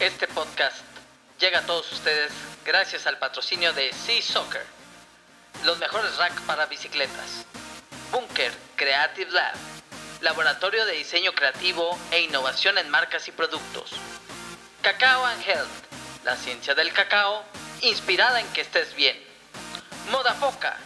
Este 0.00 0.28
podcast 0.28 0.76
llega 1.40 1.58
a 1.58 1.66
todos 1.66 1.90
ustedes 1.90 2.30
gracias 2.64 3.08
al 3.08 3.18
patrocinio 3.18 3.72
de 3.72 3.92
Sea 3.92 4.22
Soccer, 4.22 4.64
los 5.64 5.78
mejores 5.78 6.16
racks 6.18 6.40
para 6.42 6.66
bicicletas, 6.66 7.44
Bunker 8.12 8.52
Creative 8.76 9.28
Lab, 9.32 9.56
laboratorio 10.20 10.86
de 10.86 10.92
diseño 10.92 11.32
creativo 11.32 11.98
e 12.12 12.20
innovación 12.20 12.78
en 12.78 12.88
marcas 12.90 13.26
y 13.26 13.32
productos, 13.32 13.90
Cacao 14.82 15.26
and 15.26 15.42
Health, 15.44 16.24
la 16.24 16.36
ciencia 16.36 16.76
del 16.76 16.92
cacao 16.92 17.42
inspirada 17.80 18.38
en 18.38 18.46
que 18.52 18.60
estés 18.60 18.94
bien, 18.94 19.20
Moda 20.12 20.34
Foca, 20.34 20.76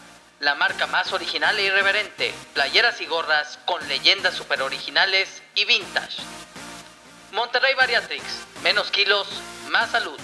la 0.41 0.55
marca 0.55 0.87
más 0.87 1.13
original 1.13 1.59
e 1.59 1.65
irreverente, 1.65 2.33
playeras 2.55 2.99
y 3.03 3.05
gorras 3.05 3.59
con 3.67 3.87
leyendas 3.89 4.33
super 4.35 4.63
originales 4.63 5.43
y 5.55 5.67
vintage. 5.67 6.23
Monterrey 7.33 7.73
Bariatrix, 7.73 8.23
menos 8.63 8.91
kilos, 8.91 9.27
más 9.71 9.91
salud. 9.91 10.21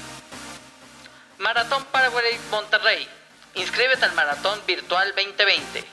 Maratón 1.39 1.83
Paraguay 1.87 2.39
Monterrey, 2.51 3.09
inscríbete 3.55 4.05
al 4.05 4.13
Maratón 4.13 4.61
Virtual 4.67 5.15
2020. 5.17 5.87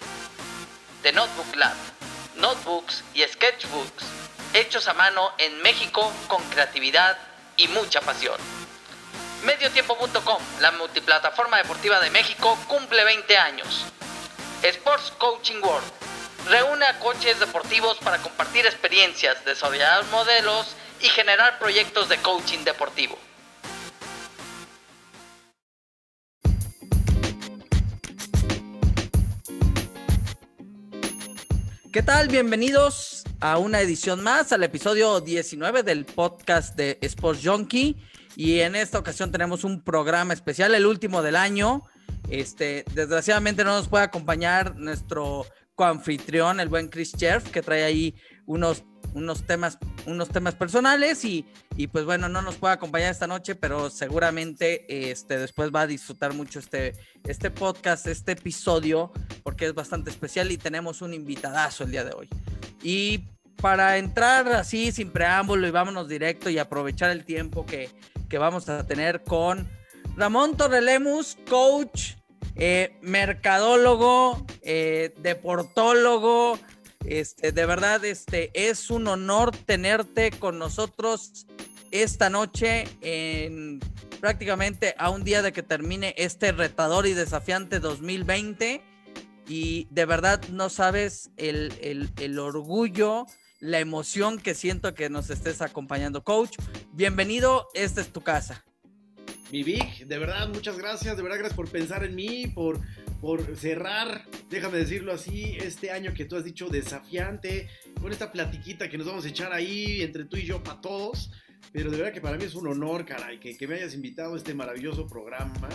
The 1.03 1.13
Notebook 1.13 1.55
Lab, 1.55 1.73
notebooks 2.35 3.01
y 3.13 3.23
sketchbooks, 3.23 4.03
hechos 4.53 4.89
a 4.89 4.93
mano 4.93 5.31
en 5.37 5.61
México 5.61 6.11
con 6.27 6.43
creatividad 6.49 7.17
y 7.55 7.69
mucha 7.69 8.01
pasión. 8.01 8.35
Mediotiempo.com, 9.45 10.43
la 10.59 10.71
multiplataforma 10.71 11.59
deportiva 11.59 12.01
de 12.01 12.09
México, 12.09 12.59
cumple 12.67 13.05
20 13.05 13.37
años. 13.37 13.85
Sports 14.63 15.13
Coaching 15.17 15.61
World, 15.61 15.89
reúne 16.49 16.85
a 16.85 16.99
coaches 16.99 17.39
deportivos 17.39 17.99
para 17.99 18.17
compartir 18.17 18.65
experiencias, 18.65 19.45
desarrollar 19.45 20.03
modelos 20.07 20.75
y 21.01 21.07
generar 21.07 21.59
proyectos 21.59 22.09
de 22.09 22.17
coaching 22.17 22.63
deportivo. 22.63 23.17
¿Qué 31.91 32.03
tal? 32.03 32.27
Bienvenidos 32.27 33.23
a 33.39 33.57
una 33.57 33.79
edición 33.79 34.21
más, 34.21 34.51
al 34.51 34.63
episodio 34.63 35.21
19 35.21 35.83
del 35.83 36.05
podcast 36.05 36.75
de 36.75 36.97
Sports 37.01 37.41
Junkie. 37.41 37.95
Y 38.35 38.59
en 38.59 38.75
esta 38.75 38.99
ocasión 38.99 39.31
tenemos 39.31 39.63
un 39.63 39.81
programa 39.81 40.33
especial, 40.33 40.75
el 40.75 40.85
último 40.85 41.21
del 41.21 41.37
año. 41.37 41.83
Este, 42.29 42.83
desgraciadamente 42.93 43.63
no 43.63 43.75
nos 43.77 43.87
puede 43.87 44.03
acompañar 44.03 44.75
nuestro 44.75 45.45
coanfitrión, 45.75 46.59
el 46.59 46.67
buen 46.67 46.89
Chris 46.89 47.13
Cherf, 47.13 47.49
que 47.49 47.61
trae 47.61 47.83
ahí 47.83 48.15
unos, 48.45 48.83
unos, 49.15 49.43
temas, 49.43 49.79
unos 50.05 50.29
temas 50.29 50.53
personales 50.53 51.25
y, 51.25 51.45
y, 51.75 51.87
pues 51.87 52.05
bueno, 52.05 52.29
no 52.29 52.41
nos 52.41 52.55
puede 52.55 52.75
acompañar 52.75 53.11
esta 53.11 53.25
noche, 53.25 53.55
pero 53.55 53.89
seguramente 53.89 55.09
este, 55.09 55.39
después 55.39 55.71
va 55.73 55.81
a 55.81 55.87
disfrutar 55.87 56.33
mucho 56.33 56.59
este, 56.59 56.93
este 57.23 57.49
podcast, 57.49 58.05
este 58.05 58.33
episodio, 58.33 59.11
porque 59.41 59.65
es 59.65 59.73
bastante 59.73 60.11
especial 60.11 60.51
y 60.51 60.57
tenemos 60.57 61.01
un 61.01 61.13
invitadazo 61.13 61.85
el 61.85 61.91
día 61.91 62.03
de 62.03 62.13
hoy. 62.13 62.29
Y 62.83 63.23
para 63.61 63.97
entrar 63.97 64.47
así 64.49 64.91
sin 64.91 65.09
preámbulo 65.09 65.65
y 65.65 65.71
vámonos 65.71 66.07
directo 66.07 66.49
y 66.49 66.59
aprovechar 66.59 67.09
el 67.09 67.25
tiempo 67.25 67.65
que, 67.65 67.89
que 68.29 68.37
vamos 68.37 68.69
a 68.69 68.85
tener 68.85 69.23
con 69.23 69.67
Ramón 70.17 70.55
Torrelemus, 70.55 71.37
coach, 71.49 72.11
eh, 72.55 72.97
mercadólogo, 73.01 74.45
eh, 74.61 75.13
deportólogo. 75.17 76.59
Este, 77.07 77.51
de 77.51 77.65
verdad, 77.65 78.03
este, 78.03 78.51
es 78.53 78.89
un 78.89 79.07
honor 79.07 79.55
tenerte 79.55 80.31
con 80.31 80.57
nosotros 80.57 81.45
esta 81.91 82.29
noche 82.29 82.85
en 83.01 83.79
prácticamente 84.19 84.95
a 84.97 85.09
un 85.09 85.23
día 85.23 85.41
de 85.41 85.53
que 85.53 85.63
termine 85.63 86.15
este 86.17 86.51
retador 86.51 87.05
y 87.05 87.13
desafiante 87.13 87.79
2020. 87.79 88.81
Y 89.47 89.87
de 89.91 90.05
verdad 90.05 90.41
no 90.49 90.69
sabes 90.69 91.29
el, 91.37 91.71
el, 91.81 92.11
el 92.17 92.39
orgullo, 92.39 93.27
la 93.59 93.79
emoción 93.79 94.39
que 94.39 94.55
siento 94.55 94.95
que 94.95 95.09
nos 95.09 95.29
estés 95.29 95.61
acompañando, 95.61 96.23
coach. 96.23 96.57
Bienvenido, 96.91 97.67
esta 97.75 98.01
es 98.01 98.11
tu 98.11 98.21
casa. 98.21 98.65
Mi 99.55 99.63
Vic, 99.63 100.05
de 100.05 100.19
verdad, 100.19 100.49
muchas 100.49 100.77
gracias, 100.77 101.15
de 101.15 101.23
verdad, 101.23 101.37
gracias 101.37 101.55
por 101.55 101.69
pensar 101.69 102.03
en 102.03 102.13
mí, 102.13 102.45
por, 102.47 102.77
por 103.21 103.55
cerrar, 103.55 104.25
déjame 104.49 104.79
decirlo 104.79 105.13
así, 105.13 105.55
este 105.61 105.91
año 105.91 106.13
que 106.13 106.25
tú 106.25 106.35
has 106.35 106.43
dicho 106.43 106.67
desafiante, 106.67 107.69
con 108.01 108.11
esta 108.11 108.33
platiquita 108.33 108.89
que 108.89 108.97
nos 108.97 109.07
vamos 109.07 109.23
a 109.23 109.29
echar 109.29 109.53
ahí 109.53 110.01
entre 110.01 110.25
tú 110.25 110.35
y 110.35 110.43
yo 110.43 110.61
para 110.61 110.81
todos. 110.81 111.31
Pero 111.71 111.89
de 111.89 111.95
verdad 111.95 112.11
que 112.11 112.19
para 112.19 112.35
mí 112.35 112.43
es 112.43 112.53
un 112.53 112.67
honor, 112.67 113.05
caray, 113.05 113.39
que, 113.39 113.57
que 113.57 113.65
me 113.65 113.75
hayas 113.75 113.93
invitado 113.93 114.33
a 114.33 114.37
este 114.37 114.53
maravilloso 114.53 115.07
programa. 115.07 115.69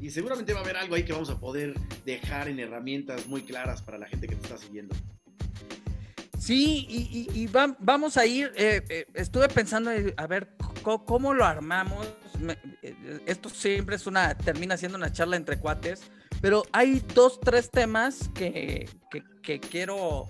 Y 0.00 0.10
seguramente 0.10 0.52
va 0.52 0.58
a 0.58 0.62
haber 0.64 0.76
algo 0.78 0.96
ahí 0.96 1.04
que 1.04 1.12
vamos 1.12 1.30
a 1.30 1.38
poder 1.38 1.74
dejar 2.04 2.48
en 2.48 2.58
herramientas 2.58 3.28
muy 3.28 3.42
claras 3.42 3.82
para 3.82 3.98
la 3.98 4.08
gente 4.08 4.26
que 4.26 4.34
te 4.34 4.42
está 4.42 4.58
siguiendo. 4.58 4.96
Sí, 6.40 6.88
y, 6.88 7.28
y, 7.32 7.40
y 7.42 7.46
va, 7.46 7.76
vamos 7.78 8.16
a 8.16 8.26
ir, 8.26 8.50
eh, 8.56 8.82
eh, 8.88 9.06
estuve 9.14 9.48
pensando, 9.48 9.92
a 10.16 10.26
ver, 10.26 10.56
¿cómo, 10.82 11.04
cómo 11.04 11.34
lo 11.34 11.44
armamos? 11.44 12.04
Me, 12.42 12.58
eh, 12.82 13.20
esto 13.26 13.48
siempre 13.48 13.96
es 13.96 14.06
una, 14.06 14.36
termina 14.36 14.76
siendo 14.76 14.98
una 14.98 15.12
charla 15.12 15.36
entre 15.36 15.58
cuates, 15.58 16.10
pero 16.40 16.64
hay 16.72 17.02
dos, 17.14 17.40
tres 17.40 17.70
temas 17.70 18.28
que, 18.34 18.88
que, 19.10 19.22
que 19.42 19.60
quiero, 19.60 20.28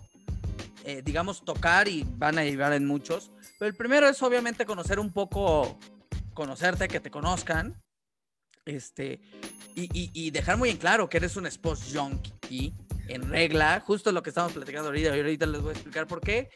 eh, 0.84 1.02
digamos, 1.04 1.44
tocar 1.44 1.88
y 1.88 2.04
van 2.16 2.38
a 2.38 2.44
llevar 2.44 2.72
en 2.74 2.86
muchos. 2.86 3.32
Pero 3.58 3.68
el 3.70 3.76
primero 3.76 4.08
es 4.08 4.22
obviamente 4.22 4.66
conocer 4.66 4.98
un 4.98 5.12
poco, 5.12 5.78
conocerte, 6.34 6.88
que 6.88 7.00
te 7.00 7.10
conozcan, 7.10 7.82
este, 8.64 9.20
y, 9.74 9.84
y, 9.92 10.10
y 10.12 10.30
dejar 10.30 10.56
muy 10.56 10.70
en 10.70 10.76
claro 10.76 11.08
que 11.08 11.16
eres 11.16 11.36
un 11.36 11.46
sports 11.46 11.92
junkie 11.94 12.74
en 13.08 13.28
regla, 13.28 13.80
justo 13.80 14.12
lo 14.12 14.22
que 14.22 14.30
estamos 14.30 14.52
platicando 14.52 14.88
ahorita, 14.88 15.16
y 15.16 15.20
ahorita 15.20 15.46
les 15.46 15.60
voy 15.60 15.70
a 15.70 15.72
explicar 15.72 16.06
por 16.06 16.20
qué. 16.20 16.50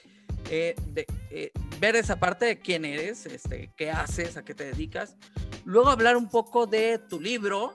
Eh, 0.51 0.75
de, 0.93 1.07
eh, 1.31 1.51
ver 1.81 1.97
esa 1.97 2.19
parte 2.19 2.47
de 2.47 2.59
quién 2.59 2.85
eres, 2.85 3.27
este, 3.27 3.71
qué 3.77 3.91
haces, 3.91 4.37
a 4.37 4.45
qué 4.45 4.55
te 4.55 4.65
dedicas. 4.65 5.17
Luego 5.65 5.89
hablar 5.89 6.17
un 6.17 6.29
poco 6.29 6.67
de 6.67 6.99
tu 6.99 7.21
libro, 7.21 7.75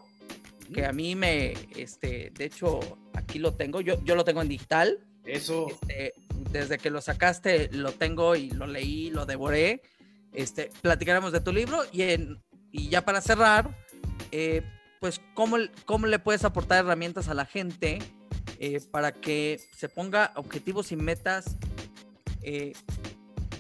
que 0.74 0.86
a 0.86 0.94
mí 0.94 1.16
me, 1.16 1.54
este, 1.76 2.32
de 2.34 2.46
hecho, 2.46 2.80
aquí 3.14 3.40
lo 3.40 3.54
tengo, 3.54 3.82
yo, 3.82 4.02
yo 4.04 4.16
lo 4.16 4.24
tengo 4.24 4.42
en 4.42 4.48
digital. 4.48 5.00
Eso. 5.26 5.68
Este, 5.70 6.14
desde 6.52 6.78
que 6.78 6.90
lo 6.90 7.02
sacaste, 7.02 7.70
lo 7.74 7.92
tengo 7.92 8.36
y 8.36 8.50
lo 8.52 8.68
leí, 8.68 9.10
lo 9.10 9.26
devoré. 9.26 9.82
Este, 10.34 10.72
platicaremos 10.82 11.34
de 11.34 11.42
tu 11.42 11.52
libro 11.52 11.82
y, 11.92 12.04
en, 12.04 12.42
y 12.72 12.90
ya 12.90 13.04
para 13.04 13.22
cerrar, 13.22 13.78
eh, 14.32 14.64
pues, 15.00 15.22
¿cómo, 15.34 15.58
¿cómo 15.86 16.08
le 16.08 16.20
puedes 16.20 16.46
aportar 16.46 16.86
herramientas 16.86 17.28
a 17.28 17.34
la 17.34 17.46
gente 17.46 18.00
eh, 18.60 18.80
para 18.92 19.12
que 19.12 19.60
se 19.76 19.90
ponga 19.90 20.32
objetivos 20.36 20.92
y 20.92 20.96
metas, 20.96 21.58
eh, 22.44 22.74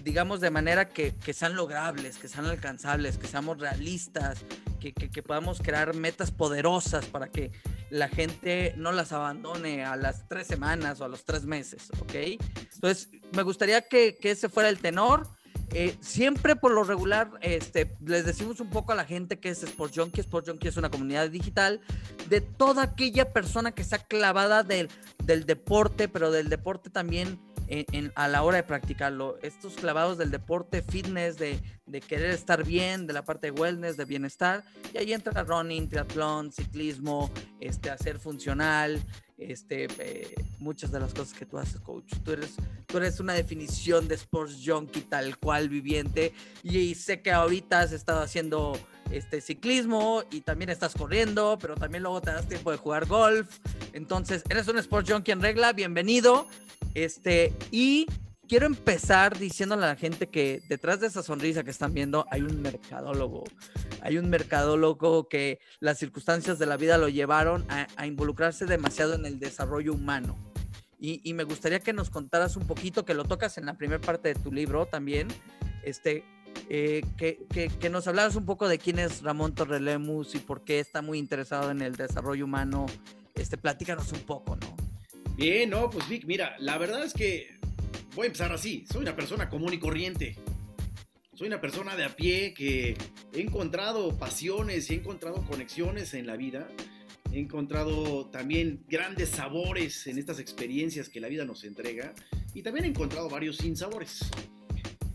digamos, 0.03 0.41
de 0.41 0.49
manera 0.49 0.89
que, 0.89 1.15
que, 1.15 1.33
sean 1.33 1.55
logrables, 1.55 2.17
que 2.17 2.27
sean 2.27 2.45
alcanzables, 2.45 3.17
que 3.17 3.27
seamos 3.27 3.59
realistas, 3.59 4.39
que, 4.79 4.93
que, 4.93 5.09
que, 5.09 5.23
podamos 5.23 5.59
crear 5.59 5.93
metas 5.95 6.31
poderosas 6.31 7.05
para 7.05 7.27
que 7.29 7.51
la 7.89 8.07
gente 8.07 8.73
no 8.77 8.91
las 8.91 9.11
abandone 9.11 9.85
a 9.85 9.95
las 9.95 10.27
tres 10.27 10.47
semanas 10.47 11.01
o 11.01 11.05
a 11.05 11.07
los 11.07 11.25
tres 11.25 11.45
meses, 11.45 11.89
¿ok? 12.01 12.39
Entonces, 12.73 13.09
me 13.33 13.43
gustaría 13.43 13.81
que, 13.81 14.17
ese 14.21 14.49
fuera 14.49 14.69
el 14.69 14.79
tenor. 14.79 15.27
Eh, 15.73 15.95
siempre 16.01 16.57
por 16.57 16.73
lo 16.73 16.83
regular 16.83 17.31
este, 17.39 17.95
les 18.05 18.25
decimos 18.25 18.59
un 18.59 18.69
poco 18.69 18.91
a 18.91 18.95
la 18.95 19.05
gente 19.05 19.39
que 19.39 19.47
es 19.47 19.63
Sport 19.63 19.93
Junkie. 19.95 20.19
Sport 20.19 20.49
Junkie 20.49 20.67
es 20.67 20.75
una 20.75 20.89
comunidad 20.89 21.29
digital 21.29 21.79
de 22.27 22.41
toda 22.41 22.83
aquella 22.83 23.31
persona 23.31 23.71
que 23.71 23.81
está 23.81 23.97
clavada 23.97 24.63
del, 24.63 24.89
del 25.23 25.45
deporte, 25.45 26.09
pero 26.09 26.29
del 26.29 26.49
deporte 26.49 26.89
también 26.89 27.39
en, 27.71 28.11
a 28.15 28.27
la 28.27 28.43
hora 28.43 28.57
de 28.57 28.63
practicarlo. 28.63 29.37
Estos 29.41 29.75
clavados 29.75 30.17
del 30.17 30.29
deporte, 30.29 30.81
fitness, 30.81 31.37
de, 31.37 31.59
de, 31.85 32.01
querer 32.01 32.31
estar 32.31 32.65
bien, 32.65 33.07
de 33.07 33.13
la 33.13 33.23
parte 33.23 33.51
de 33.51 33.59
wellness, 33.59 33.97
de 33.97 34.05
bienestar. 34.05 34.63
Y 34.93 34.97
ahí 34.97 35.13
entra 35.13 35.43
running, 35.43 35.87
triatlón, 35.87 36.51
ciclismo, 36.51 37.31
este, 37.59 37.89
hacer 37.89 38.19
funcional, 38.19 39.01
este, 39.41 39.87
eh, 39.99 40.33
muchas 40.59 40.91
de 40.91 40.99
las 40.99 41.13
cosas 41.13 41.33
que 41.37 41.45
tú 41.45 41.57
haces, 41.57 41.79
coach. 41.81 42.13
Tú 42.23 42.31
eres, 42.31 42.55
tú 42.85 42.97
eres 42.97 43.19
una 43.19 43.33
definición 43.33 44.07
de 44.07 44.15
sports 44.15 44.59
junkie 44.65 45.01
tal 45.01 45.37
cual 45.37 45.69
viviente 45.69 46.33
y, 46.63 46.77
y, 46.77 46.95
sé 46.95 47.21
que 47.21 47.31
ahorita 47.31 47.81
has 47.81 47.91
estado 47.91 48.21
haciendo 48.21 48.77
este 49.11 49.41
ciclismo 49.41 50.23
y 50.31 50.41
también 50.41 50.69
estás 50.69 50.93
corriendo, 50.93 51.57
pero 51.59 51.75
también 51.75 52.03
luego 52.03 52.21
te 52.21 52.31
das 52.31 52.47
tiempo 52.47 52.71
de 52.71 52.77
jugar 52.77 53.07
golf. 53.07 53.59
Entonces, 53.93 54.43
eres 54.49 54.67
un 54.67 54.77
sports 54.77 55.11
junkie 55.11 55.31
en 55.31 55.41
regla, 55.41 55.73
bienvenido. 55.73 56.47
Este, 56.93 57.53
y 57.71 58.07
quiero 58.51 58.65
empezar 58.65 59.39
diciéndole 59.39 59.85
a 59.85 59.87
la 59.87 59.95
gente 59.95 60.27
que 60.27 60.61
detrás 60.67 60.99
de 60.99 61.07
esa 61.07 61.23
sonrisa 61.23 61.63
que 61.63 61.71
están 61.71 61.93
viendo 61.93 62.25
hay 62.29 62.41
un 62.41 62.61
mercadólogo. 62.61 63.45
Hay 64.01 64.17
un 64.17 64.29
mercadólogo 64.29 65.29
que 65.29 65.59
las 65.79 65.99
circunstancias 65.99 66.59
de 66.59 66.65
la 66.65 66.75
vida 66.75 66.97
lo 66.97 67.07
llevaron 67.07 67.65
a, 67.69 68.05
involucrarse 68.05 68.65
demasiado 68.65 69.13
en 69.13 69.25
el 69.25 69.39
desarrollo 69.39 69.93
humano. 69.93 70.35
Y, 70.99 71.21
y, 71.23 71.33
me 71.33 71.45
gustaría 71.45 71.79
que 71.79 71.93
nos 71.93 72.09
contaras 72.09 72.57
un 72.57 72.67
poquito, 72.67 73.05
que 73.05 73.13
lo 73.13 73.23
tocas 73.23 73.57
en 73.57 73.67
la 73.67 73.75
primera 73.77 74.01
parte 74.01 74.33
de 74.33 74.35
tu 74.35 74.51
libro 74.51 74.85
también, 74.85 75.29
este, 75.85 76.25
eh, 76.67 77.05
que, 77.17 77.47
que, 77.79 77.89
nos 77.89 78.05
hablaras 78.09 78.35
un 78.35 78.45
poco 78.45 78.67
de 78.67 78.79
quién 78.79 78.99
es 78.99 79.21
Ramón 79.21 79.55
Torrelemus 79.55 80.35
y 80.35 80.39
por 80.39 80.65
qué 80.65 80.81
está 80.81 81.01
muy 81.01 81.19
interesado 81.19 81.71
en 81.71 81.81
el 81.81 81.95
desarrollo 81.95 82.43
humano. 82.43 82.85
Este, 83.33 83.57
platícanos 83.57 84.11
un 84.11 84.23
poco, 84.23 84.57
¿no? 84.57 84.75
Bien, 85.37 85.69
no, 85.69 85.89
pues 85.89 86.09
Vic, 86.09 86.25
mira, 86.25 86.53
la 86.59 86.77
verdad 86.77 87.05
es 87.05 87.13
que 87.13 87.60
voy 88.15 88.25
a 88.25 88.27
empezar 88.27 88.51
así. 88.51 88.85
Soy 88.91 89.01
una 89.01 89.15
persona 89.15 89.49
común 89.49 89.73
y 89.73 89.79
corriente. 89.79 90.35
Soy 91.33 91.47
una 91.47 91.61
persona 91.61 91.95
de 91.95 92.03
a 92.03 92.15
pie 92.15 92.53
que 92.53 92.95
he 93.33 93.41
encontrado 93.41 94.17
pasiones 94.17 94.89
y 94.89 94.93
he 94.93 94.97
encontrado 94.97 95.43
conexiones 95.45 96.13
en 96.13 96.27
la 96.27 96.35
vida. 96.35 96.67
He 97.31 97.39
encontrado 97.39 98.27
también 98.27 98.83
grandes 98.87 99.29
sabores 99.29 100.05
en 100.07 100.17
estas 100.17 100.39
experiencias 100.39 101.09
que 101.09 101.21
la 101.21 101.29
vida 101.29 101.45
nos 101.45 101.63
entrega. 101.63 102.13
Y 102.53 102.61
también 102.61 102.85
he 102.85 102.89
encontrado 102.89 103.29
varios 103.29 103.57
sinsabores. 103.57 104.29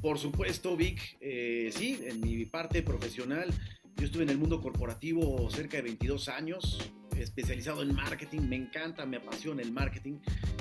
Por 0.00 0.18
supuesto, 0.18 0.76
Vic, 0.76 1.16
eh, 1.20 1.70
sí, 1.74 2.00
en 2.04 2.20
mi 2.20 2.44
parte 2.46 2.82
profesional, 2.82 3.52
yo 3.96 4.06
estuve 4.06 4.22
en 4.22 4.30
el 4.30 4.38
mundo 4.38 4.60
corporativo 4.60 5.48
cerca 5.50 5.76
de 5.78 5.84
22 5.84 6.28
años, 6.28 6.90
especializado 7.18 7.82
en 7.82 7.94
marketing, 7.94 8.42
me 8.42 8.56
encanta, 8.56 9.06
me 9.06 9.16
apasiona 9.16 9.62
el 9.62 9.72
marketing. 9.72 10.18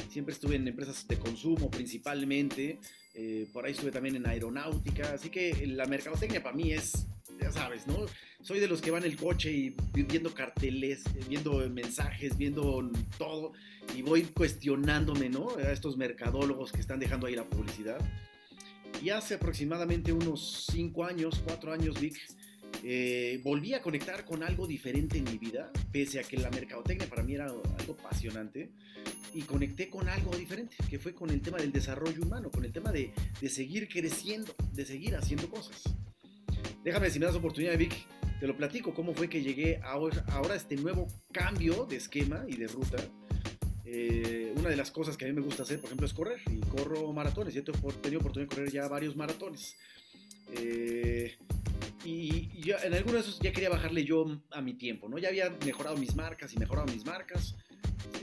Siempre 0.09 0.33
estuve 0.33 0.55
en 0.55 0.67
empresas 0.67 1.07
de 1.07 1.17
consumo 1.17 1.69
principalmente, 1.69 2.79
eh, 3.13 3.47
por 3.53 3.65
ahí 3.65 3.71
estuve 3.71 3.91
también 3.91 4.15
en 4.15 4.27
aeronáutica, 4.27 5.13
así 5.13 5.29
que 5.29 5.65
la 5.67 5.85
mercadotecnia 5.85 6.41
para 6.43 6.55
mí 6.55 6.71
es, 6.71 7.07
ya 7.41 7.51
sabes, 7.51 7.87
¿no? 7.87 8.05
Soy 8.41 8.59
de 8.59 8.67
los 8.67 8.81
que 8.81 8.91
van 8.91 9.03
en 9.03 9.11
el 9.11 9.17
coche 9.17 9.51
y 9.51 9.75
viendo 9.93 10.33
carteles, 10.33 11.03
viendo 11.27 11.67
mensajes, 11.69 12.37
viendo 12.37 12.91
todo, 13.17 13.53
y 13.95 14.01
voy 14.01 14.23
cuestionándome, 14.23 15.29
¿no? 15.29 15.49
A 15.57 15.71
estos 15.71 15.97
mercadólogos 15.97 16.71
que 16.71 16.81
están 16.81 16.99
dejando 16.99 17.27
ahí 17.27 17.35
la 17.35 17.45
publicidad. 17.45 17.99
Y 19.01 19.09
hace 19.09 19.35
aproximadamente 19.35 20.11
unos 20.11 20.67
5 20.71 21.05
años, 21.05 21.41
4 21.45 21.73
años, 21.73 21.99
Vic, 21.99 22.15
eh, 22.83 23.39
volví 23.44 23.74
a 23.74 23.81
conectar 23.81 24.25
con 24.25 24.44
algo 24.44 24.68
diferente 24.68 25.18
en 25.18 25.24
mi 25.24 25.38
vida, 25.38 25.72
pese 25.92 26.19
a 26.19 26.24
que 26.24 26.38
la 26.38 26.50
mercadotecnia 26.50 27.07
para 27.10 27.24
mí 27.24 27.36
era 27.36 27.45
algo 27.45 27.98
apasionante, 28.00 28.72
y 29.33 29.42
conecté 29.42 29.89
con 29.89 30.07
algo 30.07 30.36
diferente, 30.36 30.75
que 30.89 31.00
fue 31.00 31.13
con 31.13 31.30
el 31.30 31.42
tema 31.42 31.57
del 31.57 31.72
desarrollo 31.72 32.22
humano, 32.22 32.50
con 32.51 32.63
el 32.63 32.72
tema 32.72 32.92
de, 32.92 33.12
de 33.42 33.50
seguir 33.50 33.88
creciendo, 33.88 34.56
de 34.74 34.86
seguir 34.86 35.16
haciendo 35.16 35.50
cosas. 35.50 35.83
Déjame, 36.83 37.10
si 37.10 37.19
me 37.19 37.25
das 37.25 37.36
oportunidad, 37.36 37.77
Vic, 37.77 37.94
te 38.39 38.48
lo 38.48 38.56
platico, 38.56 38.94
cómo 38.94 39.13
fue 39.13 39.30
que 39.30 39.42
llegué 39.42 39.80
ahora, 39.83 40.24
ahora 40.30 40.54
a 40.54 40.57
este 40.57 40.75
nuevo 40.75 41.07
cambio 41.31 41.86
de 41.86 41.98
esquema 41.98 42.45
y 42.48 42.56
de 42.57 42.68
ruta 42.68 42.98
eh, 43.88 44.51
una 44.57 44.69
de 44.69 44.75
las 44.75 44.92
cosas 44.92 45.16
que 45.16 45.25
a 45.25 45.27
mí 45.27 45.33
me 45.33 45.42
gusta 45.42 45.63
hacer, 45.63 45.80
por 45.80 45.86
ejemplo, 45.86 46.07
es 46.07 46.13
correr. 46.13 46.42
Y 46.51 46.60
corro 46.62 47.13
maratones. 47.13 47.54
Yo 47.54 47.62
he 47.62 47.63
tenido 47.63 48.19
oportunidad 48.19 48.50
de 48.50 48.56
correr 48.56 48.72
ya 48.72 48.88
varios 48.88 49.16
maratones. 49.16 49.77
Eh, 50.51 51.36
y, 52.03 52.71
en 52.83 52.94
algunos 52.94 53.13
de 53.13 53.19
esos 53.30 53.39
ya 53.39 53.51
quería 53.51 53.69
bajarle 53.69 54.03
yo 54.03 54.42
a 54.51 54.62
mi 54.62 54.74
tiempo, 54.74 55.09
¿no? 55.09 55.18
Ya 55.18 55.30
había 55.30 55.50
mejorado 55.65 55.97
mis 55.97 56.15
marcas 56.15 56.53
y 56.53 56.57
mejorado 56.57 56.92
mis 56.92 57.06
marcas. 57.06 57.56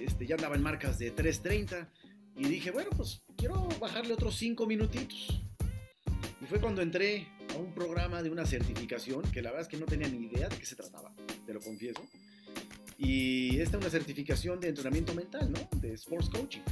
Este, 0.01 0.27
ya 0.27 0.37
andaba 0.37 0.57
en 0.57 0.63
marcas 0.63 0.99
de 0.99 1.15
3.30. 1.15 1.89
Y 2.37 2.45
dije, 2.45 2.71
bueno, 2.71 2.91
pues 2.97 3.23
quiero 3.37 3.69
bajarle 3.81 4.15
otros 4.15 4.37
5 4.37 4.67
minutitos. 4.67 5.43
Y 6.41 6.47
fue 6.47 6.61
cuando 6.61 6.83
entré 6.83 7.29
a 7.55 7.59
un 7.59 7.73
programa 7.75 8.23
de 8.23 8.31
una 8.31 8.47
certificación 8.47 9.23
que 9.31 9.43
la 9.43 9.51
verdad 9.51 9.63
es 9.63 9.69
que 9.69 9.77
no 9.77 9.87
tenía 9.87 10.09
ni 10.09 10.27
idea 10.27 10.49
de 10.49 10.57
qué 10.57 10.65
se 10.65 10.75
trataba, 10.75 11.15
te 11.47 11.53
lo 11.53 11.61
confieso. 11.61 12.03
Y 12.99 13.59
esta 13.59 13.77
es 13.77 13.83
una 13.83 13.91
certificación 13.91 14.61
de 14.61 14.69
entrenamiento 14.69 15.15
mental, 15.15 15.51
¿no? 15.51 15.59
De 15.81 15.95
sports 15.95 16.29
coaching. 16.29 16.63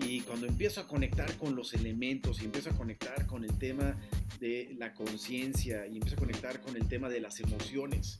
Y 0.00 0.20
cuando 0.22 0.46
empiezo 0.46 0.80
a 0.80 0.88
conectar 0.88 1.36
con 1.36 1.54
los 1.54 1.74
elementos 1.74 2.40
y 2.42 2.46
empiezo 2.46 2.70
a 2.70 2.74
conectar 2.74 3.26
con 3.26 3.44
el 3.44 3.56
tema 3.58 3.96
de 4.40 4.74
la 4.78 4.92
conciencia 4.94 5.86
y 5.86 5.96
empiezo 5.96 6.16
a 6.16 6.18
conectar 6.18 6.60
con 6.60 6.76
el 6.76 6.88
tema 6.88 7.08
de 7.08 7.20
las 7.20 7.40
emociones 7.40 8.18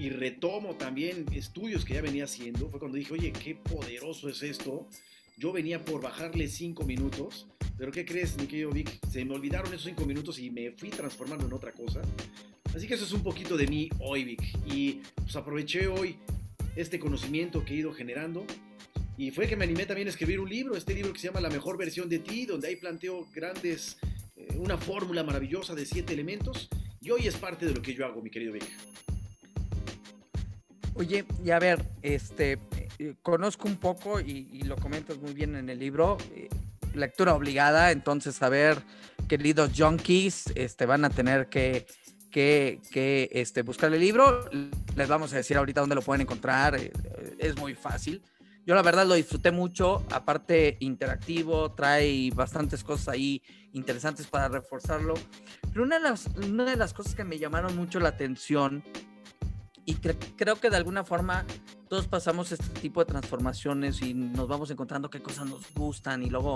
y 0.00 0.08
retomo 0.08 0.76
también 0.76 1.26
estudios 1.34 1.84
que 1.84 1.92
ya 1.92 2.00
venía 2.00 2.24
haciendo, 2.24 2.70
fue 2.70 2.80
cuando 2.80 2.96
dije, 2.96 3.12
oye, 3.12 3.32
qué 3.32 3.54
poderoso 3.54 4.30
es 4.30 4.42
esto. 4.42 4.88
Yo 5.36 5.52
venía 5.52 5.84
por 5.84 6.00
bajarle 6.00 6.48
cinco 6.48 6.84
minutos, 6.84 7.46
pero 7.76 7.92
¿qué 7.92 8.06
crees, 8.06 8.34
mi 8.38 8.46
querido 8.46 8.70
Vic? 8.70 8.98
Se 9.10 9.22
me 9.26 9.34
olvidaron 9.34 9.68
esos 9.74 9.84
cinco 9.84 10.06
minutos 10.06 10.38
y 10.38 10.48
me 10.48 10.70
fui 10.70 10.88
transformando 10.88 11.46
en 11.46 11.52
otra 11.52 11.72
cosa. 11.72 12.00
Así 12.74 12.86
que 12.86 12.94
eso 12.94 13.04
es 13.04 13.12
un 13.12 13.22
poquito 13.22 13.58
de 13.58 13.66
mí 13.66 13.90
hoy, 13.98 14.24
Vic. 14.24 14.42
Y 14.72 15.02
pues 15.16 15.36
aproveché 15.36 15.86
hoy 15.86 16.16
este 16.76 16.98
conocimiento 16.98 17.62
que 17.62 17.74
he 17.74 17.76
ido 17.76 17.92
generando. 17.92 18.46
Y 19.20 19.30
fue 19.30 19.46
que 19.46 19.54
me 19.54 19.64
animé 19.64 19.84
también 19.84 20.08
a 20.08 20.10
escribir 20.12 20.40
un 20.40 20.48
libro, 20.48 20.74
este 20.74 20.94
libro 20.94 21.12
que 21.12 21.18
se 21.18 21.26
llama 21.26 21.42
La 21.42 21.50
mejor 21.50 21.76
versión 21.76 22.08
de 22.08 22.20
ti, 22.20 22.46
donde 22.46 22.68
ahí 22.68 22.76
planteo 22.76 23.28
grandes, 23.34 23.98
eh, 24.34 24.56
una 24.56 24.78
fórmula 24.78 25.22
maravillosa 25.22 25.74
de 25.74 25.84
siete 25.84 26.14
elementos. 26.14 26.70
Y 27.02 27.10
hoy 27.10 27.26
es 27.26 27.36
parte 27.36 27.66
de 27.66 27.74
lo 27.74 27.82
que 27.82 27.92
yo 27.92 28.06
hago, 28.06 28.22
mi 28.22 28.30
querido 28.30 28.54
Vic. 28.54 28.64
Oye, 30.94 31.26
y 31.44 31.50
a 31.50 31.58
ver, 31.58 31.84
este, 32.00 32.58
eh, 32.98 33.12
conozco 33.20 33.68
un 33.68 33.76
poco 33.76 34.20
y, 34.20 34.62
lo 34.62 34.76
comentas 34.76 35.18
muy 35.18 35.34
bien 35.34 35.54
en 35.54 35.68
el 35.68 35.78
libro, 35.78 36.16
eh, 36.34 36.48
lectura 36.94 37.34
obligada, 37.34 37.92
entonces 37.92 38.40
a 38.40 38.48
ver, 38.48 38.78
queridos 39.28 39.72
junkies, 39.76 40.44
este, 40.54 40.86
van 40.86 41.04
a 41.04 41.10
tener 41.10 41.50
que 41.50 41.86
que, 42.30 42.80
que 42.90 43.28
este, 43.32 43.62
buscar 43.62 43.92
el 43.92 44.00
libro. 44.00 44.48
Les 44.96 45.08
vamos 45.08 45.32
a 45.32 45.36
decir 45.36 45.56
ahorita 45.56 45.80
dónde 45.80 45.96
lo 45.96 46.02
pueden 46.02 46.22
encontrar. 46.22 46.76
Eh, 46.76 46.92
es 47.38 47.56
muy 47.56 47.74
fácil. 47.74 48.22
Yo 48.66 48.74
la 48.74 48.82
verdad 48.82 49.06
lo 49.06 49.14
disfruté 49.14 49.50
mucho, 49.50 50.04
aparte 50.10 50.76
interactivo, 50.80 51.72
trae 51.72 52.30
bastantes 52.34 52.84
cosas 52.84 53.08
ahí 53.08 53.42
interesantes 53.72 54.26
para 54.26 54.48
reforzarlo. 54.48 55.14
Pero 55.72 55.82
una 55.82 55.98
de 55.98 56.02
las, 56.02 56.26
una 56.26 56.64
de 56.64 56.76
las 56.76 56.92
cosas 56.92 57.14
que 57.14 57.24
me 57.24 57.38
llamaron 57.38 57.76
mucho 57.76 58.00
la 58.00 58.10
atención 58.10 58.84
y 59.86 59.94
creo 59.94 60.60
que 60.60 60.70
de 60.70 60.76
alguna 60.76 61.04
forma 61.04 61.44
todos 61.88 62.06
pasamos 62.06 62.52
este 62.52 62.68
tipo 62.80 63.00
de 63.00 63.06
transformaciones 63.06 64.00
y 64.02 64.14
nos 64.14 64.46
vamos 64.46 64.70
encontrando 64.70 65.10
qué 65.10 65.20
cosas 65.20 65.46
nos 65.46 65.72
gustan 65.74 66.22
y 66.22 66.30
luego 66.30 66.54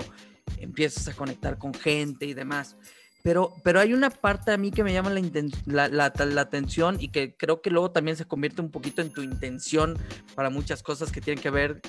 empiezas 0.57 1.09
a 1.09 1.13
conectar 1.13 1.57
con 1.57 1.73
gente 1.73 2.25
y 2.25 2.33
demás. 2.33 2.77
Pero, 3.25 3.55
pero 3.63 3.79
hay 3.79 3.91
una 3.91 4.11
parte 4.11 4.51
a 4.51 4.57
mí 4.57 4.69
que 4.69 4.83
me 4.83 4.93
llama 4.93 5.09
la, 5.09 5.87
la, 5.87 6.13
la, 6.15 6.41
atención 6.41 6.97
y 6.99 7.07
que 7.07 7.35
creo 7.35 7.59
que 7.59 7.71
luego 7.71 7.89
también 7.89 8.15
se 8.15 8.25
convierte 8.25 8.61
un 8.61 8.69
poquito 8.69 9.01
en 9.01 9.11
tu 9.11 9.23
intención 9.23 9.97
para 10.35 10.51
muchas 10.51 10.83
cosas 10.83 11.11
que 11.11 11.21
tienen 11.21 11.41
que 11.41 11.49
ver 11.49 11.81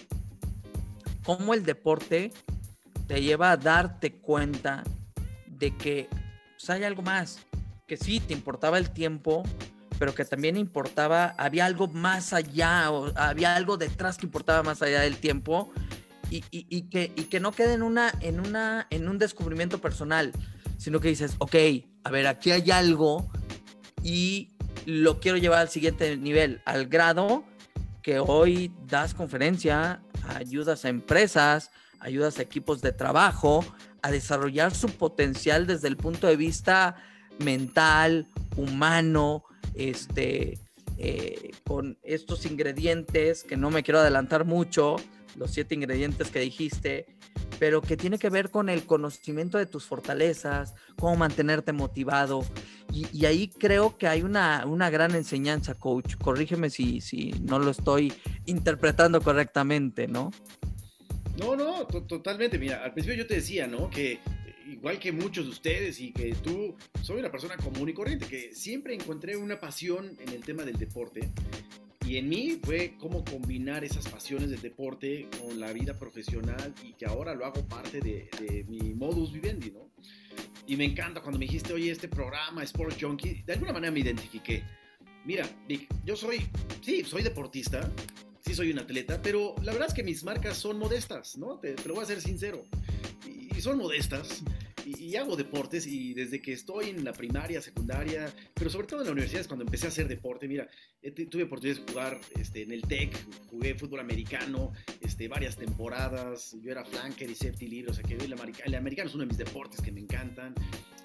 cómo 1.27 1.53
el 1.53 1.63
deporte 1.63 2.33
te 3.07 3.21
lleva 3.21 3.51
a 3.51 3.59
darte 3.59 4.15
cuenta 4.15 4.83
de 5.47 5.77
que 5.77 6.09
pues, 6.57 6.71
hay 6.71 6.85
algo 6.85 7.03
más, 7.03 7.41
que 7.87 7.99
sí, 7.99 8.19
te 8.19 8.33
importaba 8.33 8.79
el 8.79 8.89
tiempo, 8.89 9.43
pero 9.99 10.15
que 10.15 10.25
también 10.25 10.57
importaba, 10.57 11.35
había 11.37 11.67
algo 11.67 11.87
más 11.87 12.33
allá, 12.33 12.91
o 12.91 13.13
había 13.15 13.57
algo 13.57 13.77
detrás 13.77 14.17
que 14.17 14.25
importaba 14.25 14.63
más 14.63 14.81
allá 14.81 15.03
del 15.03 15.19
tiempo 15.19 15.71
y, 16.31 16.39
y, 16.51 16.67
y 16.71 16.89
que, 16.89 17.13
y 17.15 17.25
que 17.25 17.41
no 17.41 17.53
quede 17.53 17.75
en, 17.75 17.83
una, 17.83 18.11
en, 18.23 18.41
una, 18.41 18.87
en 18.89 19.07
un 19.07 19.19
descubrimiento 19.19 19.83
personal, 19.83 20.33
sino 20.77 21.01
que 21.01 21.09
dices, 21.09 21.35
ok, 21.39 21.55
a 22.05 22.11
ver, 22.11 22.27
aquí 22.27 22.51
hay 22.51 22.71
algo 22.71 23.31
y 24.03 24.51
lo 24.85 25.21
quiero 25.21 25.39
llevar 25.39 25.61
al 25.61 25.69
siguiente 25.69 26.17
nivel, 26.17 26.63
al 26.65 26.87
grado 26.87 27.45
que 28.03 28.21
hoy 28.21 28.73
das 28.87 29.15
conferencia, 29.15 30.01
ayudas 30.29 30.85
a 30.85 30.89
empresas, 30.89 31.71
ayudas 31.99 32.39
a 32.39 32.43
equipos 32.43 32.81
de 32.81 32.93
trabajo 32.93 33.65
a 34.07 34.11
desarrollar 34.13 34.73
su 34.73 34.89
potencial 34.91 35.67
desde 35.67 35.89
el 35.89 35.97
punto 35.97 36.29
de 36.29 36.37
vista 36.37 36.95
mental, 37.41 38.29
humano, 38.57 39.45
este, 39.75 40.59
eh, 40.99 41.51
con 41.67 41.99
estos 42.05 42.47
ingredientes 42.47 43.43
que 43.43 43.57
no 43.57 43.71
me 43.71 43.83
quiero 43.83 43.99
adelantar 43.99 44.45
mucho, 44.45 44.97
los 45.37 45.51
siete 45.51 45.75
ingredientes 45.75 46.31
que 46.31 46.41
dijiste, 46.41 47.07
pero 47.59 47.81
que 47.81 47.97
tiene 47.97 48.19
que 48.19 48.31
ver 48.31 48.51
con 48.51 48.69
el 48.69 48.85
conocimiento 48.85 49.59
de 49.59 49.67
tus 49.67 49.85
fortalezas, 49.85 50.75
cómo 50.99 51.17
mantenerte 51.17 51.73
motivado. 51.73 52.45
Y, 52.93 53.27
ahí 53.27 53.49
creo 53.49 53.99
que 53.99 54.07
hay 54.07 54.23
una, 54.23 54.65
una, 54.67 54.91
gran 54.91 55.15
enseñanza, 55.15 55.75
coach. 55.75 56.17
Corrígeme 56.17 56.71
si, 56.71 57.01
si 57.01 57.33
no 57.43 57.59
lo 57.59 57.71
estoy 57.71 58.13
interpretando 58.47 59.21
correctamente, 59.21 60.09
¿no? 60.09 60.31
No, 61.39 61.57
no, 61.57 61.87
totalmente. 61.87 62.59
Mira, 62.59 62.83
al 62.83 62.93
principio 62.93 63.19
yo 63.19 63.27
te 63.27 63.35
decía, 63.35 63.67
¿no? 63.67 63.91
Que 63.91 64.21
igual 64.67 64.99
que 64.99 65.13
muchos 65.13 65.45
de 65.45 65.51
ustedes 65.51 66.01
y 66.01 66.13
que 66.13 66.35
tú, 66.35 66.75
soy 67.03 67.19
una 67.19 67.31
persona 67.31 67.57
común 67.57 67.89
y 67.89 67.93
corriente, 67.93 68.27
que 68.27 68.55
siempre 68.55 68.95
encontré 68.95 69.37
una 69.37 69.61
pasión 69.61 70.17
en 70.21 70.29
el 70.31 70.43
tema 70.43 70.65
del 70.65 70.77
deporte 70.77 71.31
y 72.07 72.19
en 72.19 72.29
mí 72.29 72.59
fue 72.63 72.97
cómo 72.99 73.25
combinar 73.25 73.85
esas 73.85 74.09
pasiones 74.09 74.51
del 74.51 74.61
deporte 74.61 75.29
con 75.41 75.59
la 75.59 75.73
vida 75.73 75.99
profesional 75.99 76.73
y 76.85 76.93
que 76.93 77.05
ahora 77.05 77.35
lo 77.35 77.45
hago 77.45 77.67
parte 77.67 78.01
de, 78.01 78.65
mi 78.69 78.95
modus 78.95 79.33
vivendi, 79.33 79.73
¿no? 79.73 79.91
Y 80.69 80.77
me 80.77 80.85
encanta 80.85 81.21
cuando 81.21 81.39
me 81.39 81.47
dijiste, 81.47 81.73
oye, 81.73 81.91
este 81.91 82.09
programa, 82.09 82.63
Sports 82.63 82.97
Junkie, 83.01 83.43
de 83.45 83.53
alguna 83.55 83.73
manera 83.73 83.91
me 83.91 84.01
identifiqué. 84.01 84.63
Mira, 85.25 85.49
Vic, 85.67 85.89
yo 86.05 86.15
soy, 86.15 86.47
sí, 86.81 87.03
soy 87.03 87.25
deportista, 87.25 87.91
sí 88.41 88.55
soy 88.55 88.71
un 88.71 88.79
atleta, 88.79 89.21
pero 89.21 89.57
la 89.63 89.73
verdad 89.73 89.89
es 89.89 89.95
que 89.95 90.05
mis 90.05 90.23
marcas 90.23 90.57
son 90.57 90.79
modestas, 90.79 91.37
¿no? 91.37 91.59
Te, 91.59 91.75
lo 91.87 91.95
voy 91.95 92.05
a 92.05 92.07
ser 92.07 92.21
sincero. 92.21 92.65
Y, 93.27 93.61
son 93.61 93.79
modestas. 93.79 94.45
Y, 94.87 95.17
hago 95.17 95.37
deportes 95.37 95.87
y 95.87 96.15
desde 96.15 96.41
que 96.41 96.53
estoy 96.53 96.91
en 96.91 97.05
la 97.05 97.13
primaria, 97.13 97.61
secundaria, 97.61 98.33
pero 98.55 98.71
sobre 98.71 98.87
todo 98.87 99.01
en 99.01 99.07
la 99.07 99.13
universidad 99.13 99.41
es 99.41 99.49
cuando 99.49 99.65
empecé 99.65 99.87
a 99.87 99.89
hacer 99.89 100.07
deporte. 100.07 100.47
Mira, 100.47 100.69
tuve 101.31 101.43
oportunidad 101.43 101.81
de 101.81 101.93
jugar 101.93 102.21
este, 102.39 102.63
en 102.63 102.73
el 102.73 102.83
TEC, 102.83 103.13
jugué 103.51 103.75
fútbol 103.75 104.01
americano 104.01 104.73
este, 105.01 105.29
varias 105.29 105.57
temporadas, 105.57 106.57
yo 106.63 106.71
era 106.71 106.85
flanker 106.85 107.29
y 107.29 107.35
safety 107.35 107.67
libre, 107.67 107.91
o 107.91 107.95
sea 107.95 108.05
que 108.05 108.15
el, 108.15 108.33
el 108.65 108.75
americano 108.75 109.09
es 109.09 109.15
uno 109.15 109.25
de 109.25 109.29
mis 109.29 109.39
deportes 109.39 109.81
que 109.81 109.91
me 109.91 110.01
encantan. 110.01 110.55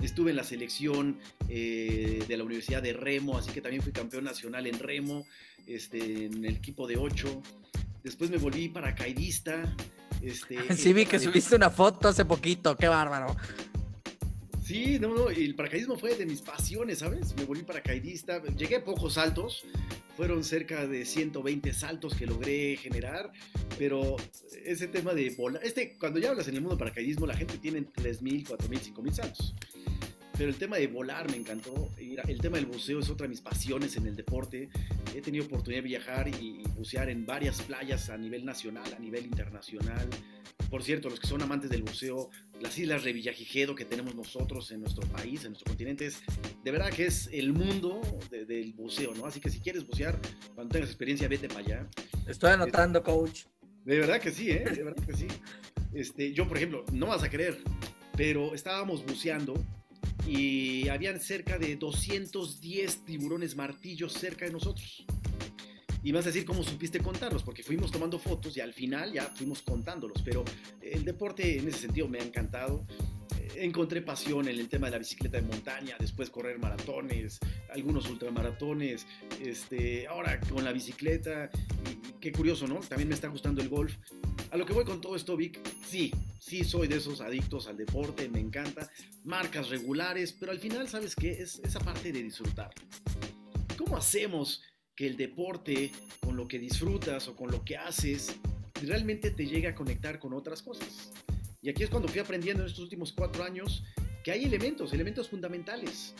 Estuve 0.01 0.31
en 0.31 0.37
la 0.37 0.43
selección 0.43 1.19
eh, 1.47 2.23
de 2.27 2.37
la 2.37 2.43
Universidad 2.43 2.81
de 2.81 2.93
Remo, 2.93 3.37
así 3.37 3.51
que 3.51 3.61
también 3.61 3.83
fui 3.83 3.91
campeón 3.91 4.23
nacional 4.23 4.67
en 4.67 4.79
Remo, 4.79 5.25
este, 5.67 6.25
en 6.25 6.45
el 6.45 6.55
equipo 6.55 6.87
de 6.87 6.97
8. 6.97 7.41
Después 8.03 8.29
me 8.29 8.37
volví 8.37 8.69
paracaidista. 8.69 9.75
Este, 10.21 10.57
sí, 10.75 10.93
vi 10.93 11.05
que 11.05 11.19
subiste 11.19 11.55
una 11.55 11.69
foto 11.69 12.07
hace 12.07 12.25
poquito, 12.25 12.75
qué 12.75 12.87
bárbaro. 12.87 13.35
Sí, 14.71 14.99
no, 15.01 15.13
no, 15.13 15.29
el 15.29 15.53
paracaidismo 15.53 15.97
fue 15.97 16.15
de 16.15 16.25
mis 16.25 16.39
pasiones, 16.39 16.99
¿sabes? 16.99 17.35
Me 17.35 17.43
volví 17.43 17.61
paracaidista, 17.61 18.41
llegué 18.55 18.77
a 18.77 18.85
pocos 18.85 19.15
saltos, 19.15 19.65
fueron 20.15 20.45
cerca 20.45 20.87
de 20.87 21.03
120 21.03 21.73
saltos 21.73 22.15
que 22.15 22.25
logré 22.25 22.77
generar, 22.77 23.33
pero 23.77 24.15
ese 24.63 24.87
tema 24.87 25.13
de 25.13 25.29
volar, 25.31 25.61
este, 25.65 25.97
cuando 25.99 26.21
ya 26.21 26.29
hablas 26.29 26.47
en 26.47 26.55
el 26.55 26.61
mundo 26.61 26.77
paracaidismo, 26.77 27.27
la 27.27 27.35
gente 27.35 27.57
tiene 27.57 27.81
3.000, 27.81 28.47
4.000, 28.47 28.93
5.000 28.93 29.11
saltos. 29.11 29.55
Pero 30.41 30.49
el 30.49 30.57
tema 30.57 30.77
de 30.77 30.87
volar 30.87 31.29
me 31.29 31.37
encantó. 31.37 31.91
El 31.99 32.41
tema 32.41 32.57
del 32.57 32.65
buceo 32.65 32.99
es 32.99 33.11
otra 33.11 33.25
de 33.25 33.29
mis 33.29 33.41
pasiones 33.41 33.95
en 33.95 34.07
el 34.07 34.15
deporte. 34.15 34.71
He 35.15 35.21
tenido 35.21 35.45
oportunidad 35.45 35.83
de 35.83 35.87
viajar 35.87 36.27
y 36.29 36.63
bucear 36.75 37.11
en 37.11 37.27
varias 37.27 37.61
playas 37.61 38.09
a 38.09 38.17
nivel 38.17 38.43
nacional, 38.43 38.91
a 38.91 38.97
nivel 38.97 39.25
internacional. 39.25 40.09
Por 40.67 40.81
cierto, 40.81 41.11
los 41.11 41.19
que 41.19 41.27
son 41.27 41.43
amantes 41.43 41.69
del 41.69 41.83
buceo, 41.83 42.31
las 42.59 42.75
islas 42.79 43.03
de 43.03 43.13
Villagigedo 43.13 43.75
que 43.75 43.85
tenemos 43.85 44.15
nosotros 44.15 44.71
en 44.71 44.81
nuestro 44.81 45.07
país, 45.09 45.43
en 45.43 45.51
nuestro 45.51 45.69
continente, 45.69 46.07
es 46.07 46.23
de 46.63 46.71
verdad 46.71 46.89
que 46.89 47.05
es 47.05 47.29
el 47.31 47.53
mundo 47.53 48.01
del 48.31 48.73
buceo, 48.73 49.13
¿no? 49.13 49.27
Así 49.27 49.39
que 49.39 49.51
si 49.51 49.59
quieres 49.59 49.85
bucear, 49.85 50.19
cuando 50.55 50.73
tengas 50.73 50.89
experiencia, 50.89 51.27
vete 51.27 51.49
para 51.49 51.59
allá. 51.59 51.87
Estoy 52.27 52.49
anotando, 52.49 53.03
coach. 53.03 53.43
De 53.85 53.99
verdad 53.99 54.19
que 54.19 54.31
sí, 54.31 54.49
¿eh? 54.49 54.63
De 54.75 54.81
verdad 54.81 55.05
que 55.05 55.13
sí. 55.13 55.27
Este, 55.93 56.33
yo, 56.33 56.47
por 56.47 56.57
ejemplo, 56.57 56.83
no 56.91 57.05
vas 57.05 57.21
a 57.21 57.29
creer, 57.29 57.59
pero 58.17 58.55
estábamos 58.55 59.05
buceando 59.05 59.53
y 60.27 60.87
habían 60.89 61.19
cerca 61.19 61.57
de 61.57 61.75
210 61.75 63.05
tiburones 63.05 63.55
martillos 63.55 64.13
cerca 64.13 64.45
de 64.45 64.51
nosotros. 64.51 65.05
Y 66.03 66.11
vas 66.11 66.25
a 66.25 66.29
decir 66.29 66.45
cómo 66.45 66.63
supiste 66.63 66.99
contarlos, 66.99 67.43
porque 67.43 67.61
fuimos 67.63 67.91
tomando 67.91 68.17
fotos 68.17 68.57
y 68.57 68.61
al 68.61 68.73
final 68.73 69.13
ya 69.13 69.23
fuimos 69.35 69.61
contándolos. 69.61 70.21
Pero 70.23 70.43
el 70.81 71.05
deporte 71.05 71.59
en 71.59 71.67
ese 71.67 71.79
sentido 71.79 72.07
me 72.07 72.19
ha 72.19 72.23
encantado. 72.23 72.85
Encontré 73.55 74.01
pasión 74.01 74.47
en 74.47 74.57
el 74.57 74.69
tema 74.69 74.87
de 74.87 74.91
la 74.91 74.97
bicicleta 74.99 75.37
de 75.37 75.43
montaña, 75.43 75.97
después 75.99 76.29
correr 76.29 76.57
maratones, 76.57 77.39
algunos 77.69 78.09
ultramaratones, 78.09 79.05
este, 79.43 80.07
ahora 80.07 80.39
con 80.39 80.63
la 80.63 80.71
bicicleta. 80.71 81.51
Qué 82.19 82.31
curioso, 82.31 82.65
¿no? 82.67 82.79
También 82.79 83.09
me 83.09 83.15
está 83.15 83.27
gustando 83.27 83.61
el 83.61 83.69
golf. 83.69 83.95
A 84.51 84.57
lo 84.57 84.65
que 84.65 84.73
voy 84.73 84.83
con 84.83 85.01
todo 85.01 85.15
esto, 85.15 85.37
Vic, 85.37 85.59
sí, 85.87 86.11
sí 86.39 86.63
soy 86.63 86.87
de 86.87 86.97
esos 86.97 87.21
adictos 87.21 87.67
al 87.67 87.77
deporte, 87.77 88.27
me 88.29 88.39
encanta, 88.39 88.89
marcas 89.23 89.69
regulares, 89.69 90.35
pero 90.37 90.51
al 90.51 90.59
final, 90.59 90.89
¿sabes 90.89 91.15
qué? 91.15 91.31
Es 91.31 91.59
esa 91.63 91.79
parte 91.79 92.11
de 92.11 92.23
disfrutar. 92.23 92.71
¿Cómo 93.77 93.97
hacemos 93.97 94.61
que 94.95 95.07
el 95.07 95.17
deporte, 95.17 95.91
con 96.19 96.35
lo 96.35 96.47
que 96.47 96.59
disfrutas 96.59 97.27
o 97.27 97.35
con 97.35 97.49
lo 97.49 97.63
que 97.63 97.77
haces, 97.77 98.35
realmente 98.83 99.31
te 99.31 99.45
llegue 99.45 99.67
a 99.67 99.75
conectar 99.75 100.19
con 100.19 100.33
otras 100.33 100.61
cosas. 100.61 101.11
Y 101.61 101.69
aquí 101.69 101.83
es 101.83 101.89
cuando 101.89 102.07
fui 102.07 102.19
aprendiendo 102.19 102.63
en 102.63 102.69
estos 102.69 102.83
últimos 102.83 103.13
cuatro 103.13 103.43
años 103.43 103.83
que 104.23 104.31
hay 104.31 104.43
elementos, 104.43 104.93
elementos 104.93 105.29
fundamentales. 105.29 106.15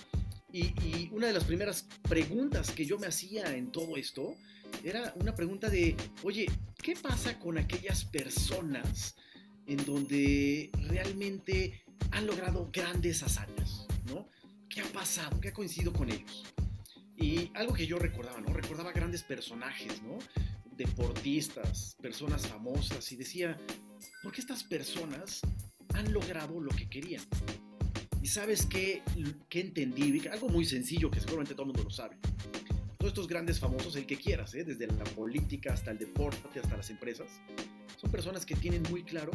Y, 0.53 1.09
una 1.11 1.27
de 1.27 1.33
las 1.33 1.45
primeras 1.45 1.87
preguntas 2.09 2.71
que 2.71 2.85
yo 2.85 2.99
me 2.99 3.07
hacía 3.07 3.55
en 3.55 3.71
todo 3.71 3.95
esto 3.95 4.35
era 4.83 5.13
una 5.17 5.35
pregunta 5.35 5.69
de, 5.69 5.95
oye, 6.23 6.47
¿qué 6.81 6.95
pasa 6.95 7.37
con 7.39 7.57
aquellas 7.57 8.05
personas 8.05 9.15
en 9.67 9.83
donde 9.85 10.69
realmente 10.87 11.83
han 12.11 12.25
logrado 12.25 12.69
grandes 12.71 13.23
hazañas? 13.23 13.87
¿no? 14.07 14.27
¿Qué 14.69 14.81
ha 14.81 14.85
pasado? 14.85 15.39
¿Qué 15.39 15.49
ha 15.49 15.53
coincidido 15.53 15.93
con 15.93 16.09
ellos? 16.09 16.43
Y 17.17 17.51
algo 17.53 17.73
que 17.73 17.85
yo 17.85 17.99
recordaba, 17.99 18.41
¿no? 18.41 18.51
Recordaba 18.51 18.91
grandes 18.91 19.21
personajes, 19.21 20.01
¿no? 20.01 20.17
Deportistas, 20.75 21.95
personas 22.01 22.47
famosas 22.47 23.11
y 23.11 23.15
decía, 23.15 23.59
¿por 24.23 24.31
qué 24.31 24.41
estas 24.41 24.63
personas 24.63 25.41
han 25.93 26.11
logrado 26.11 26.59
lo 26.59 26.71
que 26.71 26.89
querían? 26.89 27.23
Y 28.23 28.27
sabes 28.27 28.65
qué, 28.65 29.03
qué 29.49 29.61
entendí, 29.61 30.27
algo 30.27 30.49
muy 30.49 30.65
sencillo 30.65 31.11
que 31.11 31.19
seguramente 31.19 31.53
todo 31.53 31.63
el 31.63 31.67
mundo 31.67 31.83
lo 31.83 31.89
sabe. 31.91 32.17
Todos 33.01 33.13
estos 33.13 33.27
grandes 33.27 33.59
famosos, 33.59 33.95
el 33.95 34.05
que 34.05 34.15
quieras, 34.15 34.53
¿eh? 34.53 34.63
desde 34.63 34.85
la 34.85 35.03
política 35.03 35.73
hasta 35.73 35.89
el 35.89 35.97
deporte, 35.97 36.59
hasta 36.59 36.77
las 36.77 36.91
empresas, 36.91 37.41
son 37.99 38.11
personas 38.11 38.45
que 38.45 38.53
tienen 38.53 38.83
muy 38.91 39.01
claro 39.01 39.31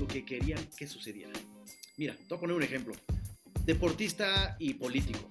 lo 0.00 0.08
que 0.08 0.24
querían 0.24 0.58
que 0.76 0.88
sucediera. 0.88 1.30
Mira, 1.96 2.16
te 2.16 2.24
voy 2.24 2.38
a 2.38 2.40
poner 2.40 2.56
un 2.56 2.62
ejemplo. 2.64 2.94
Deportista 3.64 4.56
y 4.58 4.74
político 4.74 5.30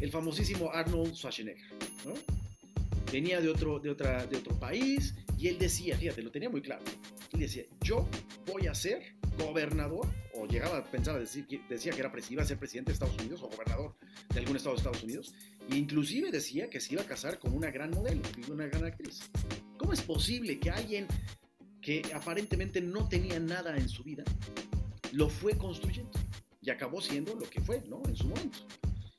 el 0.00 0.10
famosísimo 0.10 0.72
Arnold 0.72 1.14
Schwarzenegger, 1.14 1.68
¿no? 2.06 2.14
Venía 3.12 3.42
de 3.42 3.50
otro, 3.50 3.78
de, 3.78 3.90
otra, 3.90 4.24
de 4.24 4.38
otro 4.38 4.58
país 4.58 5.14
y 5.36 5.48
él 5.48 5.58
decía, 5.58 5.98
fíjate, 5.98 6.22
lo 6.22 6.30
tenía 6.30 6.48
muy 6.48 6.62
claro. 6.62 6.82
Él 7.34 7.40
decía, 7.40 7.64
yo 7.82 8.08
voy 8.46 8.68
a 8.68 8.74
ser 8.74 9.16
gobernador, 9.36 10.08
o 10.42 10.46
llegaba 10.46 10.78
a 10.78 10.84
pensar, 10.84 11.20
decir, 11.20 11.46
decía 11.68 11.92
que 11.92 12.00
era, 12.00 12.12
iba 12.28 12.42
a 12.42 12.46
ser 12.46 12.58
presidente 12.58 12.90
de 12.90 12.94
Estados 12.94 13.16
Unidos 13.16 13.42
o 13.44 13.48
gobernador 13.48 13.94
de 14.34 14.40
algún 14.40 14.56
estado 14.56 14.74
de 14.74 14.78
Estados 14.78 15.02
Unidos, 15.04 15.34
e 15.70 15.76
inclusive 15.76 16.32
decía 16.32 16.68
que 16.68 16.80
se 16.80 16.94
iba 16.94 17.02
a 17.02 17.06
casar 17.06 17.38
con 17.38 17.54
una 17.54 17.70
gran 17.70 17.90
modelo, 17.92 18.22
una 18.50 18.66
gran 18.66 18.84
actriz. 18.84 19.30
¿Cómo 19.78 19.92
es 19.92 20.02
posible 20.02 20.58
que 20.58 20.70
alguien 20.70 21.06
que 21.80 22.02
aparentemente 22.12 22.80
no 22.80 23.08
tenía 23.08 23.38
nada 23.38 23.76
en 23.76 23.88
su 23.88 24.02
vida, 24.02 24.24
lo 25.12 25.28
fue 25.28 25.56
construyendo 25.56 26.18
y 26.60 26.70
acabó 26.70 27.00
siendo 27.00 27.36
lo 27.36 27.48
que 27.48 27.60
fue, 27.60 27.80
¿no? 27.88 28.02
En 28.08 28.16
su 28.16 28.26
momento 28.26 28.58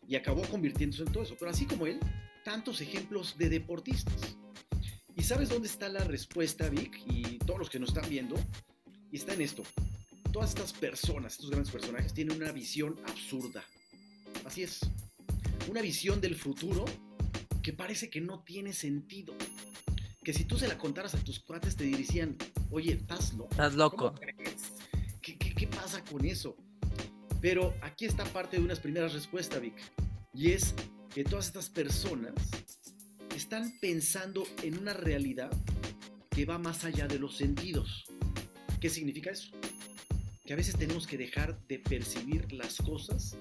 y 0.07 0.15
acabó 0.15 0.41
convirtiéndose 0.43 1.03
en 1.03 1.11
todo 1.11 1.23
eso. 1.23 1.35
Pero 1.39 1.51
así 1.51 1.65
como 1.65 1.87
él, 1.87 1.99
tantos 2.43 2.81
ejemplos 2.81 3.37
de 3.37 3.49
deportistas. 3.49 4.37
¿Y 5.15 5.23
sabes 5.23 5.49
dónde 5.49 5.67
está 5.67 5.87
la 5.89 6.03
respuesta, 6.03 6.67
Vic? 6.69 7.01
Y 7.07 7.37
todos 7.39 7.59
los 7.59 7.69
que 7.69 7.79
nos 7.79 7.89
están 7.89 8.09
viendo, 8.09 8.35
y 9.11 9.17
está 9.17 9.33
en 9.33 9.41
esto. 9.41 9.63
Todas 10.33 10.49
estas 10.49 10.73
personas, 10.73 11.33
estos 11.33 11.51
grandes 11.51 11.71
personajes, 11.71 12.11
tienen 12.11 12.41
una 12.41 12.51
visión 12.51 12.99
absurda. 13.05 13.63
Así 14.43 14.63
es. 14.63 14.79
Una 15.69 15.79
visión 15.79 16.19
del 16.19 16.35
futuro 16.35 16.85
que 17.61 17.71
parece 17.71 18.09
que 18.09 18.19
no 18.19 18.43
tiene 18.43 18.73
sentido. 18.73 19.35
Que 20.23 20.33
si 20.33 20.45
tú 20.45 20.57
se 20.57 20.67
la 20.67 20.75
contaras 20.79 21.13
a 21.13 21.23
tus 21.23 21.39
cuates 21.39 21.75
te 21.75 21.83
dirían, 21.83 22.35
oye, 22.71 22.93
estás 22.93 23.33
loco. 23.33 23.51
Estás 23.51 23.75
loco. 23.75 24.15
¿Qué, 25.21 25.37
qué, 25.37 25.53
qué 25.53 25.67
pasa 25.67 26.03
con 26.03 26.25
eso? 26.25 26.57
Pero 27.39 27.75
aquí 27.83 28.05
está 28.05 28.23
parte 28.25 28.57
de 28.57 28.63
unas 28.63 28.79
primeras 28.79 29.13
respuestas, 29.13 29.61
Vic. 29.61 29.75
Y 30.33 30.51
es 30.51 30.73
que 31.13 31.23
todas 31.23 31.45
estas 31.45 31.69
personas 31.69 32.33
están 33.35 33.71
pensando 33.79 34.47
en 34.63 34.79
una 34.79 34.93
realidad 34.93 35.51
que 36.31 36.45
va 36.45 36.57
más 36.57 36.85
allá 36.85 37.07
de 37.07 37.19
los 37.19 37.37
sentidos. 37.37 38.05
¿Qué 38.81 38.89
significa 38.89 39.29
eso? 39.29 39.51
Que 40.43 40.53
a 40.53 40.55
veces 40.57 40.75
tenemos 40.75 41.07
que 41.07 41.17
dejar 41.17 41.57
de 41.67 41.79
percibir 41.79 42.51
las 42.51 42.77
cosas 42.77 43.37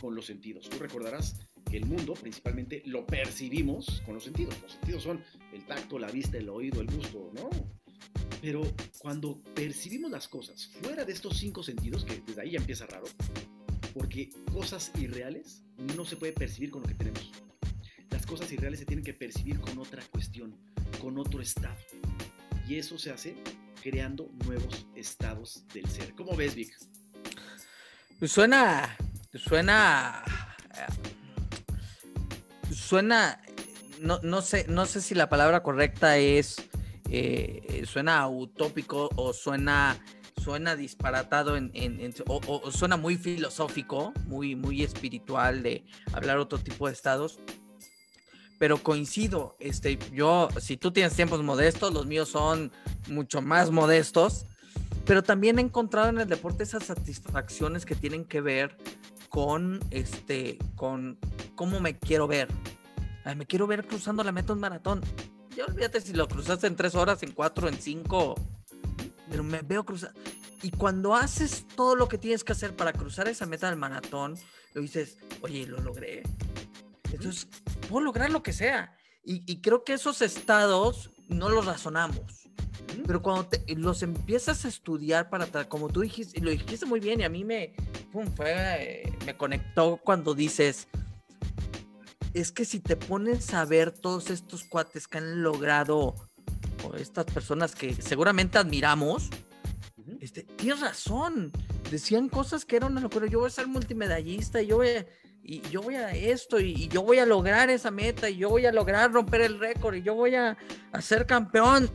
con 0.00 0.14
los 0.14 0.26
sentidos. 0.26 0.68
Tú 0.68 0.78
recordarás 0.78 1.40
que 1.68 1.76
el 1.76 1.86
mundo 1.86 2.14
principalmente 2.14 2.82
lo 2.86 3.06
percibimos 3.06 4.00
con 4.04 4.14
los 4.14 4.24
sentidos. 4.24 4.54
Los 4.62 4.72
sentidos 4.72 5.02
son 5.02 5.24
el 5.52 5.64
tacto, 5.66 5.98
la 5.98 6.10
vista, 6.10 6.38
el 6.38 6.48
oído, 6.48 6.80
el 6.80 6.86
gusto, 6.86 7.32
¿no? 7.34 7.50
Pero 8.40 8.62
cuando 8.98 9.42
percibimos 9.54 10.10
las 10.10 10.28
cosas 10.28 10.68
fuera 10.80 11.04
de 11.04 11.12
estos 11.12 11.36
cinco 11.36 11.62
sentidos, 11.62 12.04
que 12.04 12.22
desde 12.24 12.40
ahí 12.40 12.52
ya 12.52 12.58
empieza 12.58 12.86
raro, 12.86 13.06
porque 13.92 14.30
cosas 14.52 14.92
irreales 15.00 15.64
no 15.96 16.04
se 16.04 16.16
puede 16.16 16.32
percibir 16.32 16.70
con 16.70 16.82
lo 16.82 16.88
que 16.88 16.94
tenemos. 16.94 17.32
Las 18.10 18.24
cosas 18.24 18.52
irreales 18.52 18.78
se 18.78 18.86
tienen 18.86 19.04
que 19.04 19.14
percibir 19.14 19.58
con 19.58 19.78
otra 19.78 20.04
cuestión, 20.12 20.56
con 21.00 21.18
otro 21.18 21.40
estado. 21.40 21.76
Y 22.68 22.76
eso 22.76 22.98
se 22.98 23.10
hace 23.10 23.36
creando 23.86 24.28
nuevos 24.44 24.84
estados 24.96 25.64
del 25.72 25.86
ser. 25.86 26.12
¿Cómo 26.16 26.34
ves, 26.34 26.56
Vic? 26.56 26.76
Suena, 28.26 28.96
suena, 29.32 30.24
suena, 32.72 33.40
no, 34.00 34.18
no, 34.24 34.42
sé, 34.42 34.66
no 34.68 34.86
sé 34.86 35.00
si 35.00 35.14
la 35.14 35.28
palabra 35.28 35.62
correcta 35.62 36.18
es 36.18 36.56
eh, 37.10 37.84
suena 37.86 38.26
utópico 38.26 39.08
o 39.14 39.32
suena, 39.32 39.96
suena 40.42 40.74
disparatado 40.74 41.56
en, 41.56 42.12
o, 42.26 42.70
suena 42.72 42.96
muy 42.96 43.16
filosófico, 43.16 44.12
muy, 44.24 44.56
muy 44.56 44.82
espiritual 44.82 45.62
de 45.62 45.84
hablar 46.12 46.38
otro 46.38 46.58
tipo 46.58 46.88
de 46.88 46.92
estados. 46.92 47.38
Pero 48.58 48.82
coincido, 48.82 49.56
este, 49.60 49.98
yo, 50.12 50.48
si 50.58 50.76
tú 50.76 50.90
tienes 50.90 51.14
tiempos 51.14 51.42
modestos, 51.42 51.92
los 51.92 52.06
míos 52.06 52.30
son 52.30 52.72
mucho 53.08 53.42
más 53.42 53.70
modestos. 53.70 54.46
pero 55.04 55.22
también 55.22 55.58
he 55.58 55.62
encontrado 55.62 56.08
en 56.08 56.18
el 56.18 56.28
deporte 56.28 56.64
esas 56.64 56.84
satisfacciones 56.84 57.86
que 57.86 57.94
tienen 57.94 58.24
que 58.24 58.40
ver 58.40 58.76
con 59.28 59.80
este, 59.90 60.58
con 60.74 61.18
cómo 61.54 61.80
me 61.80 61.98
quiero 61.98 62.26
ver. 62.26 62.48
me 63.36 63.46
quiero 63.46 63.66
ver 63.66 63.86
cruzando 63.86 64.24
la 64.24 64.32
meta 64.32 64.52
un 64.52 64.60
maratón. 64.60 65.02
Ya 65.56 65.64
olvídate 65.64 66.00
si 66.00 66.12
lo 66.12 66.28
cruzaste 66.28 66.66
en 66.66 66.76
tres 66.76 66.94
horas, 66.94 67.22
en 67.22 67.32
cuatro, 67.32 67.68
en 67.68 67.78
cinco, 67.80 68.34
pero 69.30 69.42
me 69.42 69.62
veo 69.62 69.84
cruzar. 69.84 70.12
Y 70.62 70.70
cuando 70.70 71.14
haces 71.14 71.66
todo 71.76 71.96
lo 71.96 72.08
que 72.08 72.18
tienes 72.18 72.44
que 72.44 72.52
hacer 72.52 72.74
para 72.74 72.92
cruzar 72.92 73.28
esa 73.28 73.46
meta 73.46 73.68
del 73.68 73.78
maratón, 73.78 74.36
lo 74.74 74.82
dices, 74.82 75.18
oye, 75.42 75.66
lo 75.66 75.78
logré. 75.78 76.22
Entonces, 77.12 77.48
puedo 77.88 78.04
lograr 78.04 78.30
lo 78.30 78.42
que 78.42 78.52
sea. 78.52 78.96
Y, 79.24 79.42
y 79.50 79.60
creo 79.60 79.84
que 79.84 79.94
esos 79.94 80.22
estados 80.22 81.10
no 81.28 81.48
los 81.48 81.66
razonamos. 81.66 82.45
Pero 83.06 83.22
cuando 83.22 83.48
los 83.68 84.02
empiezas 84.02 84.64
a 84.64 84.68
estudiar 84.68 85.30
para, 85.30 85.46
como 85.68 85.88
tú 85.88 86.00
dijiste, 86.00 86.38
y 86.38 86.42
lo 86.42 86.50
dijiste 86.50 86.86
muy 86.86 86.98
bien, 86.98 87.20
y 87.20 87.24
a 87.24 87.28
mí 87.28 87.44
me, 87.44 87.72
fue, 88.34 89.12
me 89.24 89.36
conectó 89.36 90.00
cuando 90.02 90.34
dices, 90.34 90.88
es 92.34 92.50
que 92.50 92.64
si 92.64 92.80
te 92.80 92.96
pones 92.96 93.54
a 93.54 93.64
ver 93.64 93.92
todos 93.92 94.30
estos 94.30 94.64
cuates 94.64 95.06
que 95.06 95.18
han 95.18 95.42
logrado, 95.42 96.14
o 96.84 96.94
estas 96.96 97.26
personas 97.26 97.74
que 97.74 97.94
seguramente 97.94 98.58
admiramos, 98.58 99.30
este, 100.20 100.42
tienes 100.42 100.80
razón, 100.80 101.52
decían 101.90 102.28
cosas 102.28 102.64
que 102.64 102.76
eran 102.76 102.92
una 102.92 103.02
locura, 103.02 103.26
yo 103.28 103.38
voy 103.38 103.46
a 103.46 103.50
ser 103.50 103.68
multimedallista, 103.68 104.62
y 104.62 104.66
yo 104.66 104.78
voy 104.78 104.88
a, 104.88 105.06
y 105.44 105.60
yo 105.70 105.80
voy 105.80 105.94
a 105.94 106.10
esto, 106.10 106.58
y, 106.58 106.88
yo 106.88 107.02
voy 107.02 107.20
a 107.20 107.26
lograr 107.26 107.70
esa 107.70 107.92
meta, 107.92 108.28
y 108.28 108.38
yo 108.38 108.48
voy 108.48 108.66
a 108.66 108.72
lograr 108.72 109.12
romper 109.12 109.42
el 109.42 109.60
récord, 109.60 109.94
y 109.94 110.02
yo 110.02 110.14
voy 110.14 110.34
a, 110.34 110.58
a 110.90 111.00
ser 111.00 111.24
campeón 111.24 111.88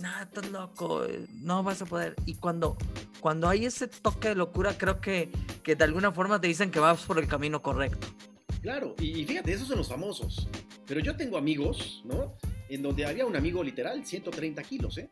nada, 0.00 0.22
estás 0.22 0.50
loco, 0.50 1.04
eh, 1.04 1.26
no 1.32 1.62
vas 1.62 1.82
a 1.82 1.86
poder. 1.86 2.14
Y 2.26 2.34
cuando, 2.34 2.76
cuando 3.20 3.48
hay 3.48 3.66
ese 3.66 3.88
toque 3.88 4.28
de 4.28 4.34
locura, 4.34 4.76
creo 4.76 5.00
que, 5.00 5.30
que 5.62 5.76
de 5.76 5.84
alguna 5.84 6.12
forma 6.12 6.40
te 6.40 6.48
dicen 6.48 6.70
que 6.70 6.80
vas 6.80 7.02
por 7.02 7.18
el 7.18 7.28
camino 7.28 7.62
correcto. 7.62 8.08
Claro, 8.62 8.94
y, 8.98 9.24
fíjate, 9.24 9.52
esos 9.52 9.68
son 9.68 9.78
los 9.78 9.88
famosos. 9.88 10.46
Pero 10.86 11.00
yo 11.00 11.16
tengo 11.16 11.38
amigos, 11.38 12.02
¿no? 12.04 12.36
En 12.68 12.82
donde 12.82 13.06
había 13.06 13.24
un 13.24 13.36
amigo 13.36 13.62
literal, 13.64 14.04
130 14.04 14.62
kilos, 14.64 14.98
¿eh? 14.98 15.10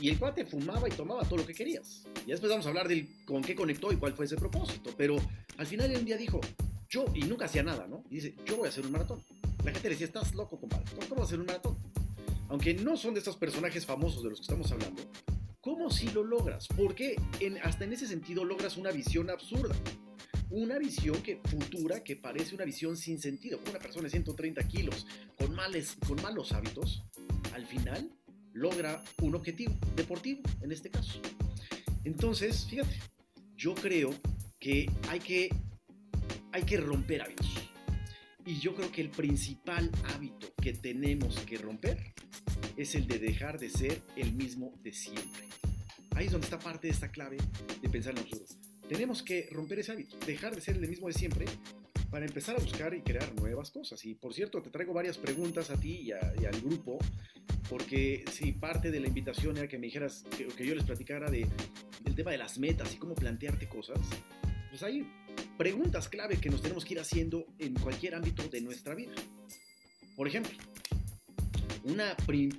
Y 0.00 0.08
el 0.08 0.18
cuate 0.18 0.44
fumaba 0.44 0.88
y 0.88 0.92
tomaba 0.92 1.24
todo 1.24 1.38
lo 1.38 1.46
que 1.46 1.54
querías. 1.54 2.04
Y 2.26 2.30
después 2.30 2.50
vamos 2.50 2.66
a 2.66 2.70
hablar 2.70 2.88
del 2.88 3.08
con 3.24 3.42
qué 3.42 3.54
conectó 3.54 3.92
y 3.92 3.96
cuál 3.96 4.12
fue 4.14 4.24
ese 4.24 4.36
propósito. 4.36 4.90
Pero 4.96 5.16
al 5.56 5.66
final 5.66 5.94
un 5.96 6.04
día 6.04 6.16
dijo, 6.16 6.40
yo, 6.88 7.04
y 7.14 7.22
nunca 7.22 7.44
hacía 7.44 7.62
nada, 7.62 7.86
¿no? 7.86 8.02
Y 8.10 8.16
dice, 8.16 8.34
yo 8.44 8.56
voy 8.56 8.66
a 8.66 8.70
hacer 8.70 8.84
un 8.86 8.92
maratón. 8.92 9.22
La 9.64 9.72
gente 9.72 9.88
le 9.88 9.94
decía, 9.94 10.06
estás 10.06 10.34
loco, 10.34 10.58
compadre. 10.58 10.84
¿Cómo 11.08 11.20
vas 11.20 11.20
a 11.20 11.24
hacer 11.24 11.40
un 11.40 11.46
maratón? 11.46 11.76
Aunque 12.54 12.72
no 12.72 12.96
son 12.96 13.14
de 13.14 13.18
estos 13.18 13.36
personajes 13.36 13.84
famosos 13.84 14.22
de 14.22 14.30
los 14.30 14.38
que 14.38 14.42
estamos 14.42 14.70
hablando, 14.70 15.02
¿cómo 15.60 15.90
si 15.90 16.08
lo 16.10 16.22
logras? 16.22 16.68
Porque 16.68 17.16
en, 17.40 17.58
hasta 17.64 17.82
en 17.82 17.92
ese 17.92 18.06
sentido 18.06 18.44
logras 18.44 18.76
una 18.76 18.92
visión 18.92 19.28
absurda. 19.28 19.74
Una 20.50 20.78
visión 20.78 21.20
que, 21.20 21.40
futura 21.44 22.04
que 22.04 22.14
parece 22.14 22.54
una 22.54 22.64
visión 22.64 22.96
sin 22.96 23.18
sentido. 23.18 23.58
Una 23.68 23.80
persona 23.80 24.04
de 24.04 24.10
130 24.10 24.68
kilos 24.68 25.04
con, 25.36 25.52
males, 25.52 25.96
con 26.06 26.22
malos 26.22 26.52
hábitos, 26.52 27.02
al 27.54 27.66
final 27.66 28.08
logra 28.52 29.02
un 29.20 29.34
objetivo 29.34 29.74
deportivo 29.96 30.42
en 30.60 30.70
este 30.70 30.90
caso. 30.90 31.20
Entonces, 32.04 32.66
fíjate, 32.66 33.00
yo 33.56 33.74
creo 33.74 34.14
que 34.60 34.88
hay 35.08 35.18
que, 35.18 35.48
hay 36.52 36.62
que 36.62 36.76
romper 36.76 37.22
hábitos. 37.22 37.73
Y 38.46 38.58
yo 38.58 38.74
creo 38.74 38.92
que 38.92 39.00
el 39.00 39.10
principal 39.10 39.90
hábito 40.14 40.52
que 40.60 40.74
tenemos 40.74 41.40
que 41.40 41.56
romper 41.56 42.14
es 42.76 42.94
el 42.94 43.06
de 43.06 43.18
dejar 43.18 43.58
de 43.58 43.70
ser 43.70 44.02
el 44.16 44.34
mismo 44.34 44.74
de 44.82 44.92
siempre. 44.92 45.48
Ahí 46.14 46.26
es 46.26 46.32
donde 46.32 46.46
está 46.46 46.58
parte 46.58 46.88
de 46.88 46.92
esta 46.92 47.10
clave 47.10 47.38
de 47.80 47.88
pensar 47.88 48.12
en 48.12 48.20
absurdo. 48.20 48.44
Tenemos 48.88 49.22
que 49.22 49.48
romper 49.50 49.78
ese 49.78 49.92
hábito, 49.92 50.18
dejar 50.26 50.54
de 50.54 50.60
ser 50.60 50.76
el 50.76 50.88
mismo 50.88 51.08
de 51.08 51.14
siempre 51.14 51.46
para 52.10 52.26
empezar 52.26 52.54
a 52.56 52.60
buscar 52.60 52.94
y 52.94 53.00
crear 53.00 53.34
nuevas 53.34 53.70
cosas. 53.70 54.04
Y 54.04 54.14
por 54.14 54.34
cierto, 54.34 54.60
te 54.60 54.70
traigo 54.70 54.92
varias 54.92 55.16
preguntas 55.16 55.70
a 55.70 55.80
ti 55.80 56.02
y, 56.02 56.12
al 56.12 56.60
grupo, 56.60 56.98
porque 57.68 58.24
si 58.30 58.52
parte 58.52 58.90
de 58.90 59.00
la 59.00 59.08
invitación 59.08 59.56
era 59.56 59.68
que 59.68 59.78
me 59.78 59.86
dijeras, 59.86 60.24
que, 60.36 60.46
que 60.48 60.66
yo 60.66 60.74
les 60.74 60.84
platicara 60.84 61.30
de, 61.30 61.48
del 62.02 62.14
tema 62.14 62.30
de 62.30 62.38
las 62.38 62.58
metas 62.58 62.94
y 62.94 62.98
cómo 62.98 63.14
plantearte 63.14 63.68
cosas, 63.68 63.98
pues 64.74 64.82
hay 64.82 65.06
preguntas 65.56 66.08
clave 66.08 66.38
que 66.38 66.50
nos 66.50 66.60
tenemos 66.60 66.84
que 66.84 66.94
ir 66.94 67.00
haciendo 67.00 67.46
en 67.60 67.74
cualquier 67.74 68.16
ámbito 68.16 68.42
de 68.48 68.60
nuestra 68.60 68.96
vida. 68.96 69.12
Por 70.16 70.26
ejemplo, 70.26 70.50
una 71.84 72.16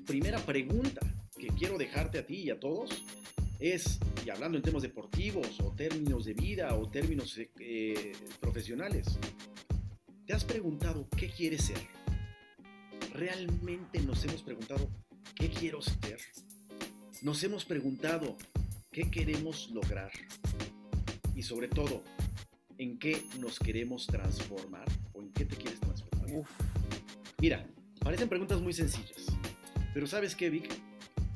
primera 0.08 0.40
pregunta 0.46 1.02
que 1.38 1.48
quiero 1.48 1.78
dejarte 1.78 2.20
a 2.20 2.26
ti 2.26 2.36
y 2.36 2.52
a 2.52 2.58
todos 2.58 3.04
es, 3.60 4.00
y 4.26 4.30
hablando 4.30 4.58
en 4.58 4.64
temas 4.64 4.84
deportivos 4.84 5.60
o 5.60 5.74
términos 5.74 6.24
de 6.24 6.36
vida 6.36 6.74
o 6.76 6.90
términos 6.90 7.38
eh, 7.38 8.14
profesionales, 8.40 9.20
¿te 10.26 10.34
has 10.34 10.46
preguntado 10.46 11.10
qué 11.18 11.28
quieres 11.28 11.66
ser? 11.66 11.82
¿Realmente 13.12 14.00
nos 14.00 14.24
hemos 14.24 14.42
preguntado 14.42 14.90
qué 15.36 15.50
quiero 15.50 15.82
ser? 15.82 16.20
Nos 17.24 17.44
hemos 17.44 17.66
preguntado 17.66 18.38
qué 18.90 19.12
queremos 19.12 19.70
lograr 19.72 20.14
y 21.36 21.44
sobre 21.44 21.68
todo, 21.68 22.04
¿en 22.78 22.98
qué 22.98 23.22
nos 23.40 23.60
queremos 23.60 24.08
transformar 24.08 24.86
o 25.14 25.22
en 25.22 25.32
qué 25.34 25.46
te 25.46 25.56
quieres 25.56 25.80
transformar? 25.80 26.44
Mira, 27.40 27.66
Parecen 28.06 28.30
preguntas 28.30 28.62
muy 28.62 28.72
sencillas, 28.72 29.26
pero 29.92 30.06
¿sabes 30.06 30.36
qué, 30.36 30.52
Vic? 30.52 30.70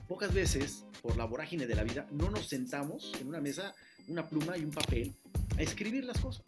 Pocas 0.07 0.31
veces, 0.31 0.85
por 1.01 1.17
la 1.17 1.25
vorágine 1.25 1.65
de 1.65 1.73
la 1.73 1.83
vida, 1.83 2.07
no 2.11 2.29
nos 2.29 2.47
sentamos 2.47 3.11
en 3.19 3.27
una 3.27 3.41
mesa, 3.41 3.73
una 4.07 4.29
pluma 4.29 4.55
y 4.55 4.65
un 4.65 4.69
papel 4.69 5.15
a 5.57 5.63
escribir 5.63 6.03
las 6.03 6.19
cosas. 6.19 6.43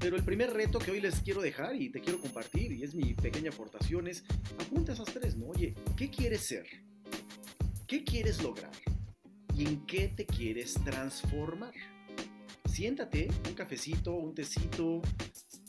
Pero 0.00 0.16
el 0.16 0.24
primer 0.24 0.52
reto 0.52 0.80
que 0.80 0.90
hoy 0.90 1.00
les 1.00 1.20
quiero 1.20 1.40
dejar 1.40 1.76
y 1.76 1.90
te 1.90 2.00
quiero 2.00 2.20
compartir, 2.20 2.72
y 2.72 2.82
es 2.82 2.92
mi 2.92 3.14
pequeña 3.14 3.50
aportación, 3.50 4.08
es 4.08 4.24
apunta 4.58 4.94
esas 4.94 5.06
tres, 5.14 5.36
¿no? 5.36 5.46
Oye, 5.50 5.76
¿qué 5.96 6.10
quieres 6.10 6.40
ser? 6.40 6.66
¿Qué 7.86 8.02
quieres 8.02 8.42
lograr? 8.42 8.72
¿Y 9.54 9.64
en 9.64 9.86
qué 9.86 10.08
te 10.08 10.26
quieres 10.26 10.74
transformar? 10.74 11.74
Siéntate, 12.70 13.28
un 13.48 13.54
cafecito, 13.54 14.14
un 14.14 14.34
tecito, 14.34 15.02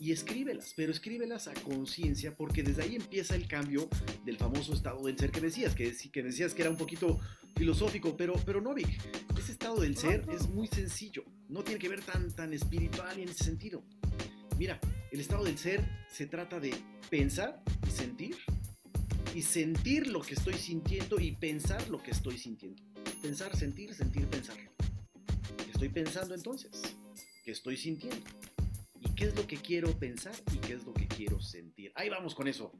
y 0.01 0.11
escríbelas, 0.11 0.73
pero 0.75 0.91
escríbelas 0.91 1.47
a 1.47 1.53
conciencia 1.53 2.35
porque 2.35 2.63
desde 2.63 2.81
ahí 2.81 2.95
empieza 2.95 3.35
el 3.35 3.47
cambio 3.47 3.87
del 4.25 4.35
famoso 4.35 4.73
estado 4.73 5.05
del 5.05 5.15
ser 5.15 5.29
que 5.29 5.41
decías, 5.41 5.75
que, 5.75 5.95
que 6.11 6.23
decías 6.23 6.55
que 6.55 6.63
era 6.63 6.71
un 6.71 6.77
poquito 6.77 7.19
filosófico, 7.55 8.17
pero, 8.17 8.33
pero 8.43 8.61
no, 8.61 8.73
Vic, 8.73 8.89
ese 9.37 9.51
estado 9.51 9.79
del 9.79 9.95
ser 9.95 10.25
es 10.33 10.49
muy 10.49 10.67
sencillo, 10.67 11.23
no 11.49 11.63
tiene 11.63 11.79
que 11.79 11.87
ver 11.87 12.01
tan, 12.03 12.31
tan 12.31 12.51
espiritual 12.51 13.19
y 13.19 13.21
en 13.21 13.29
ese 13.29 13.43
sentido. 13.43 13.83
Mira, 14.57 14.79
el 15.11 15.19
estado 15.19 15.43
del 15.43 15.59
ser 15.59 15.87
se 16.11 16.25
trata 16.25 16.59
de 16.59 16.73
pensar 17.11 17.61
y 17.87 17.91
sentir, 17.91 18.37
y 19.35 19.43
sentir 19.43 20.07
lo 20.07 20.21
que 20.21 20.33
estoy 20.33 20.55
sintiendo 20.55 21.19
y 21.19 21.33
pensar 21.33 21.87
lo 21.89 22.01
que 22.01 22.09
estoy 22.09 22.39
sintiendo. 22.39 22.81
Pensar, 23.21 23.55
sentir, 23.55 23.93
sentir, 23.93 24.25
pensar. 24.25 24.70
¿Qué 25.81 25.87
estoy 25.87 26.03
pensando 26.03 26.35
entonces? 26.35 26.69
¿Qué 27.43 27.49
estoy 27.49 27.75
sintiendo? 27.75 28.23
y 28.99 29.09
qué 29.15 29.25
es 29.25 29.35
lo 29.35 29.47
que 29.47 29.57
quiero 29.57 29.91
pensar 29.97 30.35
y 30.53 30.57
qué 30.57 30.73
es 30.73 30.83
lo 30.85 30.93
que 30.93 31.07
quiero 31.07 31.41
sentir. 31.41 31.91
Ahí 31.95 32.07
vamos 32.07 32.35
con 32.35 32.47
eso. 32.47 32.71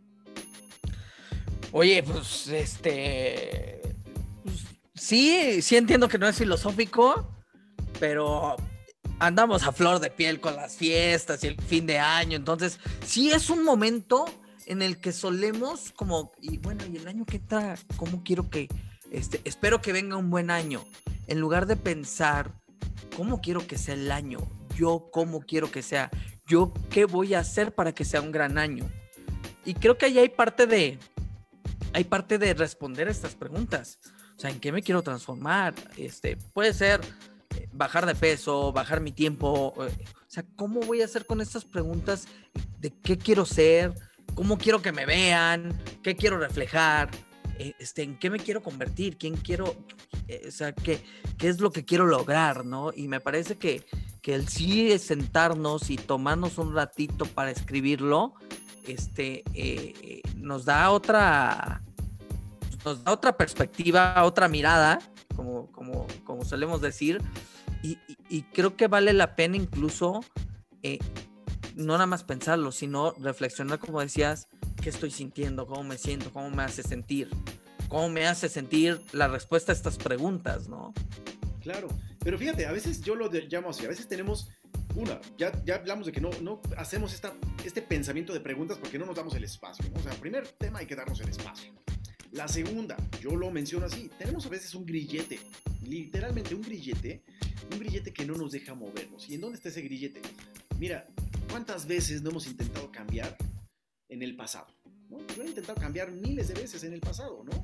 Oye, 1.72 2.04
pues 2.04 2.48
este. 2.50 3.82
Pues, 4.44 4.66
sí, 4.94 5.64
sí 5.64 5.78
entiendo 5.78 6.08
que 6.08 6.20
no 6.20 6.28
es 6.28 6.38
filosófico, 6.38 7.28
pero 8.00 8.56
andamos 9.18 9.64
a 9.64 9.72
flor 9.72 10.00
de 10.00 10.12
piel 10.12 10.40
con 10.40 10.56
las 10.56 10.76
fiestas 10.76 11.44
y 11.44 11.48
el 11.48 11.60
fin 11.60 11.88
de 11.88 11.98
año. 11.98 12.38
Entonces, 12.38 12.80
sí 13.04 13.32
es 13.32 13.50
un 13.50 13.64
momento 13.64 14.26
en 14.68 14.84
el 14.84 14.98
que 15.02 15.12
solemos 15.12 15.92
como, 15.94 16.34
y 16.40 16.60
bueno, 16.60 16.84
y 16.86 16.98
el 16.98 17.08
año 17.08 17.26
que 17.26 17.38
está, 17.38 17.80
¿cómo 17.98 18.22
quiero 18.24 18.48
que, 18.52 18.70
este, 19.10 19.42
espero 19.44 19.82
que 19.82 19.92
venga 19.92 20.18
un 20.18 20.30
buen 20.30 20.52
año? 20.52 20.86
En 21.26 21.40
lugar 21.40 21.66
de 21.66 21.78
pensar, 21.78 22.61
¿cómo 23.22 23.40
quiero 23.40 23.68
que 23.68 23.78
sea 23.78 23.94
el 23.94 24.12
año? 24.12 24.40
yo 24.76 25.10
cómo 25.12 25.42
quiero 25.42 25.70
que 25.70 25.84
sea, 25.84 26.10
yo 26.48 26.74
qué 26.90 27.06
voy 27.06 27.36
a 27.36 27.42
hacer 27.42 27.76
para 27.76 27.94
que 27.94 28.04
sea 28.04 28.20
un 28.20 28.32
gran 28.32 28.58
año. 28.58 28.90
Y 29.64 29.76
creo 29.76 29.96
que 29.96 30.08
ahí 30.08 30.18
hay 30.18 30.30
parte 30.30 30.66
de, 30.66 30.98
hay 31.94 32.04
parte 32.04 32.40
de 32.40 32.56
responder 32.56 33.08
estas 33.08 33.36
preguntas. 33.36 34.00
O 34.36 34.40
sea, 34.40 34.50
¿en 34.50 34.60
qué 34.60 34.72
me 34.72 34.82
quiero 34.82 35.04
transformar? 35.04 35.76
Este, 35.98 36.36
puede 36.36 36.74
ser 36.74 37.00
eh, 37.56 37.70
bajar 37.72 38.08
de 38.08 38.16
peso, 38.16 38.72
bajar 38.72 39.02
mi 39.02 39.12
tiempo. 39.12 39.76
Eh, 39.86 40.04
o 40.04 40.26
sea, 40.28 40.44
¿cómo 40.56 40.80
voy 40.80 41.04
a 41.04 41.06
hacer 41.06 41.28
con 41.28 41.42
estas 41.42 41.64
preguntas 41.64 42.28
de 42.80 42.90
qué 43.04 43.20
quiero 43.20 43.46
ser? 43.46 43.94
¿Cómo 44.34 44.58
quiero 44.58 44.82
que 44.82 44.92
me 44.92 45.06
vean? 45.06 45.80
¿Qué 46.02 46.16
quiero 46.16 46.40
reflejar? 46.40 47.12
Eh, 47.62 47.76
este, 47.80 48.04
¿En 48.04 48.18
qué 48.18 48.30
me 48.30 48.40
quiero 48.40 48.62
convertir? 48.62 49.18
¿Quién 49.18 49.36
quiero? 49.36 49.76
o 50.48 50.52
sea, 50.52 50.72
¿qué, 50.72 51.04
¿qué 51.38 51.50
es 51.50 51.60
lo 51.60 51.72
que 51.72 51.84
quiero 51.84 52.06
lograr? 52.06 52.66
¿No? 52.66 52.92
Y 52.96 53.08
me 53.08 53.20
parece 53.20 53.58
que 53.58 53.86
que 54.22 54.36
el 54.36 54.48
sí 54.48 54.92
es 54.92 55.02
sentarnos 55.02 55.90
y 55.90 55.96
tomarnos 55.98 56.58
un 56.58 56.76
ratito 56.76 57.26
para 57.26 57.52
escribirlo, 57.52 58.36
este, 58.86 59.44
eh, 59.54 60.22
nos 60.36 60.66
da 60.66 60.92
otra, 60.92 61.82
nos 62.86 63.04
da 63.04 63.12
otra 63.12 63.36
perspectiva, 63.36 64.24
otra 64.24 64.48
mirada, 64.48 65.00
como, 65.36 65.72
como, 65.72 66.06
como 66.24 66.46
solemos 66.46 66.82
decir, 66.82 67.22
y, 67.84 67.98
creo 68.54 68.78
que 68.78 68.88
vale 68.88 69.12
la 69.12 69.36
pena 69.36 69.58
incluso 69.58 70.24
eh, 70.84 71.00
no 71.76 71.94
nada 71.94 72.06
más 72.06 72.24
pensarlo, 72.24 72.72
sino 72.72 73.14
reflexionar, 73.14 73.80
como 73.80 74.02
decías, 74.02 74.48
qué 74.82 74.90
estoy 74.90 75.12
sintiendo, 75.12 75.66
cómo 75.66 75.84
me 75.84 75.98
siento, 75.98 76.32
cómo 76.32 76.50
me 76.50 76.64
hace 76.64 76.84
sentir, 76.84 77.30
cómo 77.90 78.10
me 78.10 78.28
hace 78.28 78.50
sentir 78.50 79.02
la 79.12 79.28
respuesta 79.28 79.72
a 79.72 79.76
estas 79.76 79.98
preguntas, 79.98 80.68
¿no? 80.68 80.94
Claro, 81.62 81.90
pero 82.24 82.38
fíjate, 82.38 82.66
a 82.66 82.72
veces 82.72 83.02
yo 83.02 83.16
lo 83.16 83.30
llamo 83.30 83.70
así, 83.70 83.86
a 83.86 83.90
veces 83.90 84.08
tenemos 84.08 84.50
una, 84.96 85.22
ya, 85.38 85.52
ya 85.64 85.76
hablamos 85.76 86.06
de 86.06 86.12
que 86.12 86.22
no, 86.22 86.30
no 86.42 86.62
hacemos 86.78 87.14
esta, 87.14 87.34
este 87.64 87.82
pensamiento 87.82 88.34
de 88.34 88.40
preguntas 88.40 88.78
porque 88.78 88.98
no 88.98 89.06
nos 89.06 89.16
damos 89.16 89.36
el 89.36 89.44
espacio, 89.44 89.86
¿no? 89.92 90.00
O 90.00 90.04
sea, 90.04 90.12
primer 90.14 90.48
tema 90.48 90.80
hay 90.80 90.86
que 90.86 90.96
darnos 90.96 91.22
el 91.22 91.30
espacio. 91.30 91.74
La 92.32 92.48
segunda, 92.48 92.96
yo 93.20 93.36
lo 93.36 93.52
menciono 93.52 93.86
así, 93.86 94.10
tenemos 94.18 94.46
a 94.46 94.50
veces 94.50 94.74
un 94.74 94.86
grillete, 94.86 95.40
literalmente 95.84 96.56
un 96.56 96.62
grillete, 96.62 97.24
un 97.72 97.80
grillete 97.80 98.14
que 98.14 98.26
no 98.26 98.36
nos 98.36 98.52
deja 98.54 98.74
movernos. 98.74 99.30
¿Y 99.30 99.36
en 99.36 99.42
dónde 99.42 99.58
está 99.58 99.70
ese 99.70 99.82
grillete? 99.82 100.22
Mira, 100.80 101.08
¿cuántas 101.50 101.86
veces 101.86 102.22
no 102.22 102.30
hemos 102.30 102.48
intentado 102.48 102.90
cambiar 102.92 103.36
en 104.12 104.22
el 104.22 104.36
pasado? 104.36 104.68
Yo 105.36 105.44
he 105.44 105.48
intentado 105.48 105.80
cambiar 105.80 106.12
miles 106.12 106.48
de 106.50 106.54
veces 106.54 106.84
en 106.84 106.94
el 106.94 107.02
pasado, 107.02 107.44
¿no? 107.44 107.64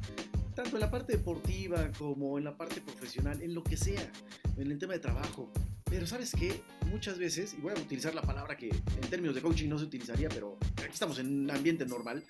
Tanto 0.56 0.76
en 0.76 0.82
la 0.82 0.90
parte 0.90 1.16
deportiva 1.16 1.92
como 1.98 2.38
en 2.38 2.44
la 2.44 2.58
parte 2.58 2.82
profesional, 2.82 3.42
en 3.42 3.54
lo 3.54 3.64
que 3.64 3.78
sea, 3.78 4.12
en 4.58 4.72
el 4.72 4.80
tema 4.80 4.94
de 4.94 5.00
trabajo. 5.00 5.52
Pero 5.86 6.08
sabes 6.08 6.32
qué, 6.32 6.62
muchas 6.88 7.20
veces, 7.20 7.54
y 7.54 7.62
voy 7.62 7.74
a 7.74 7.80
utilizar 7.80 8.16
la 8.16 8.24
palabra 8.24 8.58
que 8.58 8.70
en 8.70 9.10
términos 9.10 9.36
de 9.36 9.42
coaching 9.42 9.70
no 9.70 9.78
se 9.78 9.86
utilizaría, 9.86 10.30
pero 10.30 10.58
aquí 10.78 10.94
estamos 10.94 11.20
en 11.20 11.44
un 11.44 11.52
ambiente 11.52 11.86
normal, 11.86 12.26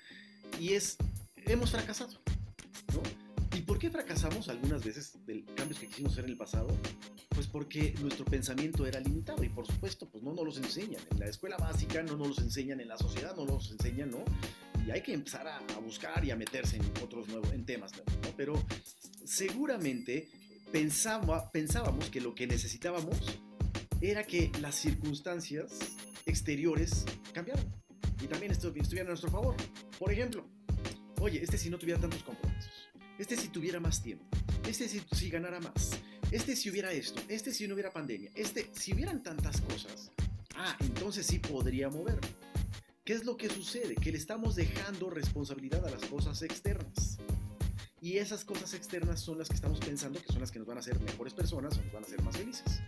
y 0.60 0.74
es 0.74 0.98
hemos 1.46 1.72
fracasado. 1.72 2.20
¿no? 2.94 3.27
¿Y 3.68 3.70
por 3.70 3.80
qué 3.80 3.90
fracasamos 3.90 4.48
algunas 4.48 4.82
veces 4.82 5.12
de 5.26 5.44
cambios 5.44 5.78
que 5.78 5.88
quisimos 5.88 6.14
hacer 6.14 6.24
en 6.24 6.30
el 6.32 6.38
pasado? 6.38 6.70
Pues 7.28 7.48
porque 7.48 7.94
nuestro 8.00 8.24
pensamiento 8.24 8.86
era 8.86 9.02
limitado 9.02 9.44
y 9.44 9.50
por 9.50 9.68
supuesto 9.68 10.10
pues 10.10 10.24
no 10.24 10.34
nos 10.34 10.46
los 10.46 10.58
enseñan. 10.58 11.02
En 11.12 11.20
la 11.20 11.26
escuela 11.26 11.58
básica 11.58 12.02
no 12.02 12.16
nos 12.16 12.30
los 12.30 12.38
enseñan, 12.40 12.80
en 12.80 12.88
la 12.88 12.98
sociedad 12.98 13.36
no 13.36 13.44
nos 13.44 13.70
enseñan, 13.70 14.12
¿no? 14.12 14.24
Y 14.86 14.92
hay 14.92 15.02
que 15.02 15.14
empezar 15.14 15.46
a, 15.50 15.60
buscar 15.80 16.24
y 16.24 16.32
a 16.32 16.38
meterse 16.38 16.78
en 16.78 16.86
otros 17.04 17.28
nuevos, 17.28 17.52
en 17.52 17.66
temas 17.66 17.92
¿no? 17.92 18.04
Pero 18.38 18.54
seguramente 19.26 20.30
pensaba, 20.72 21.52
pensábamos 21.52 22.10
que 22.10 22.22
lo 22.22 22.34
que 22.36 22.48
necesitábamos 22.48 23.20
era 24.00 24.24
que 24.24 24.50
las 24.62 24.76
circunstancias 24.76 25.78
exteriores 26.26 27.04
cambiaran 27.34 27.66
y 28.24 28.28
también 28.28 28.54
estuvieran 28.54 29.08
a 29.08 29.10
nuestro 29.10 29.30
favor. 29.30 29.58
Por 30.00 30.14
ejemplo, 30.14 30.46
Oye, 31.20 31.42
este 31.42 31.58
si 31.58 31.70
no 31.70 31.80
tuviera 31.80 32.00
tantos 32.00 32.22
compromisos. 32.22 32.47
Este 33.18 33.36
si 33.36 33.48
tuviera 33.48 33.80
más 33.80 34.02
tiempo. 34.04 34.26
Este 34.68 34.88
si, 34.88 35.30
ganara 35.30 35.60
más. 35.60 35.92
Este 36.32 36.56
si 36.56 36.70
hubiera 36.70 36.92
esto. 36.92 37.22
Este 37.28 37.52
si 37.52 37.68
no 37.68 37.74
hubiera 37.74 37.92
pandemia. 37.92 38.32
Este 38.36 38.70
si 38.74 38.94
hubieran 38.94 39.24
tantas 39.24 39.62
cosas. 39.62 40.12
Ah, 40.56 40.76
entonces 40.80 41.26
sí 41.26 41.40
podría 41.40 41.90
mover. 41.90 42.20
¿Qué 43.04 43.14
es 43.14 43.26
lo 43.26 43.38
que 43.38 43.50
sucede? 43.50 43.96
Que 43.96 44.12
le 44.12 44.18
estamos 44.18 44.56
dejando 44.56 45.10
responsabilidad 45.10 45.86
a 45.86 45.90
las 45.90 46.06
cosas 46.06 46.42
externas. 46.44 47.18
Y 48.02 48.18
esas 48.18 48.46
cosas 48.46 48.74
externas 48.74 49.20
son 49.20 49.40
las 49.40 49.50
que 49.50 49.56
estamos 49.56 49.80
pensando 49.80 50.22
que 50.22 50.28
son 50.28 50.42
las 50.42 50.52
que 50.52 50.60
nos 50.60 50.68
van 50.68 50.78
a 50.78 50.82
hacer 50.82 51.00
mejores 51.00 51.34
personas 51.34 51.78
o 51.78 51.82
nos 51.82 51.94
van 51.94 52.04
a 52.04 52.06
hacer 52.06 52.22
más 52.22 52.38
felices. 52.38 52.82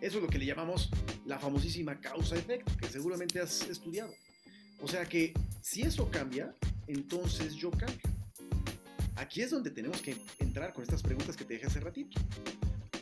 Eso 0.00 0.18
es 0.18 0.22
lo 0.22 0.28
que 0.28 0.38
le 0.38 0.46
llamamos 0.46 0.90
la 1.26 1.38
famosísima 1.38 2.00
causa-efecto, 2.00 2.76
que 2.76 2.88
seguramente 2.88 3.40
has 3.40 3.62
estudiado. 3.68 4.12
O 4.80 4.88
sea 4.88 5.04
que 5.06 5.32
si 5.60 5.82
eso 5.82 6.10
cambia, 6.10 6.54
entonces 6.86 7.54
yo 7.54 7.70
cambio. 7.70 8.17
Aquí 9.18 9.42
es 9.42 9.50
donde 9.50 9.70
tenemos 9.70 10.00
que 10.00 10.16
entrar 10.38 10.72
con 10.72 10.84
estas 10.84 11.02
preguntas 11.02 11.36
que 11.36 11.44
te 11.44 11.54
dejé 11.54 11.66
hace 11.66 11.80
ratito. 11.80 12.20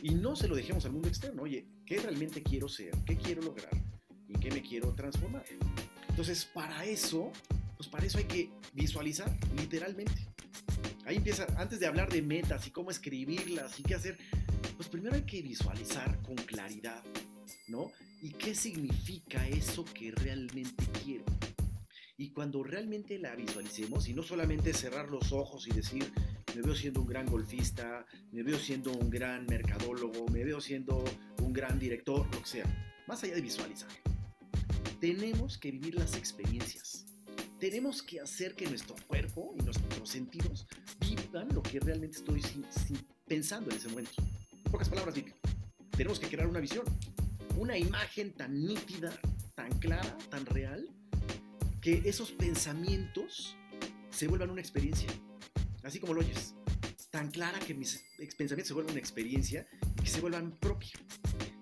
Y 0.01 0.15
no 0.15 0.35
se 0.35 0.47
lo 0.47 0.55
dejemos 0.55 0.83
al 0.85 0.91
mundo 0.91 1.07
externo. 1.07 1.43
Oye, 1.43 1.67
¿qué 1.85 1.99
realmente 1.99 2.41
quiero 2.41 2.67
ser? 2.67 2.91
¿Qué 3.05 3.17
quiero 3.17 3.43
lograr? 3.43 3.69
¿Y 4.27 4.33
qué 4.33 4.49
me 4.49 4.63
quiero 4.63 4.95
transformar? 4.95 5.45
Entonces, 6.09 6.45
para 6.45 6.85
eso, 6.85 7.31
pues 7.77 7.87
para 7.87 8.05
eso 8.05 8.17
hay 8.17 8.23
que 8.23 8.49
visualizar, 8.73 9.31
literalmente. 9.57 10.27
Ahí 11.05 11.17
empieza, 11.17 11.45
antes 11.55 11.79
de 11.79 11.85
hablar 11.85 12.11
de 12.11 12.23
metas 12.23 12.65
y 12.65 12.71
cómo 12.71 12.89
escribirlas 12.89 13.79
y 13.79 13.83
qué 13.83 13.93
hacer, 13.93 14.17
pues 14.75 14.89
primero 14.89 15.13
hay 15.13 15.23
que 15.23 15.43
visualizar 15.43 16.19
con 16.23 16.35
claridad, 16.35 17.03
¿no? 17.67 17.91
¿Y 18.23 18.31
qué 18.31 18.55
significa 18.55 19.47
eso 19.47 19.85
que 19.85 20.09
realmente 20.11 20.83
quiero? 21.03 21.25
Y 22.19 22.31
cuando 22.31 22.63
realmente 22.63 23.19
la 23.19 23.35
visualicemos, 23.35 24.07
y 24.07 24.13
no 24.15 24.23
solamente 24.23 24.73
cerrar 24.73 25.09
los 25.09 25.31
ojos 25.31 25.67
y 25.67 25.71
decir, 25.71 26.11
me 26.55 26.63
veo 26.63 26.73
siendo 26.73 27.01
un 27.01 27.07
gran 27.07 27.27
golfista, 27.27 28.07
me 28.31 28.41
veo 28.41 28.57
siendo 28.57 28.91
un 28.91 29.11
gran 29.11 29.45
mercadólogo, 29.45 30.27
me 30.29 30.43
veo 30.43 30.59
siendo 30.59 31.03
un 31.43 31.53
gran 31.53 31.77
director, 31.77 32.25
lo 32.33 32.41
que 32.41 32.47
sea, 32.47 33.03
más 33.07 33.23
allá 33.23 33.35
de 33.35 33.41
visualizar, 33.41 33.89
tenemos 34.99 35.59
que 35.59 35.69
vivir 35.69 35.93
las 35.93 36.15
experiencias. 36.15 37.05
Tenemos 37.59 38.01
que 38.01 38.19
hacer 38.19 38.55
que 38.55 38.65
nuestro 38.65 38.95
cuerpo 39.07 39.53
y 39.59 39.63
nuestros 39.63 40.09
sentidos 40.09 40.67
vivan 40.99 41.49
lo 41.53 41.61
que 41.61 41.79
realmente 41.79 42.17
estoy 42.17 42.41
pensando 43.27 43.69
en 43.69 43.77
ese 43.77 43.89
momento. 43.89 44.11
En 44.51 44.71
pocas 44.71 44.89
palabras, 44.89 45.13
Vic, 45.13 45.35
tenemos 45.91 46.19
que 46.19 46.27
crear 46.27 46.47
una 46.47 46.59
visión, 46.59 46.83
una 47.57 47.77
imagen 47.77 48.33
tan 48.33 48.59
nítida, 48.65 49.11
tan 49.55 49.69
clara, 49.79 50.17
tan 50.29 50.45
real, 50.47 50.87
que 51.81 52.01
esos 52.05 52.31
pensamientos 52.31 53.55
se 54.09 54.27
vuelvan 54.27 54.49
una 54.49 54.61
experiencia, 54.61 55.09
así 55.83 55.99
como 55.99 56.13
lo 56.13 56.21
oyes, 56.21 56.55
tan 57.11 57.31
clara 57.31 57.59
que 57.59 57.73
mis 57.73 58.03
pensamientos 58.37 58.67
se 58.67 58.73
vuelvan 58.73 58.91
una 58.91 58.99
experiencia 58.99 59.67
que 60.01 60.07
se 60.07 60.21
vuelvan 60.21 60.51
propios. 60.59 61.01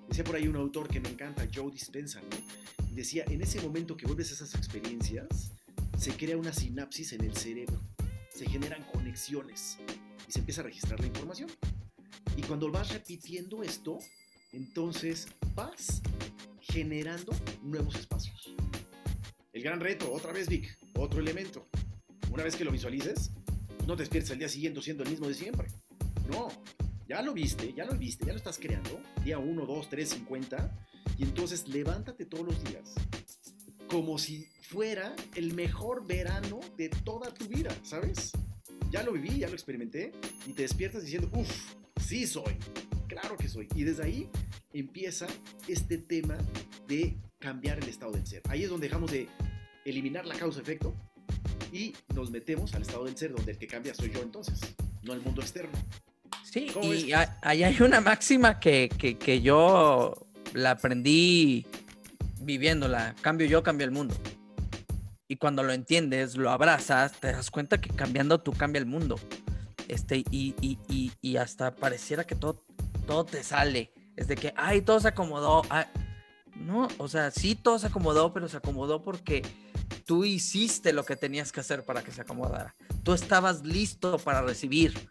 Decía 0.07 0.23
por 0.23 0.35
ahí 0.35 0.47
un 0.47 0.55
autor 0.55 0.87
que 0.87 0.99
me 0.99 1.09
encanta, 1.09 1.47
Joe 1.53 1.71
Dispenza, 1.71 2.21
¿no? 2.21 2.95
Decía, 2.95 3.25
en 3.27 3.41
ese 3.41 3.61
momento 3.61 3.97
que 3.97 4.05
vuelves 4.05 4.31
esas 4.31 4.55
experiencias, 4.55 5.51
se 5.97 6.11
crea 6.15 6.37
una 6.37 6.53
sinapsis 6.53 7.13
en 7.13 7.25
el 7.25 7.35
cerebro, 7.35 7.81
se 8.33 8.47
generan 8.49 8.83
conexiones 8.83 9.77
y 10.27 10.31
se 10.31 10.39
empieza 10.39 10.61
a 10.61 10.65
registrar 10.65 10.99
la 10.99 11.07
información. 11.07 11.49
Y 12.37 12.41
cuando 12.43 12.71
vas 12.71 12.93
repitiendo 12.93 13.63
esto, 13.63 13.99
entonces 14.53 15.27
vas 15.53 16.01
generando 16.61 17.33
nuevos 17.63 17.95
espacios. 17.95 18.55
Gran 19.65 19.79
reto, 19.79 20.13
otra 20.13 20.31
vez 20.31 20.47
Vic, 20.47 20.77
otro 20.95 21.19
elemento. 21.19 21.67
Una 22.31 22.43
vez 22.43 22.55
que 22.55 22.63
lo 22.63 22.69
visualices, 22.69 23.31
no 23.87 23.95
te 23.95 24.03
despiertes 24.03 24.29
al 24.29 24.37
día 24.37 24.47
siguiente 24.47 24.79
siendo 24.79 25.01
el 25.01 25.09
mismo 25.09 25.27
de 25.27 25.33
siempre. 25.33 25.69
No, 26.29 26.49
ya 27.07 27.23
lo 27.23 27.33
viste, 27.33 27.73
ya 27.73 27.83
lo 27.83 27.95
viste, 27.97 28.27
ya 28.27 28.33
lo 28.33 28.37
estás 28.37 28.59
creando. 28.59 29.01
Día 29.23 29.39
1, 29.39 29.65
2, 29.65 29.89
3, 29.89 30.07
50. 30.07 30.87
Y 31.17 31.23
entonces 31.23 31.67
levántate 31.67 32.27
todos 32.27 32.45
los 32.45 32.63
días 32.63 32.93
como 33.87 34.19
si 34.19 34.45
fuera 34.61 35.15
el 35.33 35.55
mejor 35.55 36.05
verano 36.05 36.59
de 36.77 36.89
toda 36.89 37.33
tu 37.33 37.47
vida, 37.47 37.75
¿sabes? 37.81 38.33
Ya 38.91 39.01
lo 39.01 39.13
viví, 39.13 39.39
ya 39.39 39.47
lo 39.47 39.55
experimenté 39.55 40.11
y 40.45 40.53
te 40.53 40.61
despiertas 40.61 41.01
diciendo, 41.01 41.27
uff, 41.33 41.73
sí 42.05 42.27
soy, 42.27 42.55
claro 43.07 43.35
que 43.35 43.47
soy. 43.47 43.67
Y 43.73 43.83
desde 43.83 44.03
ahí 44.03 44.29
empieza 44.73 45.25
este 45.67 45.97
tema 45.97 46.37
de 46.87 47.17
cambiar 47.39 47.79
el 47.79 47.89
estado 47.89 48.11
del 48.11 48.27
ser. 48.27 48.43
Ahí 48.47 48.63
es 48.63 48.69
donde 48.69 48.87
dejamos 48.87 49.11
de 49.11 49.27
eliminar 49.85 50.25
la 50.25 50.35
causa-efecto 50.35 50.93
y 51.71 51.93
nos 52.13 52.31
metemos 52.31 52.73
al 52.73 52.81
estado 52.81 53.05
del 53.05 53.15
ser 53.15 53.33
donde 53.33 53.51
el 53.51 53.57
que 53.57 53.67
cambia 53.67 53.93
soy 53.93 54.11
yo 54.11 54.21
entonces, 54.21 54.59
no 55.03 55.13
el 55.13 55.21
mundo 55.21 55.41
externo. 55.41 55.77
Sí, 56.43 56.71
y 56.81 57.11
ahí 57.13 57.63
hay 57.63 57.81
una 57.81 57.99
máxima 57.99 58.59
que, 58.59 58.89
que, 58.89 59.41
yo 59.41 60.13
la 60.53 60.71
aprendí 60.71 61.65
viviéndola, 62.39 63.13
cambio 63.21 63.45
yo, 63.45 63.61
cambio 63.61 63.85
el 63.85 63.91
mundo. 63.91 64.15
Y 65.27 65.35
cuando 65.35 65.63
lo 65.63 65.73
entiendes, 65.73 66.37
lo 66.37 66.49
abrazas, 66.49 67.19
te 67.19 67.31
das 67.31 67.51
cuenta 67.51 67.81
que 67.81 67.89
cambiando 67.89 68.39
tú 68.39 68.53
cambia 68.53 68.79
el 68.79 68.85
mundo. 68.85 69.19
Este, 69.89 70.19
y, 70.31 70.55
y, 70.61 71.11
y, 71.21 71.37
hasta 71.37 71.75
pareciera 71.75 72.23
que 72.23 72.35
todo, 72.35 72.63
todo 73.05 73.25
te 73.25 73.43
sale. 73.43 73.91
Es 74.15 74.27
de 74.27 74.35
que, 74.35 74.53
ay, 74.55 74.81
todo 74.81 74.99
se 75.01 75.09
acomodó. 75.09 75.63
no, 76.55 76.87
o 76.99 77.07
sea, 77.09 77.31
sí 77.31 77.55
todo 77.55 77.79
se 77.79 77.87
acomodó, 77.87 78.31
pero 78.31 78.47
se 78.47 78.57
acomodó 78.57 79.03
porque 79.03 79.41
tú 80.05 80.23
hiciste 80.23 80.93
lo 80.93 81.03
que 81.03 81.15
tenías 81.15 81.51
que 81.51 81.59
hacer 81.59 81.83
para 81.83 82.03
que 82.03 82.11
se 82.11 82.21
acomodara. 82.21 82.75
Tú 83.03 83.13
estabas 83.13 83.63
listo 83.63 84.17
para 84.19 84.41
recibir 84.41 85.09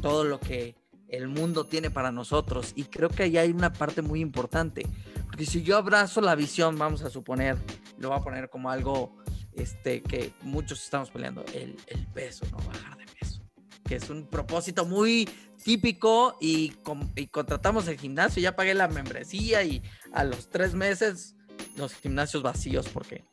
todo 0.00 0.24
lo 0.24 0.40
que 0.40 0.74
el 1.08 1.28
mundo 1.28 1.64
tiene 1.64 1.90
para 1.90 2.10
nosotros. 2.10 2.72
Y 2.74 2.84
creo 2.84 3.08
que 3.08 3.24
ahí 3.24 3.36
hay 3.36 3.50
una 3.50 3.72
parte 3.72 4.02
muy 4.02 4.20
importante. 4.20 4.86
Porque 5.26 5.44
si 5.44 5.62
yo 5.62 5.76
abrazo 5.76 6.20
la 6.20 6.34
visión, 6.34 6.78
vamos 6.78 7.02
a 7.02 7.10
suponer, 7.10 7.56
lo 7.98 8.08
voy 8.08 8.18
a 8.18 8.22
poner 8.22 8.48
como 8.48 8.70
algo 8.70 9.18
este, 9.52 10.02
que 10.02 10.32
muchos 10.42 10.82
estamos 10.82 11.10
peleando, 11.10 11.44
el, 11.54 11.76
peso, 12.14 12.46
¿no? 12.50 12.58
Bajar 12.58 12.96
de 12.96 13.06
peso. 13.20 13.42
Que 13.84 13.96
es 13.96 14.08
un 14.08 14.26
propósito 14.26 14.86
muy 14.86 15.28
típico 15.62 16.36
y, 16.40 16.72
y 17.16 17.26
contratamos 17.26 17.86
el 17.88 17.98
gimnasio, 17.98 18.42
ya 18.42 18.56
pagué 18.56 18.74
la 18.74 18.88
membresía 18.88 19.62
y 19.62 19.82
a 20.12 20.24
los 20.24 20.48
tres 20.48 20.74
meses 20.74 21.34
los 21.76 21.92
gimnasios 21.94 22.42
vacíos 22.42 22.88
porque 22.88 23.26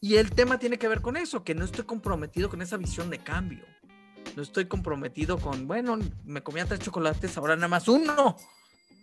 y 0.00 0.16
el 0.16 0.30
tema 0.30 0.58
tiene 0.58 0.78
que 0.78 0.88
ver 0.88 1.02
con 1.02 1.16
eso, 1.16 1.44
que 1.44 1.54
no 1.54 1.64
estoy 1.64 1.84
comprometido 1.84 2.48
con 2.48 2.62
esa 2.62 2.76
visión 2.76 3.10
de 3.10 3.18
cambio. 3.18 3.64
no 4.36 4.42
estoy 4.42 4.66
comprometido 4.66 5.38
con, 5.38 5.66
bueno, 5.66 5.98
me 6.24 6.42
comía 6.42 6.64
tres 6.64 6.80
chocolates, 6.80 7.36
ahora 7.36 7.56
nada 7.56 7.68
más 7.68 7.88
uno. 7.88 8.36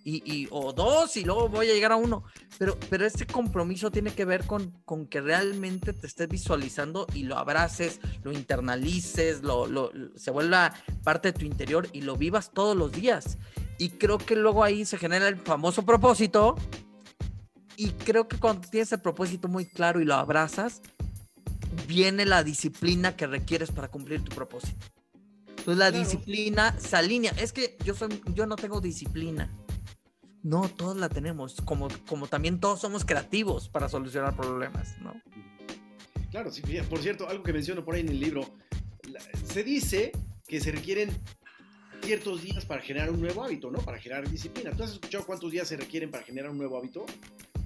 Y, 0.03 0.23
y, 0.25 0.47
o 0.51 0.71
dos 0.71 1.17
y 1.17 1.25
luego 1.25 1.49
voy 1.49 1.69
a 1.69 1.73
llegar 1.73 1.91
a 1.91 1.97
uno. 1.97 2.23
Pero, 2.57 2.77
pero 2.89 3.05
este 3.05 3.27
compromiso 3.27 3.91
tiene 3.91 4.13
que 4.13 4.23
ver 4.23 4.45
con, 4.45 4.71
con 4.85 5.05
que 5.05 5.19
realmente 5.19 5.91
te 5.91 6.07
estés 6.07 6.29
visualizando 6.29 7.07
y 7.13 7.23
lo 7.23 7.37
abraces, 7.37 7.99
lo 8.23 8.31
internalices, 8.31 9.43
lo, 9.43 9.67
lo, 9.67 9.91
se 10.15 10.31
vuelva 10.31 10.73
parte 11.03 11.33
de 11.33 11.39
tu 11.39 11.45
interior 11.45 11.89
y 11.91 12.01
lo 12.01 12.15
vivas 12.15 12.51
todos 12.51 12.77
los 12.77 12.93
días. 12.93 13.37
Y 13.77 13.89
creo 13.89 14.17
que 14.17 14.37
luego 14.37 14.63
ahí 14.63 14.85
se 14.85 14.97
genera 14.97 15.27
el 15.27 15.35
famoso 15.35 15.83
propósito. 15.83 16.55
Y 17.79 17.91
creo 17.91 18.27
que 18.27 18.37
cuando 18.37 18.67
tienes 18.67 18.91
el 18.91 18.99
propósito 19.01 19.47
muy 19.47 19.67
claro 19.67 20.01
y 20.01 20.05
lo 20.05 20.15
abrazas, 20.15 20.81
viene 21.87 22.25
la 22.25 22.43
disciplina 22.43 23.15
que 23.15 23.27
requieres 23.27 23.71
para 23.71 23.87
cumplir 23.87 24.23
tu 24.23 24.35
propósito. 24.35 24.83
Entonces 25.49 25.77
la 25.77 25.89
claro. 25.89 26.03
disciplina 26.03 26.75
se 26.79 26.95
alinea. 26.95 27.31
Es 27.37 27.53
que 27.53 27.77
yo, 27.85 27.93
soy, 27.93 28.19
yo 28.33 28.47
no 28.47 28.55
tengo 28.55 28.81
disciplina. 28.81 29.55
No, 30.41 30.69
todos 30.69 30.97
la 30.97 31.07
tenemos. 31.07 31.61
Como, 31.65 31.87
como 32.07 32.25
también 32.25 32.59
todos 32.59 32.81
somos 32.81 33.05
creativos 33.05 33.69
para 33.69 33.87
solucionar 33.89 34.35
problemas, 34.35 34.97
¿no? 34.99 35.13
Claro, 36.31 36.51
sí, 36.51 36.63
por 36.89 36.99
cierto, 36.99 37.29
algo 37.29 37.43
que 37.43 37.53
menciono 37.53 37.85
por 37.85 37.93
ahí 37.93 38.01
en 38.01 38.09
el 38.09 38.19
libro, 38.19 38.41
se 39.45 39.63
dice 39.63 40.11
que 40.47 40.59
se 40.59 40.71
requieren 40.71 41.09
ciertos 42.01 42.41
días 42.41 42.65
para 42.65 42.81
generar 42.81 43.11
un 43.11 43.21
nuevo 43.21 43.43
hábito, 43.43 43.69
¿no? 43.69 43.79
Para 43.79 43.99
generar 43.99 44.29
disciplina. 44.29 44.71
¿Tú 44.71 44.83
has 44.83 44.91
escuchado 44.91 45.25
cuántos 45.25 45.51
días 45.51 45.67
se 45.67 45.77
requieren 45.77 46.09
para 46.09 46.23
generar 46.23 46.49
un 46.49 46.57
nuevo 46.57 46.77
hábito? 46.77 47.05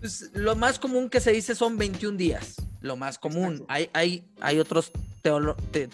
Pues, 0.02 0.32
lo 0.34 0.56
más 0.56 0.80
común 0.80 1.12
que 1.12 1.20
se 1.20 1.32
dice 1.32 1.54
son 1.54 1.78
21 1.78 2.18
días, 2.18 2.56
lo 2.82 2.98
más 2.98 3.20
común. 3.20 3.64
Hay, 3.68 3.88
hay, 3.94 4.28
hay 4.42 4.58
otros 4.58 4.92
te, 5.22 5.90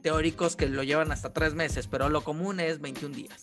teóricos 0.00 0.56
que 0.56 0.66
lo 0.66 0.82
llevan 0.82 1.12
hasta 1.12 1.34
tres 1.34 1.52
meses, 1.52 1.86
pero 1.86 2.08
lo 2.08 2.24
común 2.24 2.58
es 2.58 2.80
21 2.80 3.14
días. 3.14 3.38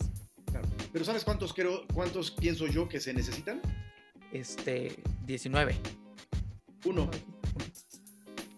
Claro. 0.48 0.68
Pero 0.92 1.06
¿sabes 1.06 1.24
cuántos 1.24 1.54
creo, 1.54 1.86
cuántos 1.94 2.32
pienso 2.32 2.66
yo 2.66 2.90
que 2.90 3.00
se 3.00 3.14
necesitan? 3.14 3.62
Este, 4.34 4.98
19. 5.28 5.78
Uno. 6.86 7.08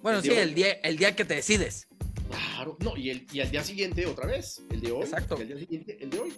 Bueno, 0.02 0.20
el 0.20 0.24
sí, 0.24 0.32
el 0.32 0.56
día, 0.56 0.72
el 0.82 0.96
día 0.96 1.14
que 1.14 1.26
te 1.26 1.36
decides. 1.36 1.88
Claro, 2.30 2.78
no, 2.80 2.96
y, 2.96 3.10
el, 3.10 3.28
y 3.34 3.42
al 3.42 3.52
día 3.52 3.66
siguiente 3.66 4.06
otra 4.06 4.28
vez, 4.28 4.64
el 4.70 4.80
de 4.80 4.94
hoy. 4.94 5.04
Exacto. 5.04 5.36
El 5.36 5.48
día 5.50 5.58
siguiente, 5.58 5.98
el 6.00 6.10
de 6.10 6.20
hoy. 6.20 6.34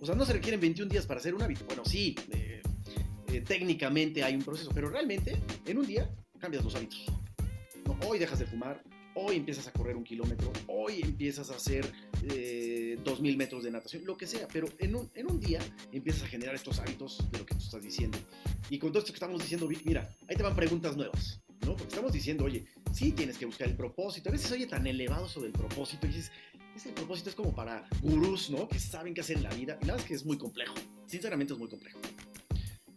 O 0.00 0.06
sea, 0.06 0.14
no 0.14 0.24
se 0.24 0.32
requieren 0.32 0.58
21 0.58 0.90
días 0.90 1.06
para 1.06 1.20
hacer 1.20 1.34
un 1.34 1.42
hábito. 1.42 1.66
Bueno, 1.66 1.84
sí, 1.84 2.14
eh, 2.30 2.62
eh, 3.32 3.40
técnicamente 3.40 4.22
hay 4.22 4.34
un 4.34 4.42
proceso, 4.42 4.70
pero 4.74 4.88
realmente 4.88 5.36
en 5.66 5.78
un 5.78 5.86
día 5.86 6.10
cambias 6.38 6.64
los 6.64 6.74
hábitos. 6.74 7.04
No, 7.84 7.98
hoy 8.06 8.18
dejas 8.18 8.38
de 8.38 8.46
fumar, 8.46 8.82
hoy 9.14 9.36
empiezas 9.36 9.66
a 9.66 9.72
correr 9.72 9.96
un 9.96 10.04
kilómetro, 10.04 10.52
hoy 10.66 11.00
empiezas 11.02 11.50
a 11.50 11.56
hacer 11.56 11.90
eh, 12.22 12.98
2000 13.04 13.36
metros 13.36 13.64
de 13.64 13.70
natación, 13.70 14.04
lo 14.04 14.16
que 14.16 14.26
sea, 14.26 14.46
pero 14.48 14.68
en 14.78 14.94
un, 14.94 15.10
en 15.14 15.30
un, 15.30 15.40
día 15.40 15.60
empiezas 15.92 16.22
a 16.22 16.26
generar 16.26 16.54
estos 16.54 16.78
hábitos 16.78 17.18
de 17.30 17.38
lo 17.38 17.46
que 17.46 17.54
tú 17.54 17.64
estás 17.64 17.82
diciendo. 17.82 18.18
Y 18.70 18.78
con 18.78 18.90
todo 18.90 19.00
esto 19.00 19.12
que 19.12 19.16
estamos 19.16 19.40
diciendo, 19.40 19.66
Vic, 19.66 19.82
mira, 19.84 20.16
ahí 20.28 20.36
te 20.36 20.42
van 20.42 20.54
preguntas 20.54 20.96
nuevas, 20.96 21.40
¿no? 21.62 21.76
Porque 21.76 21.88
estamos 21.88 22.12
diciendo, 22.12 22.44
oye, 22.44 22.66
sí 22.92 23.12
tienes 23.12 23.36
que 23.36 23.46
buscar 23.46 23.68
el 23.68 23.76
propósito. 23.76 24.28
A 24.28 24.32
veces 24.32 24.50
oye 24.52 24.66
tan 24.66 24.86
elevado 24.86 25.28
sobre 25.28 25.48
el 25.48 25.52
propósito 25.52 26.06
y 26.06 26.10
dices, 26.10 26.30
ese 26.76 26.92
propósito 26.92 27.30
es 27.30 27.34
como 27.34 27.54
para 27.54 27.88
gurús, 28.02 28.50
¿no? 28.50 28.68
Que 28.68 28.78
saben 28.78 29.14
qué 29.14 29.20
hacer 29.20 29.38
en 29.38 29.42
la 29.42 29.50
vida. 29.50 29.78
Y 29.82 29.86
la 29.86 29.94
verdad 29.94 30.00
es 30.00 30.04
que 30.04 30.14
es 30.14 30.24
muy 30.24 30.38
complejo. 30.38 30.74
Sinceramente 31.06 31.52
es 31.52 31.58
muy 31.58 31.68
complejo. 31.68 31.98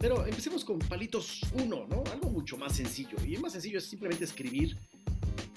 Pero 0.02 0.26
empecemos 0.26 0.66
con 0.66 0.80
palitos 0.80 1.42
1, 1.54 1.88
¿no? 1.88 2.04
Algo 2.12 2.32
mucho 2.32 2.58
más 2.58 2.76
sencillo. 2.76 3.18
Y 3.24 3.36
el 3.36 3.42
más 3.42 3.52
sencillo 3.54 3.78
es 3.78 3.86
simplemente 3.86 4.26
escribir 4.26 4.76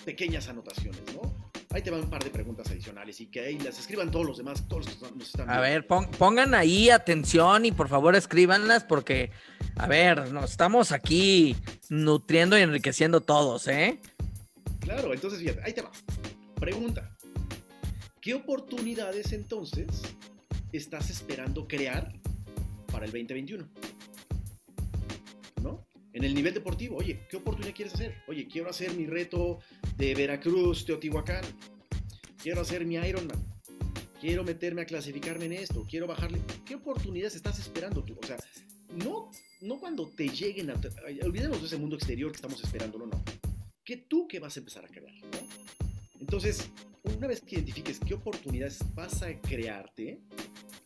pequeñas 0.05 0.49
anotaciones, 0.49 1.01
¿no? 1.15 1.35
Ahí 1.71 1.81
te 1.81 1.91
van 1.91 2.03
un 2.03 2.11
par 2.11 2.23
de 2.23 2.29
preguntas 2.29 2.71
adicionales 2.71 3.23
y 3.23 3.27
que 3.27 3.41
ahí 3.41 3.59
las 3.59 3.79
escriban 3.79 4.11
todos 4.11 4.27
los 4.27 4.37
demás, 4.37 4.69
todos 4.69 4.85
los 4.85 4.95
que 4.97 5.17
nos 5.17 5.27
están 5.29 5.47
viendo. 5.47 5.53
A 5.55 5.61
ver, 5.61 5.87
pon, 5.87 6.11
pongan 6.19 6.55
ahí 6.55 6.91
atención 6.91 7.65
y 7.65 7.73
por 7.73 7.89
favor 7.89 8.15
escríbanlas 8.15 8.85
porque, 8.85 9.31
a 9.77 9.89
ver, 9.89 10.31
nos 10.31 10.51
estamos 10.51 10.93
aquí 10.93 11.57
nutriendo 11.89 12.59
y 12.59 12.61
enriqueciendo 12.61 13.23
todos, 13.23 13.67
¿eh? 13.67 13.99
Claro, 14.81 15.15
entonces 15.15 15.41
fíjate, 15.41 15.63
ahí 15.65 15.73
te 15.73 15.81
va. 15.81 15.91
Pregunta. 16.61 17.17
¿Qué 18.21 18.35
oportunidades 18.35 19.33
entonces 19.33 19.87
estás 20.71 21.09
esperando 21.09 21.67
crear 21.67 22.13
para 22.93 23.07
el 23.07 23.11
2021? 23.11 23.94
En 26.15 26.23
el 26.23 26.33
nivel 26.33 26.55
deportivo, 26.55 26.97
oye, 26.97 27.27
¿qué 27.29 27.37
oportunidad 27.37 27.75
quieres 27.75 27.95
hacer? 27.95 28.15
Oye, 28.29 28.47
quiero 28.47 28.71
hacer 28.71 28.95
mi 28.95 29.05
reto 29.05 29.59
de 29.97 30.15
Veracruz, 30.15 30.85
Teotihuacán. 30.85 31.45
Quiero 32.41 32.61
hacer 32.61 32.87
mi 32.87 32.95
Ironman. 32.95 33.37
Quiero 34.21 34.45
meterme 34.45 34.83
a 34.83 34.85
clasificarme 34.85 35.47
en 35.47 35.55
esto. 35.55 35.85
Quiero 35.91 36.07
bajarle. 36.07 36.39
¿Qué 36.65 36.77
oportunidades 36.77 37.35
estás 37.35 37.59
esperando 37.59 38.05
tú? 38.05 38.17
O 38.23 38.25
sea, 38.25 38.37
no, 38.95 39.33
no 39.61 39.81
cuando 39.81 40.09
te 40.09 40.29
lleguen 40.29 40.71
a... 40.71 40.81
Olvidemos 41.25 41.61
de 41.61 41.67
ese 41.67 41.79
mundo 41.79 41.97
exterior 41.97 42.31
que 42.31 42.37
estamos 42.37 42.63
esperando, 42.63 42.97
no, 42.97 43.07
no. 43.07 43.25
¿Qué 43.85 43.97
tú 43.97 44.29
qué 44.29 44.39
vas 44.39 44.57
a 44.57 44.61
empezar 44.61 44.85
a 44.85 44.89
crear? 44.89 45.13
¿no? 45.13 45.49
Entonces, 46.21 46.71
una 47.03 47.27
vez 47.27 47.41
que 47.41 47.57
identifiques 47.57 47.99
qué 47.99 48.15
oportunidades 48.15 48.79
vas 48.95 49.21
a 49.25 49.37
crearte, 49.41 50.21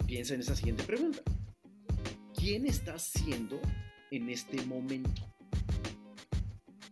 piensa 0.06 0.32
en 0.32 0.40
esa 0.40 0.56
siguiente 0.56 0.84
pregunta. 0.84 1.20
¿Quién 2.34 2.66
estás 2.66 3.02
siendo 3.02 3.60
en 4.10 4.30
este 4.30 4.60
momento? 4.66 5.22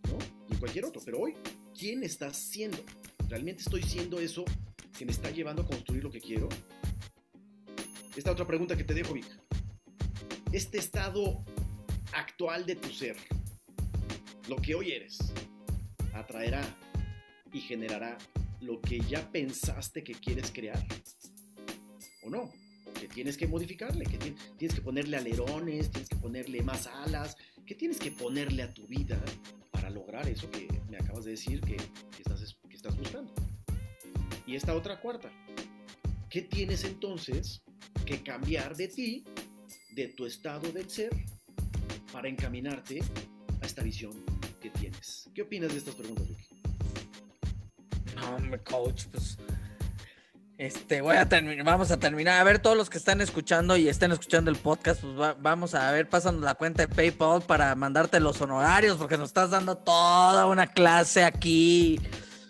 ¿No? 0.08 0.18
Y 0.48 0.52
en 0.52 0.58
cualquier 0.58 0.84
otro, 0.84 1.02
pero 1.04 1.20
hoy, 1.20 1.34
¿quién 1.78 2.02
estás 2.02 2.36
siendo? 2.36 2.78
¿Realmente 3.28 3.62
estoy 3.62 3.82
siendo 3.82 4.20
eso 4.20 4.44
que 4.96 5.04
me 5.04 5.12
está 5.12 5.30
llevando 5.30 5.62
a 5.62 5.66
construir 5.66 6.04
lo 6.04 6.10
que 6.10 6.20
quiero? 6.20 6.48
Esta 8.16 8.32
otra 8.32 8.46
pregunta 8.46 8.76
que 8.76 8.84
te 8.84 8.94
dejo, 8.94 9.14
Vic. 9.14 9.26
Este 10.52 10.78
estado 10.78 11.44
actual 12.12 12.64
de 12.64 12.76
tu 12.76 12.88
ser, 12.88 13.16
lo 14.48 14.56
que 14.56 14.74
hoy 14.74 14.92
eres, 14.92 15.18
atraerá 16.14 16.62
y 17.52 17.60
generará 17.60 18.16
lo 18.60 18.80
que 18.80 19.00
ya 19.00 19.30
pensaste 19.30 20.02
que 20.02 20.14
quieres 20.14 20.50
crear? 20.50 20.84
¿O 22.22 22.30
no? 22.30 22.52
¿O 23.16 23.18
que 23.18 23.22
tienes 23.22 23.38
que 23.38 23.46
modificarle? 23.46 24.04
¿Que 24.04 24.18
tienes 24.58 24.74
que 24.74 24.82
ponerle 24.82 25.16
alerones? 25.16 25.90
¿Tienes 25.90 26.10
que 26.10 26.16
ponerle 26.16 26.62
más 26.62 26.86
alas? 26.86 27.34
¿Qué 27.64 27.74
tienes 27.74 27.98
que 27.98 28.10
ponerle 28.10 28.62
a 28.62 28.74
tu 28.74 28.86
vida 28.86 29.18
para 29.70 29.88
lograr 29.88 30.28
eso 30.28 30.50
que 30.50 30.68
me 30.90 30.98
acabas 30.98 31.24
de 31.24 31.30
decir 31.30 31.62
que, 31.62 31.76
que, 31.76 32.18
estás, 32.18 32.58
que 32.68 32.76
estás 32.76 32.94
buscando? 32.94 33.32
Y 34.46 34.54
esta 34.54 34.74
otra 34.74 35.00
cuarta. 35.00 35.30
¿Qué 36.28 36.42
tienes 36.42 36.84
entonces 36.84 37.62
que 38.04 38.22
cambiar 38.22 38.76
de 38.76 38.88
ti, 38.88 39.24
de 39.92 40.08
tu 40.08 40.26
estado 40.26 40.70
del 40.70 40.90
ser, 40.90 41.08
para 42.12 42.28
encaminarte 42.28 43.00
a 43.62 43.64
esta 43.64 43.82
visión 43.82 44.12
que 44.60 44.68
tienes? 44.68 45.30
¿Qué 45.34 45.40
opinas 45.40 45.72
de 45.72 45.78
estas 45.78 45.94
preguntas, 45.94 46.28
Vicky? 46.28 46.48
No, 48.14 48.36
hombre, 48.36 48.60
coach, 48.62 49.06
pues. 49.10 49.38
Este, 50.58 51.02
voy 51.02 51.16
a 51.16 51.28
terminar, 51.28 51.66
vamos 51.66 51.90
a 51.90 51.98
terminar. 51.98 52.40
A 52.40 52.44
ver, 52.44 52.60
todos 52.60 52.76
los 52.76 52.88
que 52.88 52.96
están 52.96 53.20
escuchando 53.20 53.76
y 53.76 53.88
estén 53.88 54.12
escuchando 54.12 54.50
el 54.50 54.56
podcast, 54.56 55.02
pues 55.02 55.18
va, 55.18 55.36
vamos 55.38 55.74
a 55.74 55.90
ver, 55.92 56.08
pasando 56.08 56.46
la 56.46 56.54
cuenta 56.54 56.86
de 56.86 56.94
PayPal 56.94 57.42
para 57.42 57.74
mandarte 57.74 58.20
los 58.20 58.40
honorarios, 58.40 58.96
porque 58.96 59.18
nos 59.18 59.28
estás 59.28 59.50
dando 59.50 59.76
toda 59.76 60.46
una 60.46 60.66
clase 60.66 61.24
aquí, 61.24 62.00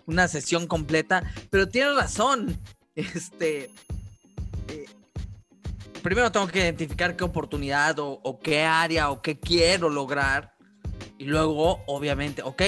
una 0.06 0.28
sesión 0.28 0.68
completa. 0.68 1.24
Pero 1.50 1.68
tienes 1.68 1.96
razón, 1.96 2.56
este. 2.94 3.70
Eh, 4.68 4.86
primero 6.00 6.30
tengo 6.30 6.46
que 6.46 6.60
identificar 6.60 7.16
qué 7.16 7.24
oportunidad 7.24 7.98
o, 7.98 8.20
o 8.22 8.38
qué 8.38 8.62
área 8.62 9.10
o 9.10 9.20
qué 9.20 9.40
quiero 9.40 9.88
lograr. 9.88 10.54
Y 11.18 11.24
luego, 11.24 11.82
obviamente, 11.88 12.42
ok, 12.42 12.62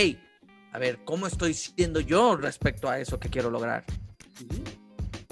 a 0.73 0.79
ver, 0.79 1.05
¿cómo 1.05 1.29
estoy 1.29 1.55
siendo 1.55 2.01
yo 2.01 2.37
respecto 2.37 2.89
a 2.91 2.99
eso 2.99 3.21
que 3.21 3.29
quiero 3.29 3.51
lograr? 3.51 3.85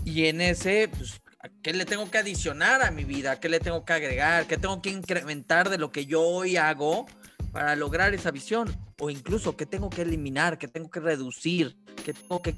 Y 0.06 0.26
en 0.26 0.40
ese, 0.40 0.88
pues, 0.88 1.20
¿qué 1.62 1.72
le 1.72 1.84
tengo 1.84 2.08
que 2.08 2.18
adicionar 2.18 2.80
a 2.82 2.92
mi 2.92 3.02
vida? 3.02 3.40
¿Qué 3.40 3.48
le 3.48 3.58
tengo 3.58 3.84
que 3.84 3.92
agregar? 3.92 4.46
¿Qué 4.46 4.56
tengo 4.56 4.80
que 4.80 4.90
incrementar 4.90 5.68
de 5.68 5.78
lo 5.78 5.90
que 5.90 6.06
yo 6.06 6.22
hoy 6.22 6.56
hago 6.56 7.06
para 7.50 7.74
lograr 7.74 8.14
esa 8.14 8.30
visión? 8.30 8.72
O 9.00 9.10
incluso, 9.10 9.56
¿qué 9.56 9.66
tengo 9.66 9.90
que 9.90 10.02
eliminar? 10.02 10.58
¿Qué 10.58 10.68
tengo 10.68 10.88
que 10.92 11.00
reducir? 11.00 11.76
¿Qué 12.04 12.14
tengo 12.14 12.40
que... 12.40 12.54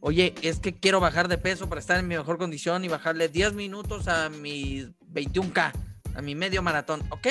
Oye, 0.00 0.34
es 0.40 0.60
que 0.60 0.72
quiero 0.72 0.98
bajar 0.98 1.28
de 1.28 1.36
peso 1.36 1.68
para 1.68 1.82
estar 1.82 1.98
en 1.98 2.08
mi 2.08 2.16
mejor 2.16 2.38
condición 2.38 2.86
y 2.86 2.88
bajarle 2.88 3.28
10 3.28 3.52
minutos 3.52 4.08
a 4.08 4.30
mi 4.30 4.86
21K, 5.12 5.72
a 6.14 6.22
mi 6.22 6.34
medio 6.34 6.62
maratón. 6.62 7.02
Ok, 7.10 7.26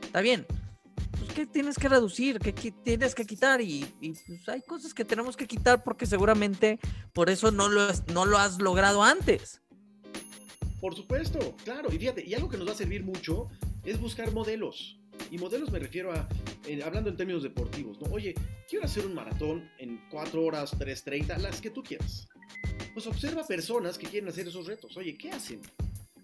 está 0.00 0.22
bien 0.22 0.46
pues, 1.10 1.32
¿qué 1.32 1.46
tienes 1.46 1.76
que 1.76 1.88
reducir? 1.88 2.38
¿Qué, 2.38 2.52
tienes 2.52 3.14
que 3.14 3.24
quitar? 3.24 3.60
Y, 3.60 3.86
y 4.00 4.12
pues, 4.12 4.48
hay 4.48 4.62
cosas 4.62 4.94
que 4.94 5.04
tenemos 5.04 5.36
que 5.36 5.46
quitar 5.46 5.82
porque 5.82 6.06
seguramente 6.06 6.78
por 7.12 7.30
eso 7.30 7.50
no 7.50 7.68
lo, 7.68 7.88
no 8.12 8.24
lo 8.24 8.38
has 8.38 8.60
logrado 8.60 9.02
antes. 9.02 9.60
Por 10.80 10.94
supuesto, 10.94 11.56
claro. 11.64 11.92
Y 11.92 11.98
fíjate, 11.98 12.24
y 12.26 12.34
algo 12.34 12.48
que 12.48 12.56
nos 12.56 12.66
va 12.66 12.72
a 12.72 12.76
servir 12.76 13.04
mucho 13.04 13.48
es 13.84 14.00
buscar 14.00 14.32
modelos. 14.32 14.98
Y 15.30 15.38
modelos 15.38 15.70
me 15.70 15.78
refiero 15.78 16.12
a, 16.12 16.26
eh, 16.66 16.82
hablando 16.82 17.10
en 17.10 17.16
términos 17.16 17.42
deportivos, 17.42 18.00
¿no? 18.00 18.10
Oye, 18.10 18.34
quiero 18.68 18.86
hacer 18.86 19.04
un 19.04 19.14
maratón 19.14 19.70
en 19.78 20.00
4 20.10 20.42
horas, 20.42 20.78
3.30, 20.78 21.36
las 21.38 21.60
que 21.60 21.70
tú 21.70 21.82
quieras. 21.82 22.26
pues 22.94 23.06
observa 23.06 23.46
personas 23.46 23.98
que 23.98 24.06
quieren 24.06 24.28
hacer 24.28 24.48
esos 24.48 24.66
retos. 24.66 24.96
Oye, 24.96 25.16
¿qué 25.16 25.30
hacen? 25.30 25.60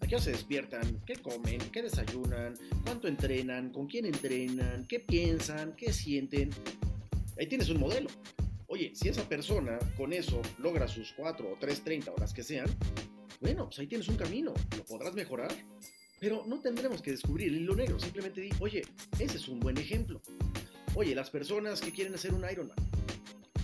¿A 0.06 0.08
qué 0.08 0.20
se 0.20 0.30
despiertan? 0.30 1.02
¿Qué 1.04 1.16
comen? 1.16 1.58
¿Qué 1.72 1.82
desayunan? 1.82 2.54
¿Cuánto 2.84 3.08
entrenan? 3.08 3.70
¿Con 3.70 3.88
quién 3.88 4.06
entrenan? 4.06 4.86
¿Qué 4.86 5.00
piensan? 5.00 5.74
¿Qué 5.74 5.92
sienten? 5.92 6.50
Ahí 7.36 7.48
tienes 7.48 7.70
un 7.70 7.80
modelo. 7.80 8.08
Oye, 8.68 8.92
si 8.94 9.08
esa 9.08 9.28
persona 9.28 9.80
con 9.96 10.12
eso 10.12 10.40
logra 10.58 10.86
sus 10.86 11.12
4 11.14 11.50
o 11.50 11.56
3, 11.58 11.82
30 11.82 12.12
horas 12.12 12.32
que 12.32 12.44
sean, 12.44 12.68
bueno, 13.40 13.64
pues 13.64 13.80
ahí 13.80 13.88
tienes 13.88 14.06
un 14.06 14.14
camino, 14.14 14.54
lo 14.76 14.84
podrás 14.84 15.12
mejorar. 15.12 15.52
Pero 16.20 16.44
no 16.46 16.60
tendremos 16.60 17.02
que 17.02 17.10
descubrir 17.10 17.48
el 17.48 17.62
hilo 17.62 17.74
negro, 17.74 17.98
simplemente 17.98 18.42
di, 18.42 18.50
oye, 18.60 18.82
ese 19.18 19.38
es 19.38 19.48
un 19.48 19.58
buen 19.58 19.76
ejemplo. 19.76 20.22
Oye, 20.94 21.16
las 21.16 21.30
personas 21.30 21.80
que 21.80 21.90
quieren 21.90 22.14
hacer 22.14 22.32
un 22.32 22.48
Ironman, 22.48 22.76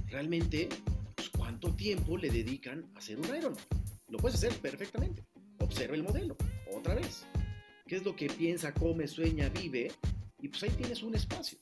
realmente, 0.09 0.69
pues, 1.15 1.29
¿cuánto 1.29 1.73
tiempo 1.77 2.17
le 2.19 2.31
dedican 2.31 2.91
a 2.97 2.99
hacer 2.99 3.21
un 3.21 3.27
Ironman? 3.27 3.63
Lo 4.09 4.19
puedes 4.19 4.35
hacer 4.35 4.53
perfectamente. 4.61 5.23
Observa 5.62 5.94
el 5.94 6.03
modelo, 6.03 6.37
otra 6.75 6.94
vez. 6.96 7.25
¿Qué 7.87 7.94
es 7.94 8.05
lo 8.05 8.16
que 8.16 8.27
piensa, 8.27 8.75
come, 8.75 9.07
sueña, 9.07 9.48
vive? 9.48 9.92
Y 10.40 10.48
pues 10.48 10.64
ahí 10.64 10.70
tienes 10.70 11.05
un 11.05 11.14
espacio. 11.14 11.57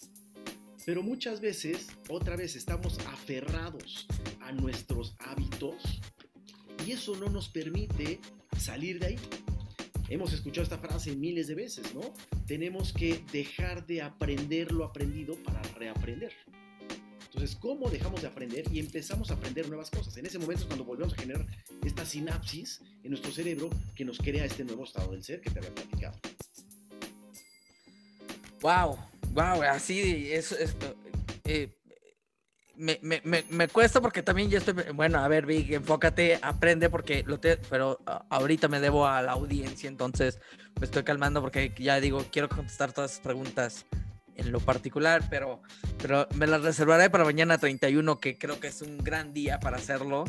Pero 0.86 1.02
muchas 1.02 1.40
veces, 1.42 1.88
otra 2.08 2.34
vez, 2.34 2.56
estamos 2.56 2.98
aferrados 3.00 4.06
a 4.40 4.52
nuestros 4.52 5.14
hábitos 5.18 6.00
y 6.86 6.92
eso 6.92 7.14
no 7.16 7.28
nos 7.28 7.50
permite 7.50 8.20
salir 8.58 8.98
de 9.00 9.06
ahí. 9.06 9.18
Hemos 10.08 10.32
escuchado 10.32 10.62
esta 10.62 10.78
frase 10.78 11.14
miles 11.14 11.46
de 11.46 11.54
veces, 11.54 11.94
¿no? 11.94 12.00
Tenemos 12.46 12.94
que 12.94 13.22
dejar 13.32 13.86
de 13.86 14.00
aprender 14.00 14.72
lo 14.72 14.84
aprendido 14.84 15.34
para 15.44 15.60
reaprender. 15.74 16.32
Entonces, 17.26 17.54
¿cómo 17.54 17.90
dejamos 17.90 18.22
de 18.22 18.28
aprender 18.28 18.64
y 18.72 18.80
empezamos 18.80 19.30
a 19.30 19.34
aprender 19.34 19.68
nuevas 19.68 19.90
cosas? 19.90 20.16
En 20.16 20.24
ese 20.24 20.38
momento 20.38 20.62
es 20.62 20.66
cuando 20.66 20.84
volvemos 20.84 21.12
a 21.12 21.20
generar 21.20 21.46
esta 21.84 22.04
sinapsis 22.06 22.80
nuestro 23.10 23.32
cerebro 23.32 23.68
que 23.94 24.04
nos 24.04 24.18
crea 24.18 24.44
este 24.44 24.64
nuevo 24.64 24.84
estado 24.84 25.10
del 25.10 25.22
ser 25.22 25.40
que 25.40 25.50
te 25.50 25.58
había 25.58 25.74
platicado. 25.74 26.18
Wow, 28.62 28.98
wow, 29.32 29.62
así 29.62 30.30
es, 30.32 30.52
eh, 31.44 31.68
me, 32.76 32.98
me, 33.02 33.44
me, 33.50 33.68
cuesta 33.68 34.00
porque 34.00 34.22
también 34.22 34.48
yo 34.48 34.58
estoy, 34.58 34.74
bueno, 34.94 35.18
a 35.18 35.28
ver, 35.28 35.44
Vic, 35.44 35.70
enfócate, 35.70 36.38
aprende 36.40 36.88
porque 36.88 37.22
lo 37.26 37.38
te, 37.38 37.56
pero 37.56 37.98
ahorita 38.30 38.68
me 38.68 38.80
debo 38.80 39.06
a 39.06 39.20
la 39.20 39.32
audiencia, 39.32 39.88
entonces 39.88 40.38
me 40.78 40.86
estoy 40.86 41.02
calmando 41.02 41.42
porque 41.42 41.74
ya 41.78 42.00
digo, 42.00 42.24
quiero 42.30 42.48
contestar 42.48 42.92
todas 42.92 43.12
las 43.12 43.20
preguntas 43.20 43.86
en 44.34 44.52
lo 44.52 44.60
particular, 44.60 45.22
pero, 45.28 45.60
pero 46.00 46.26
me 46.34 46.46
las 46.46 46.62
reservaré 46.62 47.10
para 47.10 47.24
mañana 47.24 47.58
31, 47.58 48.18
que 48.18 48.38
creo 48.38 48.58
que 48.60 48.68
es 48.68 48.80
un 48.80 48.98
gran 48.98 49.34
día 49.34 49.60
para 49.60 49.76
hacerlo, 49.76 50.24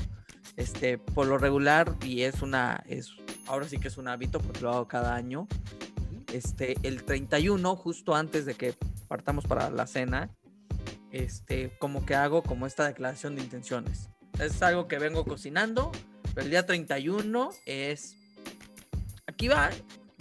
este, 0.57 0.97
por 0.97 1.27
lo 1.27 1.37
regular, 1.37 1.95
y 2.03 2.21
es 2.21 2.41
una, 2.41 2.83
es, 2.87 3.11
ahora 3.47 3.67
sí 3.67 3.77
que 3.77 3.87
es 3.87 3.97
un 3.97 4.07
hábito 4.07 4.39
porque 4.39 4.61
lo 4.61 4.71
hago 4.71 4.87
cada 4.87 5.15
año, 5.15 5.47
este, 6.33 6.75
el 6.83 7.03
31, 7.03 7.75
justo 7.75 8.15
antes 8.15 8.45
de 8.45 8.55
que 8.55 8.75
partamos 9.07 9.45
para 9.45 9.69
la 9.69 9.87
cena, 9.87 10.29
este, 11.11 11.77
como 11.79 12.05
que 12.05 12.15
hago 12.15 12.43
como 12.43 12.65
esta 12.65 12.85
declaración 12.85 13.35
de 13.35 13.41
intenciones. 13.41 14.09
Es 14.39 14.61
algo 14.61 14.87
que 14.87 14.97
vengo 14.97 15.25
cocinando, 15.25 15.91
pero 16.33 16.45
el 16.45 16.51
día 16.51 16.65
31 16.65 17.49
es, 17.65 18.15
aquí 19.27 19.47
va, 19.47 19.69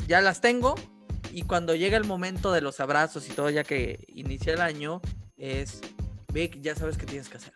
ya 0.09 0.21
las 0.21 0.41
tengo, 0.41 0.75
y 1.33 1.43
cuando 1.43 1.75
llega 1.75 1.97
el 1.97 2.05
momento 2.05 2.53
de 2.53 2.61
los 2.61 2.81
abrazos 2.81 3.29
y 3.29 3.33
todo, 3.33 3.51
ya 3.51 3.63
que 3.63 4.05
inicia 4.09 4.53
el 4.53 4.61
año, 4.61 5.01
es, 5.37 5.81
Vic, 6.33 6.61
ya 6.61 6.75
sabes 6.75 6.99
qué 6.99 7.07
tienes 7.07 7.29
que 7.29 7.37
hacer. 7.37 7.53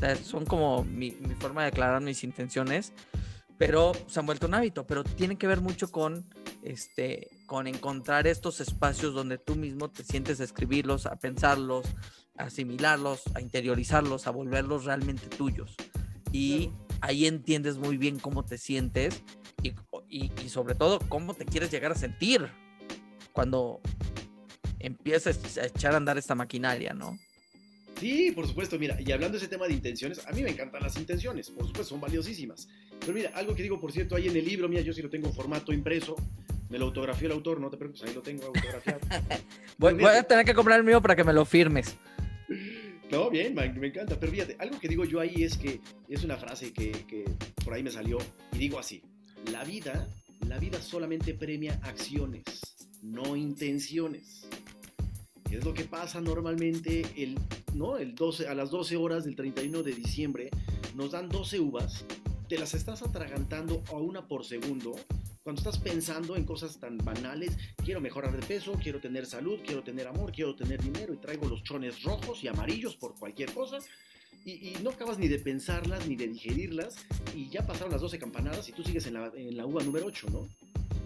Sea, 0.00 0.16
son 0.16 0.46
como 0.46 0.82
mi, 0.84 1.12
mi 1.12 1.34
forma 1.34 1.62
de 1.62 1.70
declarar 1.70 2.00
mis 2.00 2.24
intenciones, 2.24 2.92
pero 3.60 3.92
se 4.06 4.18
han 4.18 4.24
vuelto 4.24 4.46
un 4.46 4.54
hábito, 4.54 4.86
pero 4.86 5.04
tiene 5.04 5.36
que 5.36 5.46
ver 5.46 5.60
mucho 5.60 5.92
con, 5.92 6.24
este, 6.62 7.28
con 7.44 7.66
encontrar 7.66 8.26
estos 8.26 8.58
espacios 8.60 9.12
donde 9.12 9.36
tú 9.36 9.54
mismo 9.54 9.90
te 9.90 10.02
sientes 10.02 10.40
a 10.40 10.44
escribirlos, 10.44 11.04
a 11.04 11.16
pensarlos, 11.16 11.84
asimilarlos, 12.38 13.22
a 13.34 13.42
interiorizarlos, 13.42 14.26
a 14.26 14.30
volverlos 14.30 14.86
realmente 14.86 15.26
tuyos. 15.28 15.76
Y 16.32 16.72
ahí 17.02 17.26
entiendes 17.26 17.76
muy 17.76 17.98
bien 17.98 18.18
cómo 18.18 18.46
te 18.46 18.56
sientes 18.56 19.22
y, 19.62 19.74
y, 20.08 20.48
sobre 20.48 20.74
todo 20.74 20.98
cómo 21.10 21.34
te 21.34 21.44
quieres 21.44 21.70
llegar 21.70 21.92
a 21.92 21.96
sentir 21.96 22.48
cuando 23.32 23.82
empiezas 24.78 25.58
a 25.58 25.66
echar 25.66 25.92
a 25.92 25.98
andar 25.98 26.16
esta 26.16 26.34
maquinaria, 26.34 26.94
¿no? 26.94 27.18
Sí, 28.00 28.32
por 28.32 28.46
supuesto, 28.46 28.78
mira, 28.78 28.96
y 28.98 29.12
hablando 29.12 29.36
de 29.36 29.44
ese 29.44 29.48
tema 29.48 29.66
de 29.66 29.74
intenciones, 29.74 30.26
a 30.26 30.32
mí 30.32 30.42
me 30.42 30.48
encantan 30.48 30.82
las 30.82 30.96
intenciones, 30.96 31.50
por 31.50 31.66
supuesto, 31.66 31.90
son 31.90 32.00
valiosísimas. 32.00 32.66
Pero 32.98 33.12
mira, 33.12 33.30
algo 33.34 33.54
que 33.54 33.62
digo, 33.62 33.78
por 33.78 33.92
cierto, 33.92 34.16
ahí 34.16 34.26
en 34.26 34.36
el 34.36 34.44
libro, 34.44 34.70
mira, 34.70 34.80
yo 34.80 34.94
sí 34.94 35.02
lo 35.02 35.10
tengo 35.10 35.26
en 35.26 35.34
formato 35.34 35.70
impreso, 35.70 36.16
me 36.70 36.78
lo 36.78 36.86
autografió 36.86 37.26
el 37.26 37.32
autor, 37.32 37.60
no 37.60 37.68
te 37.68 37.76
preocupes, 37.76 38.08
ahí 38.08 38.14
lo 38.14 38.22
tengo 38.22 38.46
autografiado. 38.46 39.00
voy, 39.78 40.02
a 40.02 40.22
tener 40.22 40.46
que 40.46 40.54
comprar 40.54 40.78
el 40.78 40.84
mío 40.84 41.02
para 41.02 41.14
que 41.14 41.24
me 41.24 41.34
lo 41.34 41.44
firmes. 41.44 41.94
No, 43.10 43.28
bien, 43.28 43.54
me, 43.54 43.64
encanta. 43.64 44.18
Pero 44.18 44.32
fíjate, 44.32 44.56
algo 44.58 44.78
que 44.78 44.88
digo 44.88 45.04
yo 45.04 45.20
ahí 45.20 45.42
es 45.42 45.58
que 45.58 45.80
es 46.08 46.24
una 46.24 46.38
frase 46.38 46.72
que, 46.72 46.92
que 47.06 47.24
por 47.62 47.74
ahí 47.74 47.82
me 47.82 47.90
salió 47.90 48.16
y 48.52 48.58
digo 48.58 48.78
así: 48.78 49.02
la 49.52 49.62
vida, 49.64 50.08
la 50.48 50.58
vida 50.58 50.80
solamente 50.80 51.34
premia 51.34 51.78
acciones, 51.82 52.44
no 53.02 53.36
intenciones. 53.36 54.48
¿Qué 55.50 55.56
es 55.56 55.64
lo 55.64 55.74
que 55.74 55.84
pasa 55.84 56.20
normalmente 56.20 57.04
el, 57.16 57.36
¿no? 57.74 57.98
el 57.98 58.14
12, 58.14 58.46
a 58.46 58.54
las 58.54 58.70
12 58.70 58.96
horas 58.96 59.24
del 59.24 59.34
31 59.34 59.82
de 59.82 59.92
diciembre? 59.92 60.50
Nos 60.94 61.10
dan 61.10 61.28
12 61.28 61.58
uvas, 61.58 62.04
te 62.48 62.56
las 62.56 62.72
estás 62.74 63.02
atragantando 63.02 63.82
a 63.88 63.96
una 63.96 64.28
por 64.28 64.44
segundo 64.44 64.94
cuando 65.42 65.60
estás 65.60 65.78
pensando 65.78 66.36
en 66.36 66.44
cosas 66.44 66.78
tan 66.78 66.98
banales, 66.98 67.56
quiero 67.82 68.00
mejorar 68.00 68.38
de 68.38 68.46
peso, 68.46 68.78
quiero 68.80 69.00
tener 69.00 69.24
salud, 69.24 69.58
quiero 69.64 69.82
tener 69.82 70.06
amor, 70.06 70.32
quiero 70.32 70.54
tener 70.54 70.82
dinero 70.82 71.14
y 71.14 71.16
traigo 71.16 71.48
los 71.48 71.62
chones 71.62 72.02
rojos 72.02 72.44
y 72.44 72.48
amarillos 72.48 72.94
por 72.96 73.14
cualquier 73.18 73.52
cosa. 73.52 73.78
Y, 74.44 74.74
no 74.82 74.90
acabas 74.90 75.18
ni 75.18 75.28
de 75.28 75.38
pensarlas 75.38 76.06
ni 76.06 76.16
de 76.16 76.28
digerirlas 76.28 76.96
y 77.34 77.48
ya 77.48 77.66
pasaron 77.66 77.90
las 77.90 78.00
12 78.00 78.18
campanadas 78.18 78.68
y 78.68 78.72
tú 78.72 78.84
sigues 78.84 79.06
en 79.06 79.14
la, 79.14 79.32
en 79.34 79.56
la 79.56 79.66
uva 79.66 79.82
número 79.82 80.06
8, 80.06 80.28
¿no? 80.30 80.48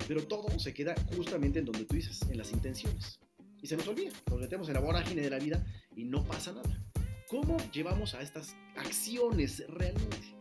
Pero 0.07 0.25
todo 0.27 0.47
se 0.59 0.75
queda 0.75 0.95
justamente 1.17 1.61
en 1.61 1.65
donde 1.65 1.85
tú 1.85 1.95
dices, 1.95 2.21
en 2.29 2.37
las 2.37 2.53
intenciones. 2.53 3.19
Y 3.65 3.67
se 3.67 3.79
nos 3.79 3.89
olvida, 3.89 4.13
nos 4.29 4.39
metemos 4.39 4.69
en 4.69 4.75
la 4.75 4.81
vorágine 4.81 5.23
de 5.23 5.31
la 5.31 5.39
vida 5.39 5.65
y 5.97 6.05
no 6.05 6.23
pasa 6.23 6.53
nada. 6.53 6.85
¿Cómo 7.31 7.57
llevamos 7.73 8.13
a 8.13 8.21
estas 8.21 8.55
acciones 8.77 9.65
realmente? 9.69 10.37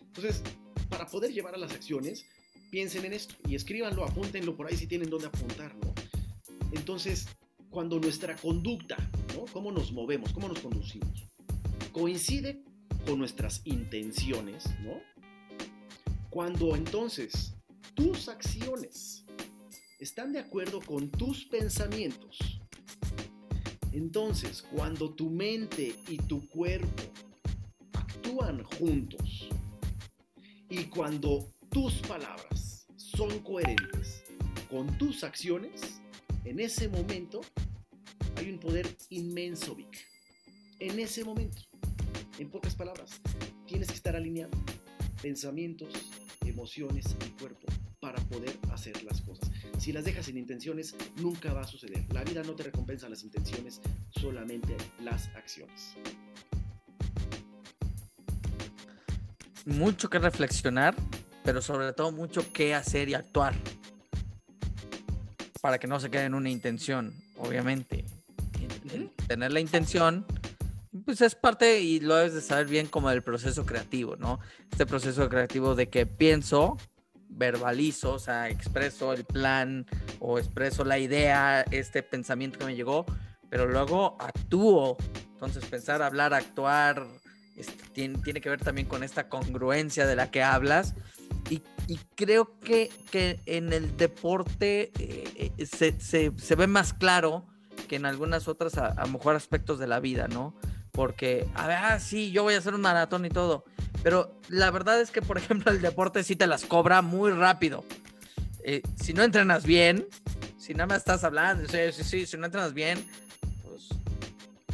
Entonces, 0.00 0.40
para 0.88 1.04
poder 1.08 1.32
llevar 1.32 1.56
a 1.56 1.58
las 1.58 1.72
acciones, 1.72 2.26
piensen 2.70 3.06
en 3.06 3.14
esto 3.14 3.34
y 3.48 3.56
escríbanlo, 3.56 4.04
apúntenlo 4.04 4.56
por 4.56 4.68
ahí 4.68 4.76
si 4.76 4.86
tienen 4.86 5.10
dónde 5.10 5.26
apuntarlo. 5.26 5.92
Entonces, 6.70 7.26
cuando 7.70 7.98
nuestra 7.98 8.36
conducta, 8.36 8.96
¿no? 9.34 9.46
Cómo 9.46 9.72
nos 9.72 9.90
movemos, 9.90 10.32
cómo 10.32 10.46
nos 10.46 10.60
conducimos, 10.60 11.28
coincide 11.90 12.62
con 13.04 13.18
nuestras 13.18 13.62
intenciones, 13.64 14.66
¿no? 14.84 15.00
Cuando 16.30 16.76
entonces 16.76 17.52
tus 17.96 18.28
acciones 18.28 19.24
están 19.98 20.32
de 20.32 20.38
acuerdo 20.38 20.80
con 20.80 21.10
tus 21.10 21.44
pensamientos, 21.46 22.59
entonces 23.92 24.62
cuando 24.62 25.14
tu 25.14 25.30
mente 25.30 25.94
y 26.08 26.16
tu 26.18 26.48
cuerpo 26.48 27.02
actúan 27.92 28.62
juntos 28.62 29.48
y 30.68 30.84
cuando 30.84 31.52
tus 31.70 31.94
palabras 32.00 32.86
son 32.96 33.40
coherentes 33.40 34.24
con 34.70 34.96
tus 34.98 35.24
acciones, 35.24 36.00
en 36.44 36.60
ese 36.60 36.88
momento 36.88 37.40
hay 38.36 38.50
un 38.50 38.58
poder 38.58 38.96
inmenso, 39.10 39.74
Vic. 39.74 40.06
En 40.78 40.98
ese 40.98 41.24
momento, 41.24 41.62
en 42.38 42.48
pocas 42.48 42.74
palabras, 42.74 43.20
tienes 43.66 43.88
que 43.88 43.94
estar 43.94 44.16
alineado 44.16 44.52
pensamientos, 45.20 45.88
emociones 46.46 47.16
y 47.26 47.30
cuerpo 47.40 47.66
para 48.00 48.20
poder 48.28 48.56
hacer 48.70 49.02
las 49.04 49.20
cosas. 49.20 49.49
Si 49.80 49.92
las 49.92 50.04
dejas 50.04 50.26
sin 50.26 50.36
intenciones, 50.36 50.94
nunca 51.16 51.52
va 51.52 51.62
a 51.62 51.66
suceder. 51.66 52.04
La 52.12 52.22
vida 52.22 52.42
no 52.44 52.54
te 52.54 52.62
recompensa 52.62 53.08
las 53.08 53.24
intenciones, 53.24 53.80
solamente 54.10 54.76
las 55.02 55.28
acciones. 55.34 55.96
Mucho 59.64 60.08
que 60.08 60.18
reflexionar 60.18 60.94
pero 61.44 61.62
sobre 61.62 61.92
todo 61.92 62.12
mucho 62.12 62.44
qué 62.52 62.74
hacer 62.74 63.08
y 63.08 63.14
actuar 63.14 63.54
para 65.60 65.78
que 65.78 65.86
no 65.86 66.00
se 66.00 66.10
quede 66.10 66.24
en 66.24 66.34
una 66.34 66.50
intención, 66.50 67.14
obviamente. 67.36 68.04
tener 69.26 69.52
la 69.52 69.60
intención, 69.60 70.26
pues 71.04 71.20
es 71.20 71.34
parte 71.34 71.80
y 71.80 72.00
lo 72.00 72.16
debes 72.16 72.34
de 72.34 72.40
saber 72.40 72.66
bien 72.66 72.86
como 72.86 73.10
del 73.10 73.22
proceso 73.22 73.66
creativo, 73.66 74.16
¿no? 74.16 74.40
Este 74.70 74.86
proceso 74.86 75.28
creativo 75.28 75.74
de 75.74 75.88
que 75.88 76.06
pienso, 76.06 76.78
verbalizo, 77.40 78.12
o 78.12 78.18
sea, 78.18 78.50
expreso 78.50 79.14
el 79.14 79.24
plan 79.24 79.86
o 80.20 80.38
expreso 80.38 80.84
la 80.84 80.98
idea, 80.98 81.62
este 81.70 82.02
pensamiento 82.02 82.58
que 82.58 82.66
me 82.66 82.76
llegó, 82.76 83.06
pero 83.48 83.66
luego 83.66 84.16
actúo. 84.20 84.98
Entonces 85.32 85.64
pensar, 85.64 86.02
hablar, 86.02 86.34
actuar, 86.34 87.06
este, 87.56 87.82
tiene, 87.94 88.40
que 88.40 88.50
ver 88.50 88.60
también 88.60 88.86
con 88.86 89.02
esta 89.02 89.28
congruencia 89.28 90.06
de 90.06 90.14
la 90.16 90.30
que 90.30 90.42
hablas. 90.42 90.94
Y, 91.48 91.62
creo 92.14 92.56
que, 92.60 92.90
que, 93.10 93.40
en 93.46 93.72
el 93.72 93.96
deporte 93.96 94.92
eh, 94.98 95.52
eh, 95.58 95.66
se, 95.66 95.98
se, 95.98 96.54
ve 96.54 96.66
más 96.68 96.92
claro 96.92 97.46
que 97.88 97.96
en 97.96 98.06
algunas 98.06 98.46
otras, 98.46 98.78
a, 98.78 98.88
a, 98.96 99.06
mejor 99.06 99.34
aspectos 99.34 99.80
de 99.80 99.88
la 99.88 99.98
vida, 99.98 100.28
¿no? 100.28 100.54
Porque, 100.92 101.48
a 101.54 101.66
ver, 101.66 101.78
ah, 101.78 101.98
sí, 101.98 102.30
yo 102.30 102.44
voy 102.44 102.54
a 102.54 102.58
hacer 102.58 102.74
un 102.74 102.82
maratón 102.82 103.24
y 103.24 103.30
todo. 103.30 103.64
Pero 104.02 104.40
la 104.48 104.70
verdad 104.70 105.00
es 105.00 105.10
que, 105.10 105.22
por 105.22 105.38
ejemplo, 105.38 105.70
el 105.70 105.80
deporte 105.80 106.22
sí 106.24 106.36
te 106.36 106.46
las 106.46 106.64
cobra 106.64 107.02
muy 107.02 107.32
rápido. 107.32 107.84
Eh, 108.62 108.82
si 109.02 109.12
no 109.12 109.22
entrenas 109.22 109.64
bien, 109.64 110.06
si 110.58 110.74
nada 110.74 110.86
más 110.86 110.98
estás 110.98 111.24
hablando, 111.24 111.68
sí, 111.68 112.02
sí, 112.04 112.26
si 112.26 112.36
no 112.36 112.46
entrenas 112.46 112.74
bien, 112.74 113.04
pues 113.62 113.88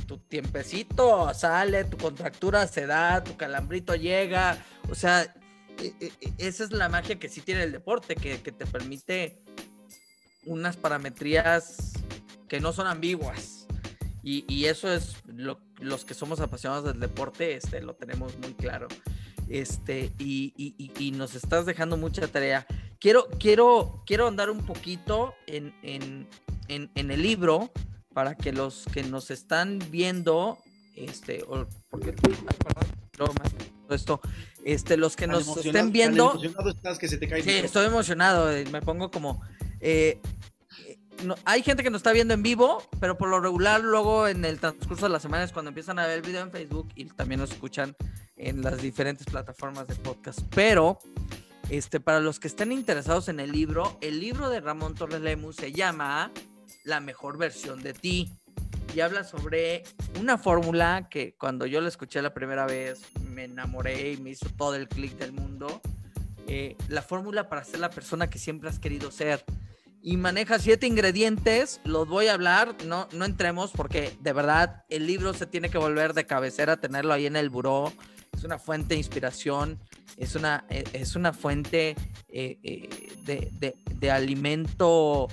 tu 0.06 0.18
tiempecito 0.18 1.32
sale, 1.34 1.84
tu 1.84 1.96
contractura 1.96 2.66
se 2.66 2.86
da, 2.86 3.22
tu 3.22 3.36
calambrito 3.36 3.94
llega. 3.94 4.58
O 4.88 4.94
sea, 4.94 5.22
e, 5.78 5.92
e, 6.00 6.12
e, 6.20 6.32
esa 6.38 6.64
es 6.64 6.72
la 6.72 6.88
magia 6.88 7.18
que 7.18 7.28
sí 7.28 7.40
tiene 7.40 7.64
el 7.64 7.72
deporte, 7.72 8.14
que, 8.14 8.40
que 8.40 8.52
te 8.52 8.66
permite 8.66 9.42
unas 10.44 10.76
parametrías 10.76 11.92
que 12.48 12.60
no 12.60 12.72
son 12.72 12.86
ambiguas. 12.86 13.66
Y, 14.22 14.44
y 14.52 14.66
eso 14.66 14.92
es 14.92 15.16
lo, 15.26 15.60
los 15.78 16.04
que 16.04 16.14
somos 16.14 16.40
apasionados 16.40 16.84
del 16.84 16.98
deporte, 16.98 17.54
este, 17.54 17.80
lo 17.80 17.94
tenemos 17.94 18.36
muy 18.38 18.54
claro. 18.54 18.88
Este, 19.48 20.12
y, 20.18 20.52
y, 20.56 20.92
y 20.98 21.10
nos 21.12 21.34
estás 21.34 21.66
dejando 21.66 21.96
mucha 21.96 22.26
tarea. 22.28 22.66
Quiero, 22.98 23.28
quiero, 23.38 24.02
quiero 24.06 24.26
andar 24.26 24.50
un 24.50 24.64
poquito 24.64 25.34
en, 25.46 25.74
en, 25.82 26.28
en, 26.68 26.90
en 26.94 27.10
el 27.10 27.22
libro 27.22 27.70
para 28.12 28.34
que 28.34 28.52
los 28.52 28.86
que 28.92 29.02
nos 29.02 29.30
están 29.30 29.78
viendo, 29.90 30.58
este, 30.94 31.44
o, 31.46 31.66
porque, 31.90 32.14
esto, 33.90 34.20
este, 34.64 34.96
los 34.96 35.16
que 35.16 35.26
nos 35.26 35.56
estén 35.58 35.92
viendo. 35.92 36.32
emocionado 36.32 36.70
estás 36.70 36.98
que 36.98 37.08
se 37.08 37.18
te 37.18 37.28
cae 37.28 37.42
sí, 37.42 37.50
estoy 37.50 37.86
emocionado, 37.86 38.48
me 38.70 38.80
pongo 38.82 39.10
como. 39.10 39.42
Eh, 39.80 40.18
no, 41.24 41.34
hay 41.44 41.62
gente 41.62 41.82
que 41.82 41.90
nos 41.90 42.00
está 42.00 42.12
viendo 42.12 42.34
en 42.34 42.42
vivo, 42.42 42.82
pero 43.00 43.16
por 43.16 43.28
lo 43.28 43.40
regular 43.40 43.80
luego 43.80 44.28
en 44.28 44.44
el 44.44 44.58
transcurso 44.58 45.06
de 45.06 45.12
las 45.12 45.22
semanas 45.22 45.52
cuando 45.52 45.68
empiezan 45.70 45.98
a 45.98 46.06
ver 46.06 46.16
el 46.16 46.22
video 46.22 46.42
en 46.42 46.50
Facebook 46.50 46.88
y 46.94 47.04
también 47.06 47.40
nos 47.40 47.52
escuchan 47.52 47.96
en 48.36 48.62
las 48.62 48.80
diferentes 48.80 49.26
plataformas 49.26 49.86
de 49.86 49.94
podcast. 49.96 50.40
Pero 50.54 50.98
este, 51.70 52.00
para 52.00 52.20
los 52.20 52.38
que 52.38 52.48
estén 52.48 52.72
interesados 52.72 53.28
en 53.28 53.40
el 53.40 53.50
libro, 53.50 53.98
el 54.00 54.20
libro 54.20 54.48
de 54.50 54.60
Ramón 54.60 54.94
Torres 54.94 55.20
Lemus 55.20 55.56
se 55.56 55.72
llama 55.72 56.30
La 56.84 57.00
mejor 57.00 57.38
versión 57.38 57.82
de 57.82 57.92
ti 57.92 58.32
y 58.94 59.00
habla 59.00 59.24
sobre 59.24 59.82
una 60.20 60.38
fórmula 60.38 61.08
que 61.10 61.34
cuando 61.34 61.66
yo 61.66 61.80
la 61.80 61.88
escuché 61.88 62.22
la 62.22 62.32
primera 62.32 62.66
vez 62.66 63.02
me 63.20 63.44
enamoré 63.44 64.12
y 64.12 64.16
me 64.18 64.30
hizo 64.30 64.48
todo 64.56 64.74
el 64.76 64.88
clic 64.88 65.16
del 65.18 65.32
mundo. 65.32 65.80
Eh, 66.46 66.76
la 66.88 67.02
fórmula 67.02 67.48
para 67.48 67.64
ser 67.64 67.80
la 67.80 67.90
persona 67.90 68.30
que 68.30 68.38
siempre 68.38 68.70
has 68.70 68.78
querido 68.78 69.10
ser 69.10 69.44
y 70.00 70.16
maneja 70.16 70.60
siete 70.60 70.86
ingredientes. 70.86 71.80
Los 71.84 72.06
voy 72.06 72.28
a 72.28 72.34
hablar, 72.34 72.76
no, 72.86 73.08
no 73.12 73.24
entremos 73.24 73.72
porque 73.72 74.16
de 74.20 74.32
verdad 74.32 74.84
el 74.88 75.06
libro 75.06 75.34
se 75.34 75.46
tiene 75.46 75.68
que 75.68 75.78
volver 75.78 76.14
de 76.14 76.26
cabecera, 76.26 76.76
tenerlo 76.76 77.12
ahí 77.12 77.26
en 77.26 77.34
el 77.34 77.50
buró. 77.50 77.92
Una 78.46 78.58
fuente 78.60 78.94
de 78.94 78.98
inspiración, 78.98 79.80
es 80.16 80.36
una, 80.36 80.64
es 80.70 81.16
una 81.16 81.32
fuente 81.32 81.96
eh, 82.28 82.60
eh, 82.62 82.88
de, 83.24 83.50
de, 83.58 83.74
de, 83.92 84.10
alimento 84.12 85.26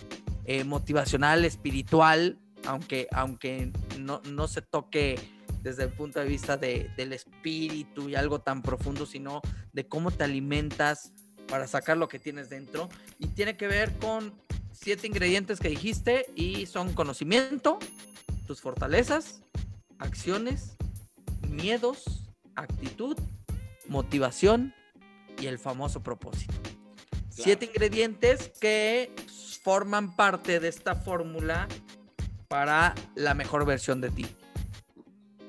eh, 0.45 0.63
motivacional, 0.63 1.45
espiritual, 1.45 2.39
aunque, 2.65 3.07
aunque 3.11 3.71
no, 3.99 4.19
no, 4.31 4.47
se 4.47 4.63
toque 4.63 5.19
desde 5.61 5.83
el 5.83 5.89
punto 5.91 6.19
de 6.19 6.25
vista 6.25 6.57
de, 6.57 6.89
del 6.97 7.13
espíritu 7.13 8.09
y 8.09 8.15
algo 8.15 8.41
tan 8.41 8.63
profundo, 8.63 9.05
sino 9.05 9.41
de 9.73 9.87
cómo 9.87 10.09
te 10.09 10.23
alimentas 10.23 11.13
para 11.47 11.67
sacar 11.67 11.97
lo 11.97 12.07
que 12.07 12.17
tienes 12.17 12.49
dentro. 12.49 12.89
Y 13.19 13.27
tiene 13.27 13.55
que 13.57 13.67
ver 13.67 13.93
con 13.99 14.33
siete 14.71 15.05
ingredientes 15.05 15.59
que 15.59 15.69
dijiste 15.69 16.25
y 16.35 16.65
son 16.65 16.93
conocimiento, 16.93 17.77
tus 18.47 18.59
fortalezas, 18.59 19.43
acciones, 19.99 20.75
miedos, 21.47 22.22
actitud, 22.55 23.17
motivación 23.87 24.73
y 25.39 25.47
el 25.47 25.59
famoso 25.59 26.03
propósito. 26.03 26.53
Claro. 26.63 27.29
Siete 27.29 27.65
ingredientes 27.65 28.51
que 28.59 29.13
forman 29.63 30.15
parte 30.15 30.59
de 30.59 30.67
esta 30.67 30.95
fórmula 30.95 31.67
para 32.47 32.93
la 33.15 33.33
mejor 33.33 33.65
versión 33.65 34.01
de 34.01 34.11
ti. 34.11 34.25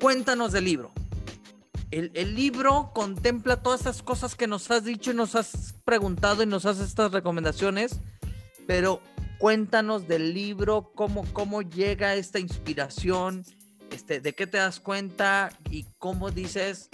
Cuéntanos 0.01 0.53
del 0.53 0.65
libro. 0.65 0.93
El, 1.91 2.11
el, 2.15 2.35
libro 2.35 2.91
contempla 2.95 3.63
todas 3.63 3.83
esas 3.83 4.03
cosas 4.03 4.35
que 4.35 4.47
nos 4.47 4.71
has 4.71 4.85
dicho 4.85 5.13
y 5.13 5.15
nos 5.15 5.35
has 5.35 5.75
preguntado 5.85 6.43
y 6.43 6.47
nos 6.47 6.67
haces 6.67 6.89
estas 6.89 7.13
recomendaciones, 7.13 8.01
pero 8.67 9.01
cuéntanos 9.39 10.09
del 10.09 10.35
libro, 10.35 10.93
cómo, 10.95 11.25
cómo 11.33 11.63
llega 11.63 12.15
esta 12.15 12.39
inspiración, 12.39 13.45
este, 13.95 14.21
de 14.21 14.33
qué 14.35 14.47
te 14.47 14.59
das 14.59 14.81
cuenta 14.81 15.57
y 15.71 15.87
cómo 15.99 16.31
dices, 16.31 16.91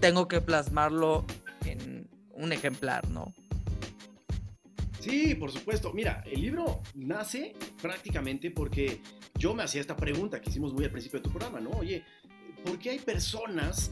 tengo 0.00 0.28
que 0.28 0.40
plasmarlo 0.40 1.24
en 1.64 2.08
un 2.32 2.52
ejemplar, 2.52 3.08
¿no? 3.08 3.32
Sí, 5.00 5.36
por 5.36 5.52
supuesto. 5.52 5.92
Mira, 5.92 6.24
el 6.26 6.42
libro 6.42 6.82
nace 6.94 7.54
prácticamente 7.80 8.50
porque 8.50 9.00
yo 9.38 9.54
me 9.54 9.62
hacía 9.62 9.80
esta 9.80 9.96
pregunta 9.96 10.40
que 10.40 10.50
hicimos 10.50 10.72
muy 10.72 10.84
al 10.84 10.90
principio 10.90 11.20
de 11.20 11.24
tu 11.24 11.30
programa, 11.30 11.60
¿no? 11.60 11.70
Oye, 11.70 12.04
¿por 12.64 12.78
qué 12.78 12.90
hay 12.90 12.98
personas 12.98 13.90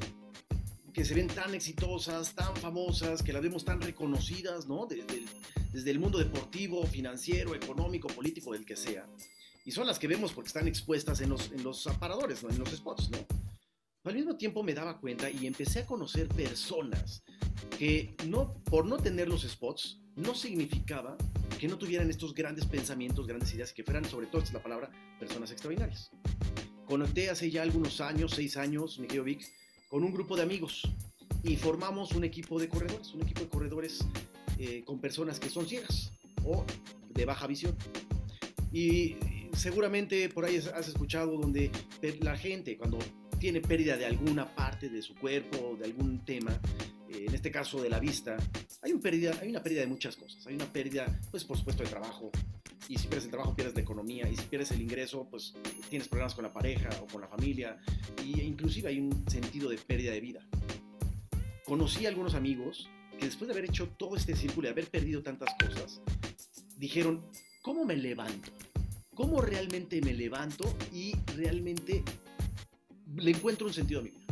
que 0.93 1.05
se 1.05 1.15
ven 1.15 1.29
tan 1.29 1.55
exitosas, 1.55 2.35
tan 2.35 2.55
famosas, 2.57 3.23
que 3.23 3.33
las 3.33 3.43
vemos 3.43 3.65
tan 3.65 3.81
reconocidas, 3.81 4.67
¿no? 4.67 4.87
Desde 4.87 5.19
el, 5.19 5.27
desde 5.73 5.91
el 5.91 6.01
mundo 6.01 6.19
deportivo, 6.19 6.85
financiero, 6.85 7.55
económico, 7.55 8.09
político, 8.09 8.53
del 8.53 8.65
que 8.65 8.77
sea. 8.77 9.07
Y 9.65 9.71
son 9.71 9.87
las 9.87 9.99
que 9.99 10.09
vemos 10.09 10.33
porque 10.33 10.49
están 10.49 10.69
expuestas 10.69 11.21
en 11.21 11.31
los, 11.31 11.51
en 11.51 11.63
los 11.63 11.87
aparadores, 11.87 12.43
¿no? 12.43 12.51
En 12.51 12.59
los 12.59 12.71
spots, 12.71 13.11
¿no? 13.11 13.19
Al 14.05 14.15
mismo 14.15 14.37
tiempo 14.37 14.63
me 14.63 14.75
daba 14.75 15.01
cuenta 15.01 15.31
y 15.31 15.47
empecé 15.47 15.81
a 15.81 15.87
conocer 15.87 16.29
personas 16.29 17.23
que 17.79 18.15
no, 18.27 18.53
por 18.65 18.85
no 18.85 18.99
tener 18.99 19.29
los 19.29 19.43
spots, 19.43 20.03
no 20.17 20.35
significaba 20.35 21.17
que 21.59 21.67
no 21.67 21.79
tuvieran 21.79 22.11
estos 22.11 22.35
grandes 22.35 22.67
pensamientos, 22.67 23.27
grandes 23.27 23.55
ideas, 23.55 23.73
que 23.73 23.83
fueran, 23.83 24.05
sobre 24.05 24.27
todo, 24.27 24.39
esta 24.39 24.51
es 24.51 24.55
la 24.55 24.63
palabra, 24.63 24.91
personas 25.19 25.51
extraordinarias. 25.51 26.11
Conecté 26.87 27.31
hace 27.31 27.51
ya 27.51 27.63
algunos 27.63 28.03
años, 28.03 28.33
seis 28.35 28.59
años, 28.59 28.99
mi 28.99 29.07
querido 29.07 29.25
Vic, 29.25 29.51
con 29.89 30.05
un 30.05 30.13
grupo 30.13 30.37
de 30.37 30.43
amigos 30.43 30.83
y 31.43 31.57
formamos 31.57 32.13
un 32.13 32.25
equipo 32.25 32.59
de 32.59 32.69
corredores, 32.69 33.15
un 33.15 33.23
equipo 33.23 33.41
de 33.41 33.49
corredores 33.49 34.05
eh, 34.59 34.83
con 34.85 35.01
personas 35.01 35.41
que 35.41 35.49
son 35.49 35.67
ciegas 35.67 36.13
o 36.45 36.67
de 37.09 37.25
baja 37.25 37.47
visión. 37.47 37.75
Y 38.71 39.17
seguramente 39.57 40.29
por 40.29 40.45
ahí 40.45 40.57
has 40.57 40.89
escuchado 40.89 41.37
donde 41.37 41.71
la 42.21 42.37
gente 42.37 42.77
cuando 42.77 42.99
tiene 43.39 43.61
pérdida 43.61 43.97
de 43.97 44.07
alguna 44.07 44.55
parte 44.55 44.89
de 44.89 45.03
su 45.03 45.15
cuerpo, 45.15 45.77
de 45.79 45.85
algún 45.85 46.25
tema, 46.25 46.59
eh, 47.09 47.27
en 47.29 47.35
este 47.35 47.51
caso 47.51 47.83
de 47.83 47.91
la 47.91 47.99
vista, 47.99 48.37
hay, 48.83 48.93
un 48.93 49.01
pérdida, 49.01 49.33
hay 49.41 49.51
una 49.51 49.63
pérdida 49.63 49.83
de 49.83 49.87
muchas 49.87 50.17
cosas. 50.17 50.47
Hay 50.47 50.55
una 50.55 50.67
pérdida, 50.73 51.07
pues 51.31 51.45
por 51.45 51.57
supuesto, 51.57 51.83
de 51.83 51.91
trabajo. 51.91 52.31
Y 52.89 52.99
si 52.99 53.07
pierdes 53.07 53.25
el 53.25 53.31
trabajo, 53.31 53.55
pierdes 53.55 53.75
la 53.75 53.83
economía. 53.83 54.29
Y 54.29 54.37
si 54.37 54.45
pierdes 54.45 54.71
el 54.73 54.81
ingreso, 54.81 55.27
pues 55.31 55.55
tienes 55.89 56.09
problemas 56.09 56.35
con 56.35 56.45
la 56.45 56.53
pareja 56.53 56.89
o 57.03 57.07
con 57.07 57.21
la 57.21 57.29
familia. 57.29 57.79
Y 58.25 58.41
inclusive 58.41 58.89
hay 58.89 59.01
un 59.01 59.25
sentido 59.29 59.69
de 59.69 59.79
pérdida 59.79 60.13
de 60.13 60.21
vida. 60.21 60.41
Conocí 61.65 62.07
a 62.07 62.09
algunos 62.09 62.35
amigos 62.35 62.89
que 63.19 63.27
después 63.27 63.49
de 63.49 63.55
haber 63.55 63.67
hecho 63.67 63.89
todo 63.97 64.17
este 64.17 64.35
círculo 64.35 64.69
y 64.69 64.71
haber 64.71 64.87
perdido 64.89 65.23
tantas 65.23 65.55
cosas, 65.55 66.01
dijeron, 66.77 67.25
¿cómo 67.63 67.85
me 67.85 67.97
levanto? 67.97 68.53
¿Cómo 69.15 69.41
realmente 69.41 70.01
me 70.01 70.13
levanto 70.13 70.77
y 70.93 71.15
realmente 71.37 72.03
le 73.17 73.31
encuentro 73.31 73.67
un 73.67 73.73
sentido 73.73 74.01
a 74.01 74.03
mi 74.03 74.11
vida? 74.11 74.27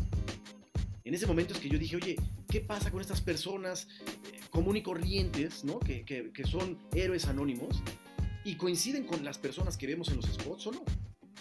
En 1.05 1.14
ese 1.14 1.26
momento 1.26 1.55
es 1.55 1.61
que 1.61 1.68
yo 1.68 1.78
dije, 1.78 1.97
oye, 1.97 2.16
¿qué 2.49 2.61
pasa 2.61 2.91
con 2.91 3.01
estas 3.01 3.20
personas 3.20 3.87
eh, 4.33 4.41
común 4.51 4.76
y 4.76 4.83
corrientes, 4.83 5.64
¿no? 5.64 5.78
Que, 5.78 6.05
que, 6.05 6.33
que 6.33 6.45
son 6.45 6.78
héroes 6.95 7.26
anónimos 7.26 7.80
y 8.45 8.57
coinciden 8.57 9.07
con 9.07 9.24
las 9.24 9.39
personas 9.39 9.76
que 9.76 9.87
vemos 9.87 10.09
en 10.09 10.16
los 10.16 10.26
spots 10.26 10.66
o 10.66 10.72
no? 10.72 10.85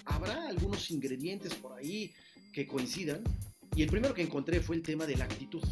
¿Habrá 0.05 0.47
algunos 0.47 0.91
ingredientes 0.91 1.55
por 1.55 1.73
ahí 1.73 2.11
que 2.53 2.67
coincidan? 2.67 3.23
Y 3.75 3.81
el 3.81 3.89
primero 3.89 4.13
que 4.13 4.21
encontré 4.21 4.59
fue 4.59 4.75
el 4.75 4.83
tema 4.83 5.07
de 5.07 5.15
la 5.15 5.25
actitud. 5.25 5.63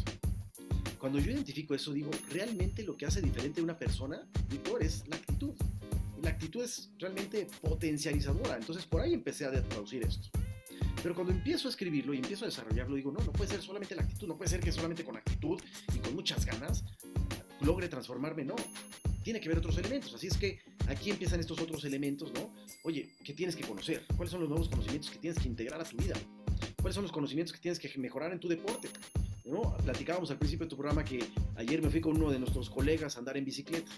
Cuando 0.98 1.18
yo 1.18 1.30
identifico 1.30 1.74
eso, 1.74 1.92
digo, 1.92 2.10
realmente 2.30 2.82
lo 2.82 2.96
que 2.96 3.06
hace 3.06 3.22
diferente 3.22 3.60
a 3.60 3.64
una 3.64 3.78
persona, 3.78 4.28
Víctor, 4.48 4.82
es 4.82 5.06
la 5.08 5.16
actitud. 5.16 5.54
La 6.22 6.30
actitud 6.30 6.62
es 6.62 6.90
realmente 6.98 7.46
potencializadora. 7.60 8.56
Entonces 8.56 8.86
por 8.86 9.00
ahí 9.00 9.14
empecé 9.14 9.46
a 9.46 9.68
traducir 9.68 10.02
esto. 10.02 10.28
Pero 11.02 11.14
cuando 11.14 11.32
empiezo 11.32 11.68
a 11.68 11.70
escribirlo 11.70 12.12
y 12.12 12.18
empiezo 12.18 12.44
a 12.44 12.48
desarrollarlo, 12.48 12.94
digo, 12.94 13.10
no, 13.10 13.24
no 13.24 13.32
puede 13.32 13.50
ser 13.50 13.62
solamente 13.62 13.94
la 13.94 14.02
actitud, 14.02 14.28
no 14.28 14.36
puede 14.36 14.50
ser 14.50 14.60
que 14.60 14.70
solamente 14.70 15.04
con 15.04 15.16
actitud 15.16 15.58
y 15.94 15.98
con 15.98 16.14
muchas 16.14 16.44
ganas 16.44 16.84
logre 17.60 17.88
transformarme, 17.88 18.44
no. 18.44 18.56
Tiene 19.22 19.40
que 19.40 19.48
haber 19.48 19.58
otros 19.58 19.76
elementos. 19.78 20.14
Así 20.14 20.26
es 20.26 20.36
que 20.36 20.60
aquí 20.88 21.10
empiezan 21.10 21.40
estos 21.40 21.60
otros 21.60 21.84
elementos, 21.84 22.32
¿no? 22.32 22.52
Oye, 22.84 23.14
¿qué 23.24 23.32
tienes 23.32 23.56
que 23.56 23.64
conocer? 23.64 24.04
¿Cuáles 24.16 24.30
son 24.30 24.40
los 24.40 24.48
nuevos 24.48 24.68
conocimientos 24.68 25.10
que 25.10 25.18
tienes 25.18 25.38
que 25.38 25.48
integrar 25.48 25.80
a 25.80 25.84
tu 25.84 25.96
vida? 25.96 26.16
cuáles 26.80 26.94
son 26.94 27.02
los 27.02 27.12
conocimientos 27.12 27.52
que 27.52 27.60
tienes 27.60 27.78
que 27.78 27.90
mejorar 27.98 28.32
en 28.32 28.40
tu 28.40 28.48
deporte. 28.48 28.88
¿no? 29.44 29.76
Platicábamos 29.78 30.30
al 30.30 30.38
principio 30.38 30.66
de 30.66 30.70
tu 30.70 30.76
programa 30.76 31.04
que 31.04 31.24
ayer 31.56 31.82
me 31.82 31.90
fui 31.90 32.00
con 32.00 32.16
uno 32.16 32.30
de 32.30 32.38
nuestros 32.38 32.70
colegas 32.70 33.16
a 33.16 33.18
andar 33.18 33.36
en 33.36 33.44
bicicleta. 33.44 33.90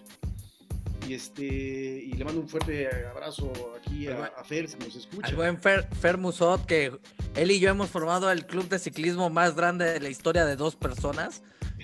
Y, 1.09 1.15
este, 1.15 1.45
y 1.45 2.13
le 2.13 2.25
mando 2.25 2.41
un 2.41 2.49
fuerte 2.49 2.89
abrazo 3.07 3.53
aquí 3.77 4.07
a, 4.07 4.27
a 4.27 4.45
Fer, 4.45 4.69
si 4.69 4.77
nos 4.79 4.95
escucha. 4.95 5.27
Al 5.27 5.35
buen 5.35 5.59
Fer, 5.59 5.89
Fer 6.01 6.17
Musot, 6.17 6.65
que 6.65 6.93
él 7.35 7.51
y 7.51 7.59
yo 7.59 7.71
hemos 7.71 7.91
formado 7.91 8.31
el 8.31 8.47
club 8.47 8.69
de 8.69 8.79
ciclismo 8.79 9.29
más 9.31 9.57
grande 9.57 9.85
de 9.85 10.01
la 10.01 10.09
historia 10.09 10.45
de 10.45 10.57
dos 10.57 10.77
personas, 10.77 11.43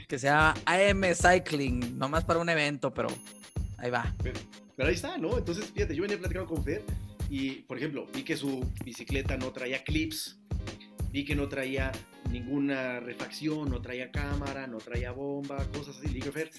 que 0.09 0.19
se 0.19 0.29
llama 0.29 0.55
AM 0.67 1.03
Cycling, 1.15 1.99
nomás 1.99 2.25
para 2.25 2.39
un 2.39 2.49
evento, 2.49 2.95
pero 2.95 3.09
ahí 3.77 3.91
va. 3.91 4.15
Pero, 4.23 4.39
pero 4.77 4.89
ahí 4.89 4.95
está, 4.95 5.19
¿no? 5.19 5.37
Entonces, 5.37 5.67
fíjate, 5.73 5.95
yo 5.95 6.03
venía 6.03 6.19
platicando 6.19 6.49
con 6.55 6.63
Fer 6.63 6.85
y, 7.29 7.63
por 7.63 7.77
ejemplo, 7.77 8.07
vi 8.15 8.23
que 8.23 8.37
su 8.37 8.65
bicicleta 8.85 9.37
no 9.37 9.53
traía 9.53 9.83
clips, 9.83 10.39
vi 11.11 11.25
que 11.25 11.35
no 11.35 11.49
traía 11.49 11.93
ninguna 12.31 13.01
refacción, 13.01 13.71
no 13.71 13.81
traía 13.81 14.11
cámara, 14.11 14.67
no 14.67 14.79
traía 14.79 15.13
bomba, 15.13 15.59
cosas 15.73 15.99
así. 15.99 16.09
Le 16.09 16.15
dije, 16.15 16.33
Fer, 16.33 16.51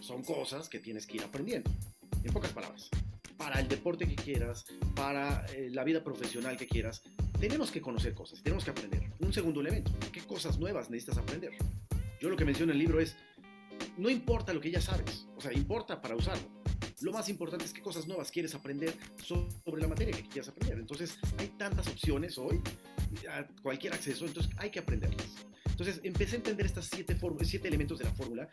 son 0.00 0.22
cosas 0.22 0.68
que 0.68 0.78
tienes 0.78 1.06
que 1.06 1.16
ir 1.18 1.22
aprendiendo. 1.22 1.70
En 2.22 2.32
pocas 2.32 2.52
palabras, 2.52 2.90
para 3.36 3.58
el 3.58 3.68
deporte 3.68 4.06
que 4.06 4.16
quieras, 4.16 4.66
para 4.94 5.46
eh, 5.46 5.70
la 5.70 5.84
vida 5.84 6.04
profesional 6.04 6.56
que 6.56 6.66
quieras, 6.66 7.02
tenemos 7.40 7.70
que 7.70 7.80
conocer 7.80 8.14
cosas, 8.14 8.42
tenemos 8.42 8.64
que 8.64 8.70
aprender. 8.70 9.12
Un 9.20 9.32
segundo 9.32 9.60
elemento, 9.60 9.90
¿qué 10.12 10.20
cosas 10.20 10.58
nuevas 10.58 10.90
necesitas 10.90 11.16
aprender? 11.16 11.52
Yo 12.20 12.28
lo 12.28 12.36
que 12.36 12.44
menciono 12.44 12.72
en 12.72 12.76
el 12.76 12.84
libro 12.84 13.00
es, 13.00 13.16
no 13.96 14.10
importa 14.10 14.52
lo 14.52 14.60
que 14.60 14.70
ya 14.70 14.80
sabes, 14.80 15.26
o 15.36 15.40
sea, 15.40 15.52
importa 15.54 16.02
para 16.02 16.16
usarlo. 16.16 16.60
Lo 17.00 17.12
más 17.12 17.30
importante 17.30 17.64
es 17.64 17.72
qué 17.72 17.80
cosas 17.80 18.06
nuevas 18.06 18.30
quieres 18.30 18.54
aprender 18.54 18.94
sobre 19.16 19.80
la 19.80 19.88
materia 19.88 20.14
que 20.14 20.28
quieras 20.28 20.50
aprender. 20.50 20.78
Entonces, 20.78 21.18
hay 21.38 21.48
tantas 21.48 21.88
opciones 21.88 22.36
hoy, 22.36 22.60
a 23.30 23.46
cualquier 23.62 23.94
acceso, 23.94 24.26
entonces 24.26 24.52
hay 24.58 24.70
que 24.70 24.80
aprenderlas. 24.80 25.46
Entonces, 25.80 26.04
empecé 26.04 26.34
a 26.34 26.36
entender 26.36 26.66
estas 26.66 26.90
siete, 26.92 27.16
siete 27.42 27.68
elementos 27.68 27.98
de 27.98 28.04
la 28.04 28.12
fórmula 28.12 28.46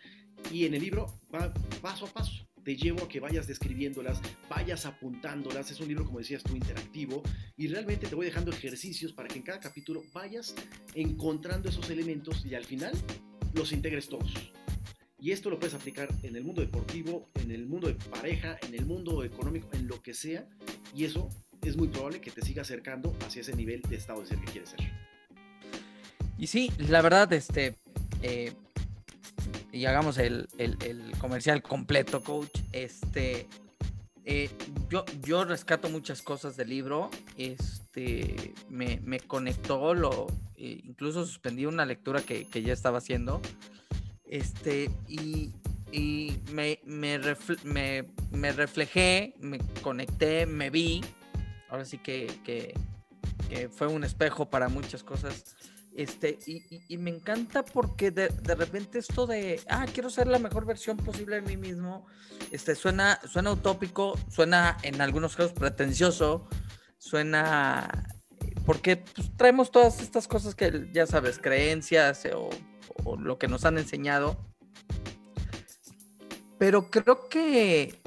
y 0.50 0.66
en 0.66 0.74
el 0.76 0.82
libro 0.82 1.20
va 1.34 1.54
paso 1.82 2.06
a 2.06 2.14
paso 2.14 2.48
te 2.64 2.76
llevo 2.76 3.04
a 3.04 3.08
que 3.08 3.22
vayas 3.22 3.48
describiéndolas, 3.48 4.20
vayas 4.50 4.86
apuntándolas. 4.86 5.72
Es 5.72 5.80
un 5.80 5.88
libro, 5.88 6.06
como 6.06 6.20
decías 6.20 6.44
tú, 6.44 6.54
interactivo 6.54 7.24
y 7.56 7.68
realmente 7.68 8.08
te 8.08 8.16
voy 8.16 8.26
dejando 8.26 8.52
ejercicios 8.52 9.14
para 9.14 9.30
que 9.30 9.38
en 9.38 9.44
cada 9.44 9.62
capítulo 9.62 10.04
vayas 10.14 10.54
encontrando 10.94 11.70
esos 11.70 11.90
elementos 11.90 12.46
y 12.46 12.56
al 12.56 12.66
final 12.66 12.92
los 13.54 13.72
integres 13.72 14.10
todos. 14.10 14.34
Y 15.18 15.32
esto 15.32 15.50
lo 15.50 15.60
puedes 15.60 15.76
aplicar 15.76 16.10
en 16.24 16.36
el 16.36 16.44
mundo 16.44 16.62
deportivo, 16.62 17.30
en 17.36 17.52
el 17.52 17.66
mundo 17.66 17.88
de 17.88 17.94
pareja, 17.94 18.58
en 18.68 18.74
el 18.74 18.86
mundo 18.86 19.24
económico, 19.24 19.70
en 19.72 19.88
lo 19.88 20.02
que 20.02 20.14
sea. 20.14 20.46
Y 20.94 21.06
eso 21.06 21.30
es 21.62 21.78
muy 21.78 21.88
probable 21.88 22.20
que 22.20 22.32
te 22.32 22.42
siga 22.42 22.64
acercando 22.64 23.16
hacia 23.26 23.42
ese 23.42 23.56
nivel 23.56 23.82
de 23.82 23.96
estado 23.96 24.22
de 24.22 24.28
ser 24.28 24.40
que 24.40 24.52
quieres 24.52 24.70
ser. 24.72 25.07
Y 26.38 26.48
sí, 26.48 26.72
la 26.78 27.02
verdad, 27.02 27.32
este, 27.34 27.76
eh, 28.22 28.54
y 29.72 29.86
hagamos 29.86 30.18
el, 30.18 30.48
comercial 31.20 31.62
completo, 31.62 32.24
coach. 32.24 32.60
Este, 32.72 33.48
eh, 34.26 34.50
yo, 34.90 35.06
yo 35.24 35.46
rescato 35.46 35.90
muchas 35.90 36.22
cosas 36.22 36.56
del 36.56 36.70
libro. 36.70 37.10
Este, 37.38 38.54
me, 38.70 39.00
me 39.04 39.20
conectó, 39.20 39.94
lo, 39.96 40.28
eh, 40.58 40.82
incluso 40.84 41.26
suspendí 41.26 41.66
una 41.66 41.86
lectura 41.86 42.22
que, 42.22 42.48
que, 42.48 42.62
ya 42.62 42.74
estaba 42.74 43.00
haciendo. 43.00 43.42
Este, 44.26 44.92
y, 45.08 45.54
y 45.92 46.40
me, 46.52 46.80
me, 46.86 47.20
me, 47.64 48.06
me, 48.32 48.52
reflejé, 48.52 49.34
me 49.40 49.58
conecté, 49.82 50.46
me 50.46 50.70
vi. 50.70 51.02
Ahora 51.70 51.86
sí 51.86 51.98
que, 51.98 52.32
que, 52.46 52.74
que 53.50 53.70
fue 53.70 53.88
un 53.88 54.04
espejo 54.04 54.50
para 54.50 54.70
muchas 54.70 55.04
cosas 55.04 55.56
este, 55.98 56.38
y, 56.46 56.98
me 57.00 57.10
encanta 57.10 57.66
porque 57.66 58.12
de, 58.12 58.30
repente 58.56 59.00
esto 59.00 59.26
de, 59.26 59.60
ah, 59.68 59.88
quiero 59.92 60.12
ser 60.12 60.28
la 60.28 60.38
mejor 60.38 60.64
versión 60.66 60.96
posible 60.96 61.38
de 61.38 61.42
mí 61.42 61.58
mismo, 61.58 62.06
este, 62.52 62.76
suena, 62.76 63.20
suena 63.28 63.52
utópico, 63.52 64.18
suena 64.30 64.78
en 64.84 65.02
algunos 65.02 65.36
casos 65.36 65.54
pretencioso, 65.54 66.48
suena, 67.00 68.08
porque 68.64 68.98
pues, 68.98 69.36
traemos 69.36 69.72
todas 69.72 70.00
estas 70.00 70.28
cosas 70.28 70.54
que 70.54 70.88
ya 70.94 71.08
sabes, 71.08 71.40
creencias 71.40 72.26
eh, 72.26 72.34
o 72.36 73.18
lo 73.18 73.40
que 73.40 73.48
nos 73.48 73.66
han 73.66 73.80
enseñado. 73.80 74.38
Pero 76.60 76.92
creo 76.92 77.28
que 77.28 78.00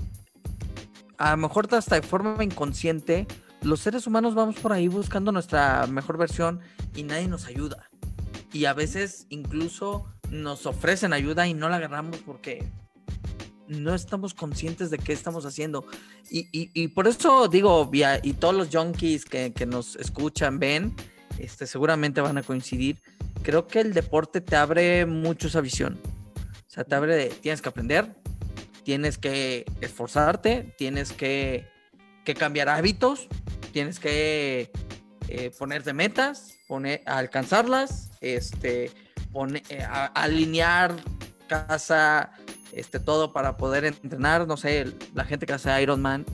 a 1.18 1.32
lo 1.32 1.36
mejor 1.36 1.68
hasta 1.74 1.97
de 1.97 2.03
forma 2.03 2.43
inconsciente, 2.43 3.26
los 3.62 3.80
seres 3.80 4.06
humanos 4.06 4.34
vamos 4.34 4.56
por 4.56 4.72
ahí 4.72 4.88
buscando 4.88 5.32
nuestra 5.32 5.86
mejor 5.86 6.18
versión 6.18 6.61
y 6.94 7.02
nadie 7.02 7.28
nos 7.28 7.46
ayuda. 7.46 7.90
Y 8.52 8.64
a 8.64 8.72
veces 8.72 9.26
incluso 9.28 10.06
nos 10.30 10.66
ofrecen 10.66 11.12
ayuda 11.12 11.46
y 11.46 11.54
no 11.54 11.68
la 11.68 11.76
agarramos 11.76 12.18
porque 12.18 12.64
no 13.68 13.94
estamos 13.94 14.34
conscientes 14.34 14.90
de 14.90 14.98
qué 14.98 15.12
estamos 15.12 15.46
haciendo. 15.46 15.86
Y, 16.30 16.88
por 16.88 17.06
eso 17.08 17.48
digo, 17.48 17.90
y 18.22 18.32
todos 18.34 18.54
los 18.54 18.68
junkies 18.70 19.24
que, 19.24 19.66
nos 19.66 19.96
escuchan, 19.96 20.58
ven, 20.58 20.94
este, 21.38 21.66
seguramente 21.66 22.20
van 22.20 22.38
a 22.38 22.42
coincidir. 22.42 23.00
Creo 23.42 23.66
que 23.66 23.80
el 23.80 23.94
deporte 23.94 24.40
te 24.40 24.56
abre 24.56 25.06
mucho 25.06 25.48
esa 25.48 25.61
visión. 25.61 25.98
O 26.36 26.70
sea, 26.70 26.84
te 26.84 26.94
abre 26.94 27.16
de, 27.16 27.28
tienes 27.28 27.62
que 27.62 27.68
aprender, 27.68 28.16
tienes 28.84 29.18
que 29.18 29.64
esforzarte, 29.80 30.74
tienes 30.76 31.12
que, 31.12 31.68
que 32.24 32.34
cambiar 32.34 32.68
hábitos, 32.68 33.28
tienes 33.70 33.98
que 33.98 34.70
eh, 35.28 35.50
ponerte 35.58 35.92
metas, 35.92 36.54
poner, 36.66 37.02
alcanzarlas, 37.06 38.10
este, 38.20 38.90
pone, 39.32 39.62
eh, 39.68 39.86
alinear 40.14 40.94
casa, 41.46 42.32
este, 42.72 43.00
todo 43.00 43.32
para 43.32 43.56
poder 43.56 43.84
entrenar. 43.84 44.46
No 44.46 44.56
sé, 44.56 44.92
la 45.14 45.24
gente 45.24 45.46
que 45.46 45.52
hace 45.52 45.82
Ironman 45.82 46.24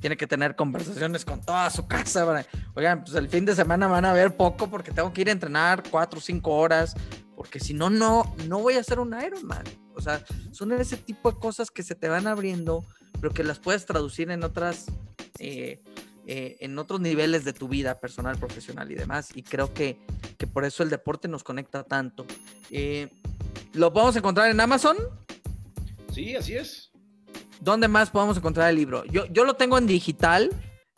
tiene 0.00 0.16
que 0.16 0.26
tener 0.26 0.56
conversaciones 0.56 1.24
con 1.24 1.40
toda 1.40 1.68
su 1.70 1.86
casa. 1.86 2.44
Oigan, 2.74 3.02
pues 3.02 3.16
el 3.16 3.28
fin 3.28 3.44
de 3.44 3.54
semana 3.54 3.86
van 3.86 4.04
a 4.04 4.12
ver 4.12 4.36
poco 4.36 4.68
porque 4.68 4.90
tengo 4.92 5.12
que 5.12 5.22
ir 5.22 5.28
a 5.28 5.32
entrenar 5.32 5.82
cuatro 5.90 6.18
o 6.18 6.22
cinco 6.22 6.52
horas, 6.56 6.94
porque 7.34 7.60
si 7.60 7.74
no, 7.74 7.90
no, 7.90 8.34
no 8.46 8.60
voy 8.60 8.74
a 8.74 8.80
hacer 8.80 9.00
un 9.00 9.18
Ironman. 9.20 9.64
O 9.94 10.00
sea, 10.00 10.22
son 10.52 10.72
ese 10.72 10.96
tipo 10.96 11.32
de 11.32 11.38
cosas 11.38 11.70
que 11.70 11.82
se 11.82 11.94
te 11.94 12.08
van 12.08 12.26
abriendo, 12.26 12.84
pero 13.20 13.32
que 13.32 13.44
las 13.44 13.58
puedes 13.58 13.86
traducir 13.86 14.30
en 14.30 14.44
otras 14.44 14.86
eh, 15.38 15.82
eh, 16.26 16.56
en 16.60 16.78
otros 16.78 17.00
niveles 17.00 17.44
de 17.44 17.52
tu 17.52 17.68
vida 17.68 18.00
personal, 18.00 18.36
profesional 18.36 18.90
y 18.90 18.94
demás. 18.94 19.30
Y 19.34 19.42
creo 19.42 19.72
que, 19.72 19.98
que 20.38 20.46
por 20.46 20.64
eso 20.64 20.82
el 20.82 20.90
deporte 20.90 21.28
nos 21.28 21.44
conecta 21.44 21.84
tanto. 21.84 22.26
Eh, 22.70 23.08
¿Lo 23.72 23.92
podemos 23.92 24.16
encontrar 24.16 24.50
en 24.50 24.60
Amazon? 24.60 24.96
Sí, 26.12 26.34
así 26.34 26.54
es. 26.54 26.90
¿Dónde 27.60 27.88
más 27.88 28.10
podemos 28.10 28.36
encontrar 28.36 28.70
el 28.70 28.76
libro? 28.76 29.04
Yo, 29.06 29.26
yo 29.26 29.44
lo 29.44 29.54
tengo 29.54 29.78
en 29.78 29.86
digital 29.86 30.50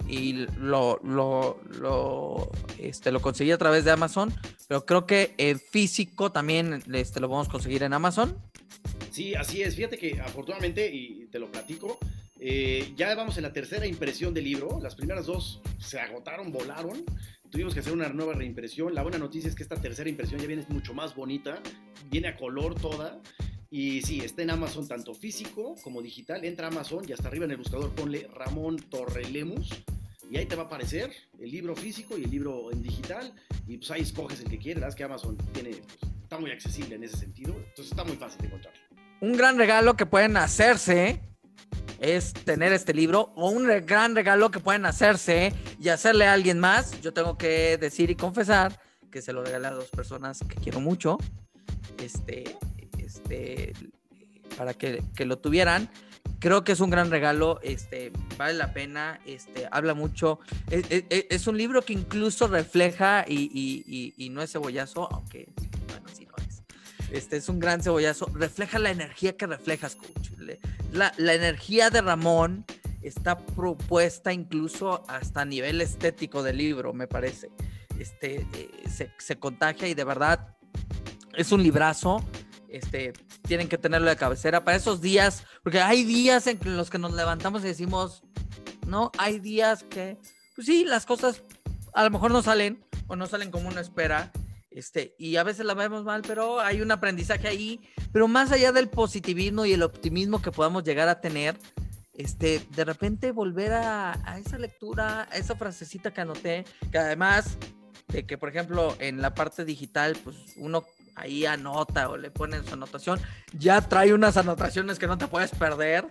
y 0.09 0.47
lo, 0.57 0.99
lo, 1.03 1.61
lo, 1.79 2.51
este, 2.79 3.13
lo 3.13 3.21
conseguí 3.21 3.51
a 3.51 3.59
través 3.59 3.85
de 3.85 3.91
Amazon, 3.91 4.33
pero 4.67 4.87
creo 4.87 5.07
que 5.07 5.35
en 5.39 5.61
físico 5.61 6.33
también 6.33 6.83
este, 6.93 7.21
lo 7.21 7.29
podemos 7.29 7.49
conseguir 7.49 7.83
en 7.83 7.93
Amazon. 7.93 8.37
Sí, 9.11 9.35
así 9.35 9.63
es. 9.63 9.75
Fíjate 9.77 9.99
que 9.99 10.21
afortunadamente, 10.21 10.89
y 10.93 11.27
te 11.27 11.39
lo 11.39 11.51
platico, 11.51 11.99
eh, 12.41 12.93
ya 12.97 13.15
vamos 13.15 13.37
en 13.37 13.43
la 13.43 13.53
tercera 13.53 13.87
impresión 13.87 14.33
del 14.33 14.45
libro. 14.45 14.79
Las 14.81 14.95
primeras 14.95 15.27
dos 15.27 15.61
se 15.79 15.99
agotaron, 15.99 16.53
volaron. 16.53 17.05
Tuvimos 17.51 17.75
que 17.75 17.81
hacer 17.81 17.93
una 17.93 18.09
nueva 18.11 18.35
reimpresión. 18.35 18.95
La 18.95 19.03
buena 19.03 19.19
noticia 19.19 19.49
es 19.49 19.55
que 19.55 19.63
esta 19.63 19.81
tercera 19.81 20.09
impresión 20.09 20.41
ya 20.41 20.47
viene 20.47 20.65
mucho 20.69 20.95
más 20.95 21.15
bonita. 21.15 21.61
Viene 22.11 22.29
a 22.29 22.37
color 22.37 22.75
toda. 22.75 23.21
Y 23.71 24.03
sí, 24.03 24.21
está 24.21 24.43
en 24.43 24.51
Amazon 24.51 24.87
tanto 24.87 25.15
físico 25.15 25.75
como 25.83 26.01
digital. 26.01 26.45
Entra 26.45 26.69
Amazon 26.69 27.05
y 27.09 27.13
hasta 27.13 27.29
arriba 27.29 27.45
en 27.45 27.51
el 27.51 27.57
buscador 27.57 27.95
ponle 27.95 28.29
Ramón 28.33 28.77
Torrelemus. 28.77 29.71
Y 30.31 30.37
ahí 30.37 30.47
te 30.47 30.57
va 30.57 30.65
a 30.65 30.67
aparecer 30.67 31.11
el 31.39 31.51
libro 31.51 31.75
físico 31.75 32.19
y 32.19 32.25
el 32.25 32.31
libro 32.31 32.71
en 32.71 32.83
digital. 32.83 33.33
Y 33.67 33.79
pues 33.79 33.91
ahí 33.91 34.03
escoges 34.03 34.41
el 34.41 34.49
que 34.49 34.59
quieras. 34.59 34.95
que 34.95 35.05
Amazon 35.05 35.37
tiene, 35.53 35.81
está 36.23 36.39
muy 36.39 36.51
accesible 36.51 36.95
en 36.95 37.05
ese 37.05 37.17
sentido. 37.17 37.55
Entonces 37.57 37.91
está 37.91 38.05
muy 38.05 38.17
fácil 38.17 38.43
de 38.43 38.47
encontrar. 38.47 38.75
Un 39.21 39.37
gran 39.37 39.59
regalo 39.59 39.97
que 39.97 40.07
pueden 40.07 40.37
hacerse 40.37 41.28
es 42.01 42.33
tener 42.33 42.73
este 42.73 42.95
libro 42.95 43.33
o 43.35 43.51
un 43.51 43.67
gran 43.87 44.15
regalo 44.15 44.51
que 44.51 44.61
pueden 44.61 44.87
hacerse 44.87 45.53
y 45.81 45.89
hacerle 45.89 46.27
a 46.27 46.33
alguien 46.33 46.59
más. 46.59 47.01
Yo 47.01 47.13
tengo 47.13 47.37
que 47.37 47.77
decir 47.79 48.11
y 48.11 48.15
confesar 48.15 48.81
que 49.11 49.23
se 49.23 49.33
lo 49.33 49.45
regalé 49.45 49.69
a 49.69 49.73
dos 49.73 49.89
personas 49.89 50.41
que 50.47 50.57
quiero 50.57 50.81
mucho, 50.81 51.19
este, 51.99 52.57
este, 52.99 53.73
para 54.57 54.75
que, 54.75 55.03
que 55.17 55.25
lo 55.25 55.39
tuvieran. 55.39 55.89
Creo 56.41 56.63
que 56.63 56.73
es 56.73 56.81
un 56.81 56.91
gran 56.91 57.11
regalo, 57.11 57.59
este, 57.63 58.13
vale 58.37 58.55
la 58.55 58.73
pena, 58.73 59.19
este, 59.27 59.67
habla 59.73 59.95
mucho. 59.95 60.39
Es, 60.71 60.85
es, 61.09 61.47
un 61.49 61.59
libro 61.59 61.83
que 61.83 61.95
incluso 61.95 62.47
refleja 62.47 63.25
y, 63.27 63.51
y, 63.53 64.15
y, 64.17 64.29
no 64.31 64.43
es 64.43 64.53
cebollazo, 64.53 65.09
aunque, 65.13 65.49
bueno. 65.89 66.08
Este 67.11 67.37
es 67.37 67.49
un 67.49 67.59
gran 67.59 67.83
cebollazo, 67.83 68.27
refleja 68.35 68.79
la 68.79 68.91
energía 68.91 69.37
que 69.37 69.47
reflejas, 69.47 69.97
coach. 69.97 70.31
La, 70.93 71.13
energía 71.35 71.91
de 71.91 72.01
Ramón 72.01 72.65
está 73.03 73.39
propuesta 73.39 74.33
incluso 74.33 75.05
hasta 75.09 75.43
a 75.43 75.45
nivel 75.45 75.81
estético 75.81 76.43
del 76.43 76.59
libro, 76.59 76.93
me 76.93 77.07
parece. 77.07 77.51
este, 77.99 78.47
eh, 78.55 78.71
se, 78.89 79.11
se 79.19 79.39
contagia 79.39 79.89
y 79.89 79.95
de 79.95 80.05
verdad 80.05 80.55
es 81.35 81.53
un 81.53 81.63
librazo. 81.63 82.23
Este, 82.69 83.15
tienen 83.43 83.69
que 83.69 83.79
tenerlo 83.79 84.11
de 84.11 84.17
cabecera 84.17 84.63
para 84.63 84.77
esos 84.77 85.01
días, 85.01 85.45
porque 85.63 85.81
hay 85.81 86.05
días 86.05 86.47
en 86.47 86.59
los 86.77 86.91
que 86.91 86.99
nos 86.99 87.15
levantamos 87.15 87.65
y 87.65 87.69
decimos, 87.69 88.23
no, 88.87 89.11
hay 89.17 89.39
días 89.39 89.85
que, 89.85 90.19
pues 90.55 90.67
sí, 90.67 90.85
las 90.85 91.07
cosas 91.07 91.43
a 91.95 92.05
lo 92.05 92.11
mejor 92.11 92.31
no 92.31 92.43
salen 92.43 92.85
o 93.07 93.17
no 93.17 93.27
salen 93.27 93.51
como 93.51 93.69
uno 93.69 93.81
espera, 93.81 94.31
este, 94.79 95.15
y 95.19 95.37
a 95.37 95.43
veces 95.43 95.67
la 95.67 95.75
vemos 95.75 96.05
mal, 96.05 96.23
pero 96.27 96.61
hay 96.61 96.81
un 96.81 96.91
aprendizaje 96.91 97.49
ahí, 97.49 97.81
pero 98.13 98.29
más 98.29 98.53
allá 98.53 98.73
del 98.73 98.89
positivismo 98.89 99.67
y 99.67 99.73
el 99.73 99.83
optimismo 99.83 100.41
que 100.41 100.53
podamos 100.53 100.85
llegar 100.85 101.09
a 101.09 101.21
tener, 101.21 101.59
este, 102.15 102.63
de 102.75 102.85
repente 102.85 103.33
volver 103.33 103.73
a, 103.73 104.13
a 104.25 104.39
esa 104.39 104.59
lectura, 104.59 105.29
a 105.31 105.37
esa 105.37 105.57
frasecita 105.57 106.13
que 106.13 106.21
anoté, 106.21 106.65
que 106.91 106.99
además 106.99 107.59
de 108.09 108.25
que, 108.25 108.39
por 108.39 108.49
ejemplo, 108.49 108.97
en 109.01 109.21
la 109.21 109.35
parte 109.35 109.65
digital, 109.65 110.17
pues 110.23 110.37
uno 110.57 110.85
ahí 111.19 111.45
anota 111.45 112.09
o 112.09 112.17
le 112.17 112.31
ponen 112.31 112.65
su 112.65 112.75
anotación, 112.75 113.21
ya 113.53 113.81
trae 113.81 114.15
unas 114.15 114.37
anotaciones 114.37 114.99
que 114.99 115.07
no 115.07 115.19
te 115.19 115.27
puedes 115.27 115.51
perder 115.51 116.07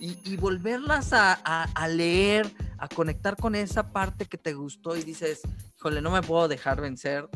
y, 0.00 0.36
volverlas 0.36 1.10
a, 1.12 1.88
leer, 1.88 2.50
a 2.78 2.88
conectar 2.88 3.36
con 3.36 3.54
esa 3.54 3.92
parte 3.92 4.26
que 4.26 4.38
te 4.38 4.54
gustó 4.54 4.96
y 4.96 5.02
dices, 5.02 5.42
híjole, 5.76 6.00
no 6.00 6.10
me 6.10 6.22
puedo 6.22 6.48
dejar 6.48 6.80
vencer, 6.80 7.28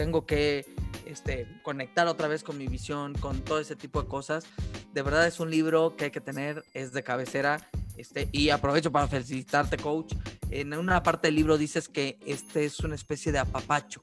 tengo 0.00 0.24
que 0.24 0.64
este, 1.04 1.46
conectar 1.62 2.06
otra 2.06 2.26
vez 2.26 2.42
con 2.42 2.56
mi 2.56 2.68
visión, 2.68 3.12
con 3.12 3.42
todo 3.42 3.60
ese 3.60 3.76
tipo 3.76 4.00
de 4.00 4.08
cosas. 4.08 4.46
De 4.94 5.02
verdad 5.02 5.26
es 5.26 5.40
un 5.40 5.50
libro 5.50 5.94
que 5.94 6.06
hay 6.06 6.10
que 6.10 6.22
tener, 6.22 6.64
es 6.72 6.94
de 6.94 7.02
cabecera. 7.02 7.68
Este, 7.98 8.26
y 8.32 8.48
aprovecho 8.48 8.90
para 8.90 9.08
felicitarte, 9.08 9.76
coach. 9.76 10.14
En 10.48 10.72
una 10.72 11.02
parte 11.02 11.28
del 11.28 11.34
libro 11.34 11.58
dices 11.58 11.90
que 11.90 12.18
este 12.24 12.64
es 12.64 12.80
una 12.80 12.94
especie 12.94 13.30
de 13.30 13.40
apapacho. 13.40 14.00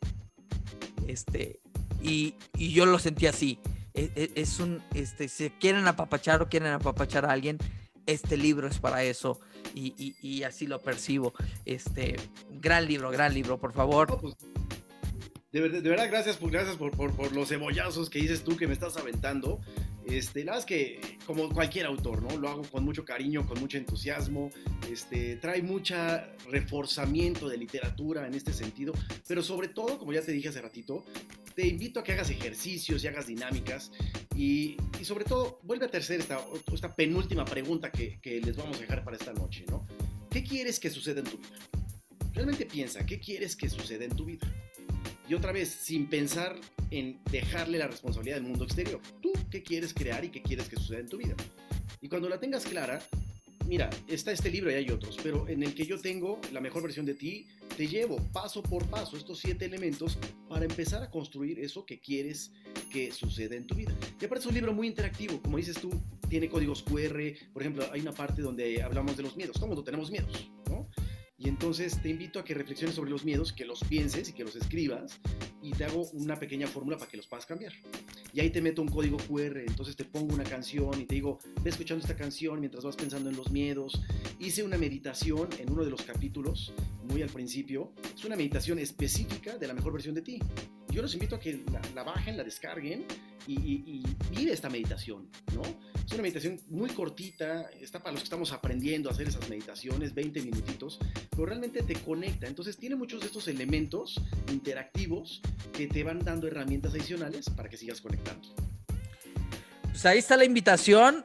Este, 1.07 1.61
y, 2.03 2.35
yo 2.53 2.85
lo 2.85 2.99
sentí 2.99 3.25
así. 3.25 3.59
E, 3.95 4.11
e, 4.15 4.31
es, 4.35 4.59
un, 4.59 4.83
este, 4.93 5.29
si 5.29 5.49
quieren 5.49 5.87
apapachar 5.87 6.43
o 6.43 6.47
quieren 6.47 6.73
apapachar 6.73 7.25
a 7.25 7.31
alguien, 7.31 7.57
este 8.05 8.37
libro 8.37 8.67
es 8.67 8.77
para 8.77 9.01
eso 9.03 9.39
y, 9.73 10.43
así 10.43 10.67
lo 10.67 10.79
percibo. 10.79 11.33
Este, 11.65 12.17
gran 12.51 12.85
libro, 12.85 13.09
gran 13.09 13.33
libro, 13.33 13.57
por 13.57 13.73
favor. 13.73 14.19
Pues, 15.59 15.71
de, 15.71 15.89
verdad, 15.89 16.07
gracias, 16.09 16.37
por, 16.37 16.51
gracias 16.51 16.75
por, 16.75 16.91
por, 16.95 17.31
los 17.33 17.49
cebollazos 17.49 18.09
que 18.09 18.19
dices 18.19 18.43
tú 18.43 18.55
que 18.57 18.67
me 18.67 18.73
estás 18.73 18.95
aventando. 18.97 19.59
Este, 20.05 20.45
la 20.45 20.53
verdad 20.53 20.59
es 20.59 20.65
que, 20.65 21.17
como 21.25 21.49
cualquier 21.49 21.85
autor, 21.85 22.21
¿no? 22.21 22.37
Lo 22.37 22.49
hago 22.49 22.61
con 22.63 22.85
mucho 22.85 23.03
cariño, 23.03 23.45
con 23.47 23.59
mucho 23.59 23.77
entusiasmo. 23.77 24.51
Este, 24.91 25.35
trae 25.37 25.61
mucha 25.63 26.29
reforzamiento 26.49 27.49
de 27.49 27.57
literatura 27.57 28.27
en 28.27 28.35
este 28.35 28.53
sentido, 28.53 28.93
pero 29.27 29.41
sobre 29.41 29.69
todo, 29.69 29.97
como 29.97 30.13
ya 30.13 30.21
te 30.21 30.31
dije 30.31 30.49
hace 30.49 30.61
ratito, 30.61 31.03
te 31.55 31.65
invito 31.65 31.99
a 31.99 32.03
que 32.03 32.13
hagas 32.13 32.29
ejercicios 32.29 33.03
y 33.03 33.07
hagas 33.07 33.25
dinámicas 33.25 33.91
y, 34.35 34.77
y 34.99 35.05
sobre 35.05 35.25
todo, 35.25 35.59
vuelve 35.63 35.85
a 35.85 35.97
hacer 35.97 36.19
esta, 36.19 36.39
esta 36.71 36.95
penúltima 36.95 37.43
pregunta 37.45 37.91
que, 37.91 38.19
que 38.21 38.39
les 38.39 38.55
vamos 38.55 38.77
a 38.77 38.81
dejar 38.81 39.03
para 39.03 39.17
esta 39.17 39.33
noche, 39.33 39.65
¿no? 39.69 39.87
¿Qué 40.29 40.43
quieres 40.43 40.79
que 40.79 40.91
suceda 40.91 41.19
en 41.21 41.25
tu 41.25 41.37
vida? 41.37 41.57
Realmente 42.33 42.67
piensa, 42.67 43.05
¿qué 43.05 43.19
quieres 43.19 43.55
que 43.55 43.67
suceda 43.67 44.05
en 44.05 44.15
tu 44.15 44.25
vida? 44.25 44.47
Y 45.29 45.33
otra 45.33 45.51
vez, 45.51 45.69
sin 45.69 46.07
pensar 46.07 46.55
en 46.89 47.19
dejarle 47.31 47.77
la 47.77 47.87
responsabilidad 47.87 48.37
del 48.37 48.45
mundo 48.45 48.63
exterior. 48.63 49.01
Tú, 49.21 49.33
¿qué 49.51 49.61
quieres 49.61 49.93
crear 49.93 50.23
y 50.23 50.29
qué 50.29 50.41
quieres 50.41 50.69
que 50.69 50.77
suceda 50.77 50.99
en 50.99 51.09
tu 51.09 51.17
vida? 51.17 51.35
Y 52.01 52.07
cuando 52.07 52.29
la 52.29 52.39
tengas 52.39 52.65
clara, 52.65 53.01
mira, 53.65 53.89
está 54.07 54.31
este 54.31 54.49
libro 54.49 54.71
y 54.71 54.75
hay 54.75 54.89
otros, 54.89 55.17
pero 55.21 55.47
en 55.49 55.63
el 55.63 55.73
que 55.73 55.85
yo 55.85 55.99
tengo 55.99 56.39
la 56.53 56.61
mejor 56.61 56.83
versión 56.83 57.05
de 57.05 57.13
ti, 57.13 57.47
te 57.75 57.87
llevo 57.87 58.17
paso 58.31 58.63
por 58.63 58.85
paso 58.87 59.17
estos 59.17 59.39
siete 59.39 59.65
elementos 59.65 60.17
para 60.47 60.63
empezar 60.63 61.03
a 61.03 61.11
construir 61.11 61.59
eso 61.59 61.85
que 61.85 61.99
quieres 61.99 62.51
que 62.89 63.11
suceda 63.11 63.55
en 63.55 63.67
tu 63.67 63.75
vida. 63.75 63.93
Y 64.21 64.25
aparte 64.25 64.43
es 64.43 64.45
un 64.47 64.55
libro 64.55 64.73
muy 64.73 64.87
interactivo, 64.87 65.41
como 65.41 65.57
dices 65.57 65.77
tú, 65.79 65.89
tiene 66.29 66.49
códigos 66.49 66.83
QR, 66.83 67.19
por 67.53 67.61
ejemplo, 67.61 67.85
hay 67.91 67.99
una 68.01 68.13
parte 68.13 68.41
donde 68.41 68.81
hablamos 68.81 69.17
de 69.17 69.23
los 69.23 69.35
miedos, 69.35 69.59
todos 69.59 69.83
tenemos 69.83 70.09
miedos. 70.09 70.49
Y 71.39 71.49
entonces 71.49 72.01
te 72.01 72.09
invito 72.09 72.39
a 72.39 72.43
que 72.43 72.55
reflexiones 72.55 72.95
sobre 72.95 73.11
los 73.11 73.23
miedos, 73.23 73.53
que 73.53 73.65
los 73.65 73.83
pienses 73.83 74.29
y 74.29 74.33
que 74.33 74.43
los 74.43 74.55
escribas 74.55 75.19
y 75.61 75.71
te 75.71 75.85
hago 75.85 76.07
una 76.13 76.35
pequeña 76.39 76.65
fórmula 76.65 76.97
para 76.97 77.09
que 77.09 77.17
los 77.17 77.27
puedas 77.27 77.45
cambiar. 77.45 77.73
Y 78.33 78.39
ahí 78.39 78.49
te 78.49 78.61
meto 78.61 78.81
un 78.81 78.87
código 78.87 79.17
QR, 79.17 79.57
entonces 79.59 79.95
te 79.95 80.05
pongo 80.05 80.33
una 80.33 80.43
canción 80.43 80.99
y 80.99 81.05
te 81.05 81.15
digo, 81.15 81.39
ve 81.61 81.69
escuchando 81.69 82.01
esta 82.01 82.15
canción 82.15 82.59
mientras 82.59 82.83
vas 82.83 82.95
pensando 82.95 83.29
en 83.29 83.35
los 83.35 83.51
miedos. 83.51 84.01
Hice 84.39 84.63
una 84.63 84.77
meditación 84.77 85.49
en 85.59 85.71
uno 85.71 85.83
de 85.83 85.91
los 85.91 86.01
capítulos, 86.03 86.73
muy 87.03 87.21
al 87.21 87.29
principio. 87.29 87.91
Es 88.15 88.25
una 88.25 88.35
meditación 88.35 88.79
específica 88.79 89.57
de 89.57 89.67
la 89.67 89.73
mejor 89.73 89.93
versión 89.93 90.15
de 90.15 90.21
ti. 90.21 90.39
Yo 90.89 91.01
los 91.01 91.13
invito 91.13 91.35
a 91.35 91.39
que 91.39 91.63
la, 91.93 92.03
bajen, 92.03 92.37
la 92.37 92.43
descarguen 92.43 93.05
y, 93.45 93.53
y, 93.53 93.83
y 93.85 94.35
vive 94.35 94.53
esta 94.53 94.69
meditación, 94.69 95.29
¿no? 95.53 95.61
Es 96.05 96.13
una 96.13 96.21
meditación 96.21 96.59
muy 96.69 96.89
cortita, 96.89 97.69
está 97.81 97.99
para 97.99 98.13
los 98.13 98.21
que 98.21 98.25
estamos 98.25 98.53
aprendiendo 98.53 99.09
a 99.09 99.11
hacer 99.11 99.27
esas 99.27 99.47
meditaciones, 99.49 100.13
20 100.13 100.41
minutitos, 100.41 100.99
pero 101.29 101.45
realmente 101.45 101.83
te 101.83 101.95
conecta. 101.95 102.47
Entonces 102.47 102.77
tiene 102.77 102.95
muchos 102.95 103.21
de 103.21 103.27
estos 103.27 103.47
elementos 103.47 104.21
interactivos 104.51 105.41
que 105.73 105.87
te 105.87 106.03
van 106.03 106.19
dando 106.19 106.47
herramientas 106.47 106.93
adicionales 106.93 107.49
para 107.49 107.69
que 107.69 107.77
sigas 107.77 108.01
conectando. 108.01 108.47
Pues 109.83 110.05
ahí 110.05 110.19
está 110.19 110.37
la 110.37 110.45
invitación. 110.45 111.23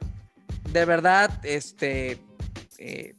De 0.71 0.85
verdad, 0.85 1.45
este, 1.45 2.19
eh, 2.79 3.15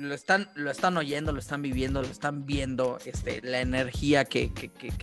lo 0.00 0.14
están, 0.14 0.48
lo 0.54 0.70
están 0.70 0.96
oyendo, 0.96 1.32
lo 1.32 1.38
están 1.38 1.60
viviendo, 1.60 2.00
lo 2.00 2.08
están 2.08 2.46
viendo, 2.46 2.98
este, 3.04 3.42
la 3.42 3.60
energía 3.60 4.24
que, 4.24 4.48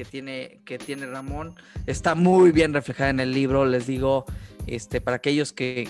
tiene, 0.10 0.62
que 0.66 0.80
tiene 0.80 1.06
Ramón 1.06 1.56
está 1.86 2.16
muy 2.16 2.52
bien 2.52 2.74
reflejada 2.74 3.12
en 3.12 3.20
el 3.20 3.32
libro, 3.32 3.66
les 3.66 3.86
digo, 3.86 4.26
este, 4.66 5.00
para 5.00 5.18
aquellos 5.18 5.54
que, 5.54 5.88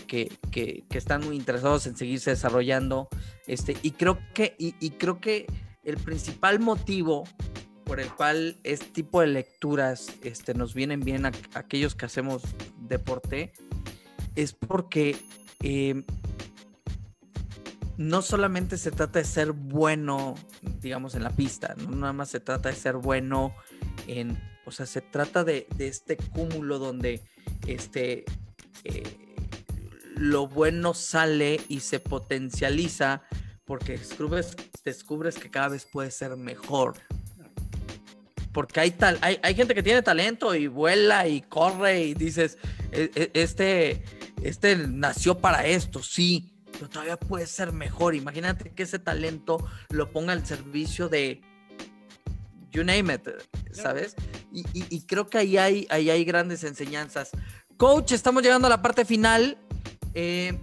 están 0.91 1.25
muy 1.25 1.37
interesados 1.37 1.87
en 1.87 1.95
seguirse 1.95 2.31
desarrollando, 2.31 3.07
este, 3.47 3.77
y 3.81 3.91
creo 3.91 4.19
que, 4.33 4.55
y, 4.59 4.73
creo 4.91 5.21
que 5.21 5.45
el 5.83 5.97
principal 5.97 6.59
motivo 6.59 7.23
por 7.85 8.01
el 8.01 8.09
cual 8.09 8.57
este 8.63 8.87
tipo 8.87 9.21
de 9.21 9.27
lecturas 9.27 10.11
este, 10.21 10.53
nos 10.53 10.73
vienen 10.73 10.99
bien 10.99 11.25
a, 11.25 11.31
aquellos 11.53 11.95
que 11.95 12.05
hacemos 12.05 12.43
deporte 12.81 13.53
es 14.35 14.51
porque 14.51 15.15
eh, 15.63 16.03
no 17.97 18.21
solamente 18.21 18.77
se 18.77 18.91
trata 18.91 19.19
de 19.19 19.25
ser 19.25 19.51
bueno, 19.51 20.35
digamos, 20.81 21.15
en 21.15 21.23
la 21.23 21.31
pista, 21.31 21.75
no 21.77 21.95
nada 21.95 22.13
más 22.13 22.29
se 22.29 22.39
trata 22.39 22.69
de 22.69 22.75
ser 22.75 22.95
bueno 22.95 23.55
en, 24.05 24.39
o 24.65 24.71
sea, 24.71 24.85
se 24.85 25.01
trata 25.01 25.43
de, 25.43 25.67
este 25.79 26.15
cúmulo 26.15 26.77
donde 26.77 27.23
este, 27.65 28.23
eh, 28.83 29.17
lo 30.15 30.47
bueno 30.47 30.93
sale 30.93 31.59
y 31.67 31.79
se 31.79 31.99
potencializa 31.99 33.23
porque 33.65 33.97
descubres, 33.97 34.55
descubres 34.85 35.37
que 35.37 35.49
cada 35.49 35.69
vez 35.69 35.85
puede 35.85 36.11
ser 36.11 36.37
mejor. 36.37 36.95
Porque 38.53 38.79
hay, 38.79 38.91
tal, 38.91 39.19
hay, 39.21 39.39
hay 39.43 39.55
gente 39.55 39.75
que 39.75 39.83
tiene 39.83 40.01
talento 40.01 40.55
y 40.55 40.67
vuela 40.67 41.27
y 41.27 41.41
corre 41.41 42.01
y 42.01 42.13
dices, 42.13 42.57
e, 42.91 43.11
e, 43.13 43.31
este, 43.33 44.03
este 44.41 44.75
nació 44.87 45.37
para 45.39 45.65
esto, 45.65 46.01
sí, 46.01 46.56
pero 46.77 46.89
todavía 46.89 47.17
puede 47.17 47.47
ser 47.47 47.71
mejor. 47.71 48.15
Imagínate 48.15 48.71
que 48.71 48.83
ese 48.83 48.99
talento 48.99 49.57
lo 49.89 50.11
ponga 50.11 50.33
al 50.33 50.45
servicio 50.45 51.09
de 51.09 51.41
you 52.71 52.83
name 52.83 53.13
it, 53.13 53.27
¿sabes? 53.71 54.15
Y, 54.51 55.01
creo 55.01 55.27
que 55.27 55.37
ahí 55.37 55.57
hay, 55.57 55.87
ahí 55.89 56.09
hay 56.09 56.23
grandes 56.23 56.63
enseñanzas. 56.63 57.31
Coach, 57.77 58.11
estamos 58.11 58.43
llegando 58.43 58.67
a 58.67 58.69
la 58.69 58.81
parte 58.81 59.05
final. 59.05 59.57
Eh, 60.13 60.57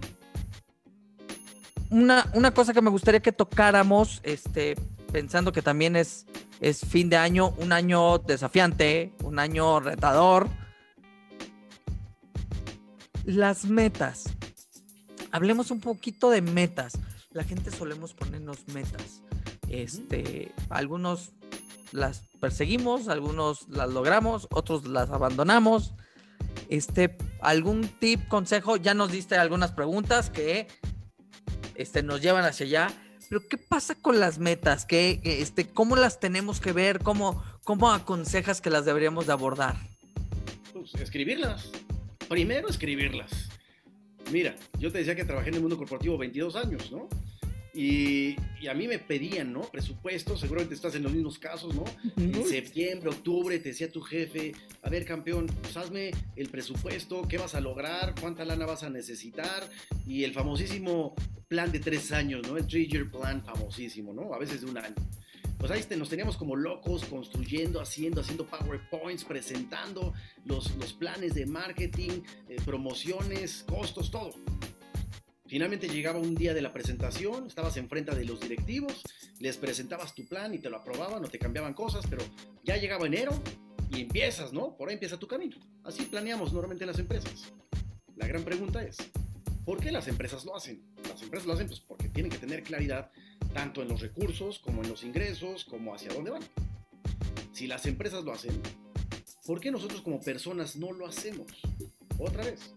una, 1.89 2.29
una, 2.33 2.53
cosa 2.53 2.73
que 2.73 2.81
me 2.81 2.89
gustaría 2.89 3.21
que 3.21 3.31
tocáramos, 3.31 4.19
este, 4.23 4.75
pensando 5.11 5.51
que 5.51 5.61
también 5.61 5.95
es, 5.95 6.25
es 6.59 6.81
fin 6.85 7.09
de 7.09 7.17
año, 7.17 7.53
un 7.57 7.71
año 7.71 8.17
desafiante, 8.19 9.13
un 9.23 9.39
año 9.39 9.79
retador. 9.79 10.49
Las 13.23 13.65
metas 13.65 14.25
hablemos 15.35 15.69
un 15.69 15.81
poquito 15.81 16.29
de 16.29 16.41
metas. 16.41 16.93
La 17.31 17.43
gente 17.43 17.69
solemos 17.69 18.13
ponernos 18.13 18.65
metas. 18.69 19.21
Este, 19.67 20.53
algunos 20.69 21.33
las 21.91 22.23
perseguimos, 22.39 23.09
algunos 23.09 23.67
las 23.67 23.89
logramos, 23.89 24.47
otros 24.51 24.87
las 24.87 25.09
abandonamos. 25.09 25.93
Este, 26.69 27.17
algún 27.41 27.85
tip, 27.99 28.25
consejo, 28.29 28.77
ya 28.77 28.93
nos 28.93 29.11
diste 29.11 29.35
algunas 29.35 29.73
preguntas 29.73 30.29
que 30.29 30.67
este, 31.75 32.01
nos 32.01 32.21
llevan 32.21 32.45
hacia 32.45 32.65
allá. 32.65 32.87
Pero 33.27 33.41
¿qué 33.49 33.57
pasa 33.57 33.95
con 33.95 34.21
las 34.21 34.39
metas? 34.39 34.85
¿Qué, 34.85 35.19
este, 35.25 35.67
¿Cómo 35.67 35.97
las 35.97 36.21
tenemos 36.21 36.61
que 36.61 36.71
ver? 36.71 36.99
¿Cómo, 36.99 37.43
¿Cómo 37.65 37.91
aconsejas 37.91 38.61
que 38.61 38.69
las 38.69 38.85
deberíamos 38.85 39.27
de 39.27 39.33
abordar? 39.33 39.75
Pues 40.71 40.95
escribirlas. 40.95 41.71
Primero 42.29 42.69
escribirlas. 42.69 43.49
Mira, 44.31 44.55
yo 44.79 44.91
te 44.91 44.99
decía 44.99 45.15
que 45.15 45.23
trabajé 45.23 45.49
en 45.49 45.55
el 45.55 45.61
mundo 45.61 45.77
corporativo 45.77 46.17
22 46.17 46.55
años, 46.55 46.91
¿no? 46.91 47.07
Y, 47.73 48.37
y, 48.61 48.67
a 48.67 48.73
mí 48.73 48.87
me 48.87 48.99
pedían, 48.99 49.51
¿no? 49.51 49.61
Presupuesto, 49.63 50.37
seguramente 50.37 50.73
estás 50.73 50.95
en 50.95 51.03
los 51.03 51.11
mismos 51.11 51.37
casos, 51.37 51.75
¿no? 51.75 51.83
En 52.15 52.45
septiembre, 52.45 53.09
octubre, 53.09 53.59
te 53.59 53.69
decía 53.69 53.91
tu 53.91 54.01
jefe, 54.01 54.53
a 54.81 54.89
ver, 54.89 55.03
campeón, 55.03 55.47
pues 55.61 55.75
hazme 55.75 56.11
el 56.37 56.47
presupuesto, 56.47 57.27
qué 57.27 57.37
vas 57.37 57.53
a 57.53 57.59
lograr, 57.59 58.15
cuánta 58.19 58.45
lana 58.45 58.65
vas 58.65 58.83
a 58.83 58.89
necesitar, 58.89 59.69
y 60.07 60.23
el 60.23 60.31
famosísimo 60.31 61.15
plan 61.49 61.69
de 61.73 61.79
tres 61.79 62.13
años, 62.13 62.47
¿no? 62.47 62.55
El 62.55 62.65
three-year 62.65 63.11
plan 63.11 63.43
famosísimo, 63.43 64.13
¿no? 64.13 64.33
A 64.33 64.39
veces 64.39 64.61
de 64.61 64.67
un 64.67 64.77
año. 64.77 64.95
Pues 65.67 65.89
ahí 65.89 65.97
nos 65.97 66.09
teníamos 66.09 66.37
como 66.37 66.55
locos 66.55 67.05
construyendo, 67.05 67.81
haciendo, 67.81 68.21
haciendo 68.21 68.45
PowerPoints, 68.45 69.25
presentando 69.25 70.13
los, 70.43 70.75
los 70.75 70.93
planes 70.93 71.33
de 71.33 71.47
marketing, 71.47 72.21
eh, 72.47 72.57
promociones, 72.63 73.65
costos, 73.67 74.11
todo. 74.11 74.35
Finalmente 75.47 75.87
llegaba 75.89 76.19
un 76.19 76.35
día 76.35 76.53
de 76.53 76.61
la 76.61 76.71
presentación, 76.71 77.47
estabas 77.47 77.77
enfrente 77.77 78.13
de 78.13 78.25
los 78.25 78.41
directivos, 78.41 79.01
les 79.39 79.57
presentabas 79.57 80.13
tu 80.13 80.27
plan 80.27 80.53
y 80.53 80.59
te 80.59 80.69
lo 80.69 80.77
aprobaban 80.77 81.25
o 81.25 81.29
te 81.29 81.39
cambiaban 81.39 81.73
cosas, 81.73 82.05
pero 82.07 82.21
ya 82.63 82.77
llegaba 82.77 83.07
enero 83.07 83.31
y 83.89 84.01
empiezas, 84.01 84.53
¿no? 84.53 84.77
Por 84.77 84.89
ahí 84.89 84.93
empieza 84.93 85.17
tu 85.17 85.27
camino. 85.27 85.57
Así 85.83 86.03
planeamos 86.03 86.53
normalmente 86.53 86.85
las 86.85 86.99
empresas. 86.99 87.51
La 88.15 88.27
gran 88.27 88.43
pregunta 88.43 88.83
es, 88.83 88.97
¿por 89.65 89.79
qué 89.79 89.91
las 89.91 90.07
empresas 90.07 90.45
lo 90.45 90.55
hacen? 90.55 90.83
Las 91.09 91.23
empresas 91.23 91.47
lo 91.47 91.53
hacen 91.53 91.65
pues 91.65 91.79
porque 91.79 92.07
tienen 92.09 92.31
que 92.31 92.37
tener 92.37 92.61
claridad 92.61 93.09
tanto 93.53 93.81
en 93.81 93.87
los 93.87 94.01
recursos 94.01 94.59
como 94.59 94.83
en 94.83 94.89
los 94.89 95.03
ingresos, 95.03 95.65
como 95.65 95.93
hacia 95.93 96.13
dónde 96.13 96.31
van. 96.31 96.43
Si 97.53 97.67
las 97.67 97.85
empresas 97.85 98.23
lo 98.23 98.33
hacen, 98.33 98.61
¿por 99.45 99.59
qué 99.59 99.71
nosotros 99.71 100.01
como 100.01 100.19
personas 100.19 100.75
no 100.75 100.91
lo 100.91 101.07
hacemos? 101.07 101.47
Otra 102.17 102.43
vez, 102.43 102.73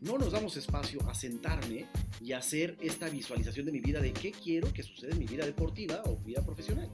no 0.00 0.18
nos 0.18 0.32
damos 0.32 0.56
espacio 0.56 1.00
a 1.08 1.14
sentarme 1.14 1.86
y 2.20 2.32
hacer 2.32 2.76
esta 2.80 3.08
visualización 3.08 3.66
de 3.66 3.72
mi 3.72 3.80
vida 3.80 4.00
de 4.00 4.12
qué 4.12 4.32
quiero 4.32 4.72
que 4.72 4.82
suceda 4.82 5.12
en 5.12 5.18
mi 5.18 5.26
vida 5.26 5.46
deportiva 5.46 6.02
o 6.06 6.16
vida 6.16 6.44
profesional. 6.44 6.90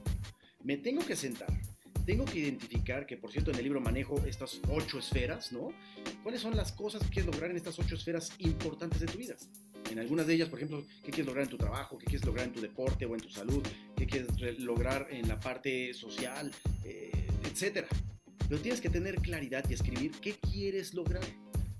Me 0.62 0.76
tengo 0.76 1.04
que 1.04 1.16
sentar, 1.16 1.48
tengo 2.04 2.24
que 2.24 2.38
identificar, 2.38 3.06
que 3.06 3.16
por 3.16 3.30
cierto 3.30 3.50
en 3.50 3.58
el 3.58 3.64
libro 3.64 3.80
manejo 3.80 4.16
estas 4.26 4.60
ocho 4.70 4.98
esferas, 4.98 5.52
¿no? 5.52 5.68
¿Cuáles 6.22 6.40
son 6.40 6.56
las 6.56 6.72
cosas 6.72 7.02
que 7.02 7.10
quieres 7.10 7.26
lograr 7.26 7.50
en 7.50 7.56
estas 7.58 7.78
ocho 7.78 7.94
esferas 7.94 8.32
importantes 8.38 9.00
de 9.00 9.06
tu 9.06 9.18
vida? 9.18 9.36
En 9.90 9.98
algunas 9.98 10.26
de 10.26 10.34
ellas, 10.34 10.48
por 10.48 10.58
ejemplo, 10.58 10.84
qué 11.02 11.10
quieres 11.10 11.26
lograr 11.26 11.44
en 11.44 11.50
tu 11.50 11.56
trabajo, 11.56 11.98
qué 11.98 12.06
quieres 12.06 12.26
lograr 12.26 12.46
en 12.46 12.52
tu 12.52 12.60
deporte 12.60 13.06
o 13.06 13.14
en 13.14 13.20
tu 13.20 13.30
salud, 13.30 13.62
qué 13.96 14.06
quieres 14.06 14.60
lograr 14.60 15.08
en 15.10 15.28
la 15.28 15.38
parte 15.40 15.94
social, 15.94 16.50
eh, 16.84 17.10
etcétera. 17.44 17.88
Pero 18.48 18.60
tienes 18.60 18.80
que 18.80 18.90
tener 18.90 19.16
claridad 19.16 19.64
y 19.68 19.74
escribir 19.74 20.12
qué 20.20 20.34
quieres 20.34 20.94
lograr. 20.94 21.22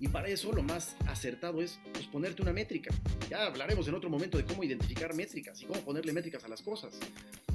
Y 0.00 0.08
para 0.08 0.28
eso 0.28 0.52
lo 0.52 0.62
más 0.62 0.96
acertado 1.06 1.60
es 1.60 1.80
pues, 1.92 2.06
ponerte 2.06 2.42
una 2.42 2.52
métrica. 2.52 2.94
Ya 3.28 3.46
hablaremos 3.46 3.88
en 3.88 3.94
otro 3.94 4.08
momento 4.10 4.38
de 4.38 4.44
cómo 4.44 4.62
identificar 4.62 5.14
métricas 5.14 5.60
y 5.62 5.66
cómo 5.66 5.80
ponerle 5.80 6.12
métricas 6.12 6.44
a 6.44 6.48
las 6.48 6.62
cosas. 6.62 6.98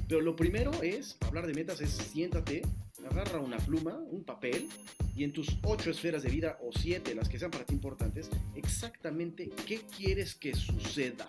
Pero 0.08 0.20
lo 0.20 0.36
primero 0.36 0.70
es, 0.82 1.16
hablar 1.20 1.46
de 1.46 1.54
metas 1.54 1.80
es 1.80 1.90
siéntate, 1.90 2.62
agarra 3.10 3.40
una 3.40 3.56
pluma, 3.58 3.98
un 4.10 4.24
papel 4.24 4.68
y 5.16 5.24
en 5.24 5.32
tus 5.32 5.56
ocho 5.62 5.90
esferas 5.90 6.22
de 6.22 6.30
vida 6.30 6.58
o 6.62 6.70
siete, 6.78 7.14
las 7.14 7.28
que 7.28 7.38
sean 7.38 7.50
para 7.50 7.64
ti 7.64 7.74
importantes, 7.74 8.28
exactamente 8.54 9.48
qué 9.66 9.80
quieres 9.96 10.34
que 10.34 10.54
suceda. 10.54 11.28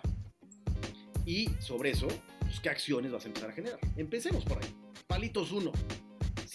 Y 1.24 1.48
sobre 1.58 1.90
eso, 1.90 2.08
pues, 2.40 2.60
qué 2.60 2.68
acciones 2.68 3.10
vas 3.10 3.24
a 3.24 3.28
empezar 3.28 3.50
a 3.50 3.52
generar. 3.52 3.80
Empecemos 3.96 4.44
por 4.44 4.62
ahí. 4.62 4.68
Palitos 5.06 5.52
1. 5.52 5.72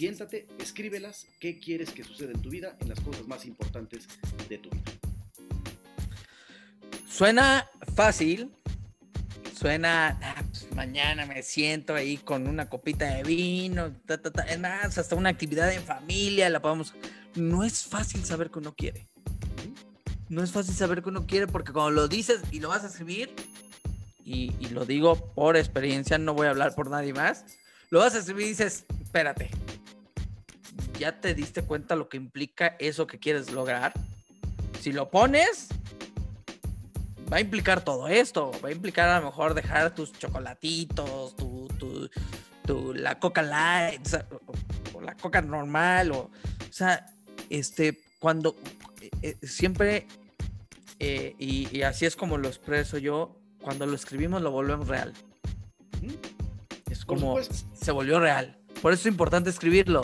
Siéntate, 0.01 0.47
escríbelas, 0.57 1.27
qué 1.39 1.59
quieres 1.59 1.91
que 1.91 2.03
suceda 2.03 2.31
en 2.31 2.41
tu 2.41 2.49
vida 2.49 2.75
en 2.79 2.89
las 2.89 2.99
cosas 3.01 3.27
más 3.27 3.45
importantes 3.45 4.07
de 4.49 4.57
tu 4.57 4.71
vida. 4.71 4.91
Suena 7.07 7.69
fácil, 7.95 8.49
suena, 9.55 10.17
ah, 10.19 10.43
pues, 10.49 10.71
mañana 10.73 11.27
me 11.27 11.43
siento 11.43 11.93
ahí 11.93 12.17
con 12.17 12.47
una 12.47 12.67
copita 12.67 13.13
de 13.13 13.21
vino, 13.21 13.93
es 14.47 14.59
más, 14.59 14.97
hasta 14.97 15.15
una 15.15 15.29
actividad 15.29 15.71
en 15.71 15.83
familia, 15.83 16.49
la 16.49 16.63
podemos... 16.63 16.95
No 17.35 17.63
es 17.63 17.83
fácil 17.83 18.25
saber 18.25 18.49
que 18.49 18.57
uno 18.57 18.73
quiere. 18.73 19.07
No 20.29 20.41
es 20.41 20.49
fácil 20.49 20.73
saber 20.73 21.03
que 21.03 21.09
uno 21.09 21.27
quiere 21.27 21.45
porque 21.45 21.73
cuando 21.73 21.91
lo 21.91 22.07
dices 22.07 22.41
y 22.51 22.59
lo 22.59 22.69
vas 22.69 22.83
a 22.83 22.87
escribir, 22.87 23.35
y, 24.25 24.51
y 24.59 24.69
lo 24.69 24.83
digo 24.83 25.31
por 25.35 25.57
experiencia, 25.57 26.17
no 26.17 26.33
voy 26.33 26.47
a 26.47 26.49
hablar 26.49 26.73
por 26.73 26.89
nadie 26.89 27.13
más, 27.13 27.45
lo 27.91 27.99
vas 27.99 28.15
a 28.15 28.17
escribir 28.17 28.47
y 28.47 28.49
dices, 28.49 28.85
espérate, 28.99 29.51
ya 31.01 31.19
te 31.19 31.33
diste 31.33 31.63
cuenta 31.63 31.95
lo 31.95 32.09
que 32.09 32.17
implica 32.17 32.75
eso 32.77 33.07
que 33.07 33.17
quieres 33.17 33.51
lograr. 33.51 33.91
Si 34.79 34.91
lo 34.91 35.09
pones, 35.09 35.69
va 37.31 37.37
a 37.37 37.41
implicar 37.41 37.83
todo 37.83 38.07
esto. 38.07 38.51
Va 38.63 38.69
a 38.69 38.71
implicar 38.71 39.09
a 39.09 39.19
lo 39.19 39.25
mejor 39.25 39.55
dejar 39.55 39.95
tus 39.95 40.13
chocolatitos, 40.13 41.35
tu, 41.35 41.67
tu, 42.67 42.93
la 42.93 43.17
coca 43.17 43.41
light, 43.41 44.07
o, 44.93 45.01
la 45.01 45.15
coca 45.15 45.41
normal, 45.41 46.11
o, 46.11 46.19
o 46.19 46.31
sea, 46.69 47.07
este, 47.49 47.99
cuando 48.19 48.55
eh, 49.01 49.09
eh, 49.23 49.47
siempre, 49.47 50.05
eh, 50.99 51.33
y, 51.39 51.81
así 51.81 52.05
es 52.05 52.15
como 52.15 52.37
lo 52.37 52.47
expreso 52.47 52.99
yo, 52.99 53.41
cuando 53.59 53.87
lo 53.87 53.95
escribimos 53.95 54.43
lo 54.43 54.51
volvemos 54.51 54.87
real. 54.87 55.13
Es 56.91 57.05
como 57.05 57.37
se 57.41 57.91
volvió 57.91 58.19
real. 58.19 58.59
Por 58.83 58.93
eso 58.93 59.01
es 59.01 59.11
importante 59.11 59.49
escribirlo. 59.49 60.03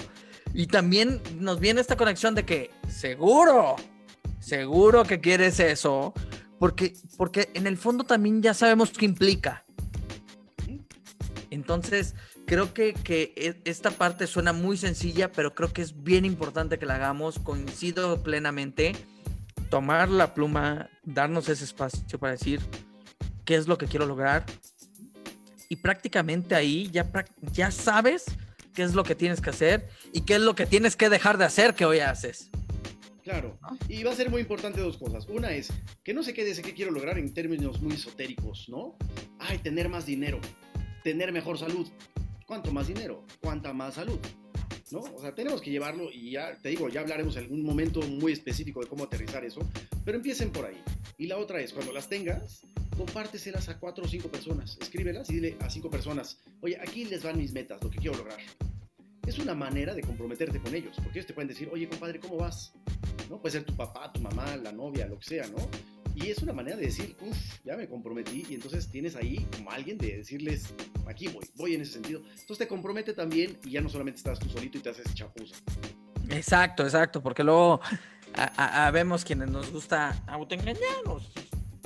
Y 0.58 0.66
también 0.66 1.22
nos 1.40 1.60
viene 1.60 1.82
esta 1.82 1.96
conexión 1.96 2.34
de 2.34 2.44
que 2.44 2.72
seguro, 2.90 3.76
seguro 4.40 5.04
que 5.04 5.22
quieres 5.22 5.60
eso, 5.60 6.16
porque, 6.58 6.96
porque 7.16 7.52
en 7.54 7.68
el 7.68 7.78
fondo 7.78 8.06
también 8.06 8.42
ya 8.42 8.56
sabemos 8.56 8.90
qué 8.90 9.06
implica. 9.06 9.66
Entonces, 11.52 12.16
creo 12.48 12.74
que, 12.74 12.96
que, 12.96 13.34
e, 13.36 13.62
esta 13.70 13.92
parte 13.92 14.26
suena 14.26 14.52
muy 14.52 14.78
sencilla, 14.78 15.32
pero 15.32 15.54
creo 15.54 15.72
que 15.72 15.84
es 15.84 16.04
bien 16.04 16.26
importante 16.26 16.80
que 16.80 16.88
la 16.88 16.96
hagamos. 16.96 17.38
Coincido 17.38 18.24
plenamente. 18.24 18.96
Tomar 19.70 20.10
la 20.10 20.34
pluma, 20.34 20.90
darnos 21.04 21.50
ese 21.50 21.66
espacio 21.66 22.18
para 22.18 22.32
decir 22.32 22.62
qué 23.46 23.58
es 23.58 23.68
lo 23.68 23.78
que 23.78 23.86
quiero 23.86 24.08
lograr. 24.08 24.44
Y 25.70 25.76
prácticamente 25.76 26.56
ahí 26.56 26.90
ya, 26.90 27.08
ya 27.54 27.70
sabes 27.70 28.26
qué 28.78 28.84
es 28.84 28.94
lo 28.94 29.04
que 29.04 29.16
tienes 29.16 29.42
que 29.42 29.50
hacer 29.50 29.90
y 30.14 30.22
qué 30.22 30.36
es 30.36 30.42
lo 30.42 30.54
que 30.54 30.68
tienes 30.68 30.96
que 30.96 31.10
dejar 31.10 31.40
de 31.40 31.46
hacer 31.46 31.74
que 31.74 31.84
hoy 31.84 31.98
haces. 31.98 32.52
Claro. 33.24 33.58
Y 33.90 34.04
va 34.04 34.12
a 34.12 34.16
ser 34.16 34.30
muy 34.30 34.40
importante 34.40 34.80
dos 34.82 35.00
cosas. 35.00 35.26
Una 35.30 35.52
es 35.52 35.74
que 36.04 36.14
no 36.14 36.22
se 36.22 36.32
quede 36.36 36.52
ese 36.52 36.62
que 36.62 36.76
quiero 36.76 36.92
lograr 36.92 37.18
en 37.18 37.34
términos 37.34 37.82
muy 37.82 37.96
esotéricos, 37.96 38.70
¿no? 38.70 38.96
Ay, 39.40 39.58
tener 39.58 39.90
más 39.90 40.06
dinero, 40.06 40.40
tener 41.04 41.32
mejor 41.32 41.58
salud. 41.58 41.88
¿Cuánto 42.46 42.72
más 42.72 42.88
dinero? 42.88 43.26
¿Cuánta 43.42 43.74
más 43.74 43.96
salud? 43.96 44.20
¿No? 44.92 45.00
O 45.00 45.20
sea, 45.22 45.34
tenemos 45.34 45.60
que 45.60 45.72
llevarlo 45.72 46.12
y 46.14 46.34
ya, 46.34 46.56
te 46.62 46.70
digo, 46.70 46.88
ya 46.88 47.02
hablaremos 47.02 47.36
en 47.36 47.46
algún 47.46 47.64
momento 47.64 48.02
muy 48.02 48.32
específico 48.32 48.82
de 48.82 48.86
cómo 48.86 49.06
aterrizar 49.06 49.44
eso, 49.44 49.68
pero 50.06 50.18
empiecen 50.18 50.52
por 50.52 50.68
ahí. 50.68 50.84
Y 51.18 51.26
la 51.26 51.38
otra 51.38 51.62
es, 51.62 51.74
cuando 51.74 51.92
las 51.92 52.10
tengas, 52.10 52.62
compárteselas 52.96 53.70
a 53.70 53.80
cuatro 53.80 54.06
o 54.06 54.08
cinco 54.08 54.30
personas, 54.30 54.78
escríbelas 54.80 55.32
y 55.32 55.34
dile 55.34 55.58
a 55.62 55.70
cinco 55.72 55.90
personas, 55.90 56.40
oye, 56.62 56.78
aquí 56.80 57.06
les 57.06 57.24
van 57.24 57.40
mis 57.40 57.54
metas, 57.54 57.84
lo 57.84 57.90
que 57.90 57.98
quiero 57.98 58.18
lograr 58.18 58.38
es 59.28 59.38
una 59.40 59.54
manera 59.54 59.94
de 59.94 60.02
comprometerte 60.02 60.60
con 60.60 60.74
ellos, 60.74 60.96
porque 60.96 61.20
ellos 61.20 61.28
te 61.28 61.34
pueden 61.34 61.50
decir, 61.50 61.70
oye, 61.72 61.88
compadre, 61.88 62.20
¿cómo 62.20 62.38
vas? 62.38 62.74
¿No? 63.30 63.40
Puede 63.40 63.52
ser 63.52 63.66
tu 63.66 63.76
papá, 63.76 64.12
tu 64.12 64.22
mamá, 64.22 64.56
la 64.56 64.72
novia, 64.72 65.06
lo 65.06 65.20
que 65.20 65.26
sea, 65.26 65.46
¿no? 65.48 65.58
Y 66.16 66.32
es 66.32 66.42
una 66.42 66.54
manera 66.54 66.78
de 66.78 66.86
decir, 66.86 67.16
uff, 67.22 67.38
ya 67.64 67.76
me 67.76 67.88
comprometí, 67.88 68.46
y 68.50 68.56
entonces 68.56 68.88
tienes 68.90 69.16
ahí 69.16 69.46
como 69.56 69.70
alguien 69.70 69.98
de 69.98 70.18
decirles, 70.18 70.74
aquí 71.06 71.28
voy, 71.28 71.46
voy 71.56 71.76
en 71.76 71.82
ese 71.82 71.94
sentido. 71.94 72.22
Entonces 72.22 72.58
te 72.58 72.68
compromete 72.68 73.14
también 73.14 73.58
y 73.66 73.72
ya 73.72 73.82
no 73.82 73.90
solamente 73.90 74.18
estás 74.18 74.40
tú 74.40 74.50
solito 74.50 74.78
y 74.78 74.82
te 74.82 74.90
haces 74.90 75.14
chapuza. 75.14 75.56
Exacto, 76.30 76.84
exacto, 76.84 77.22
porque 77.22 77.44
luego 77.44 77.82
vemos 78.94 79.26
quienes 79.26 79.50
nos 79.50 79.72
gusta 79.72 80.24
autoengañarnos. 80.26 81.32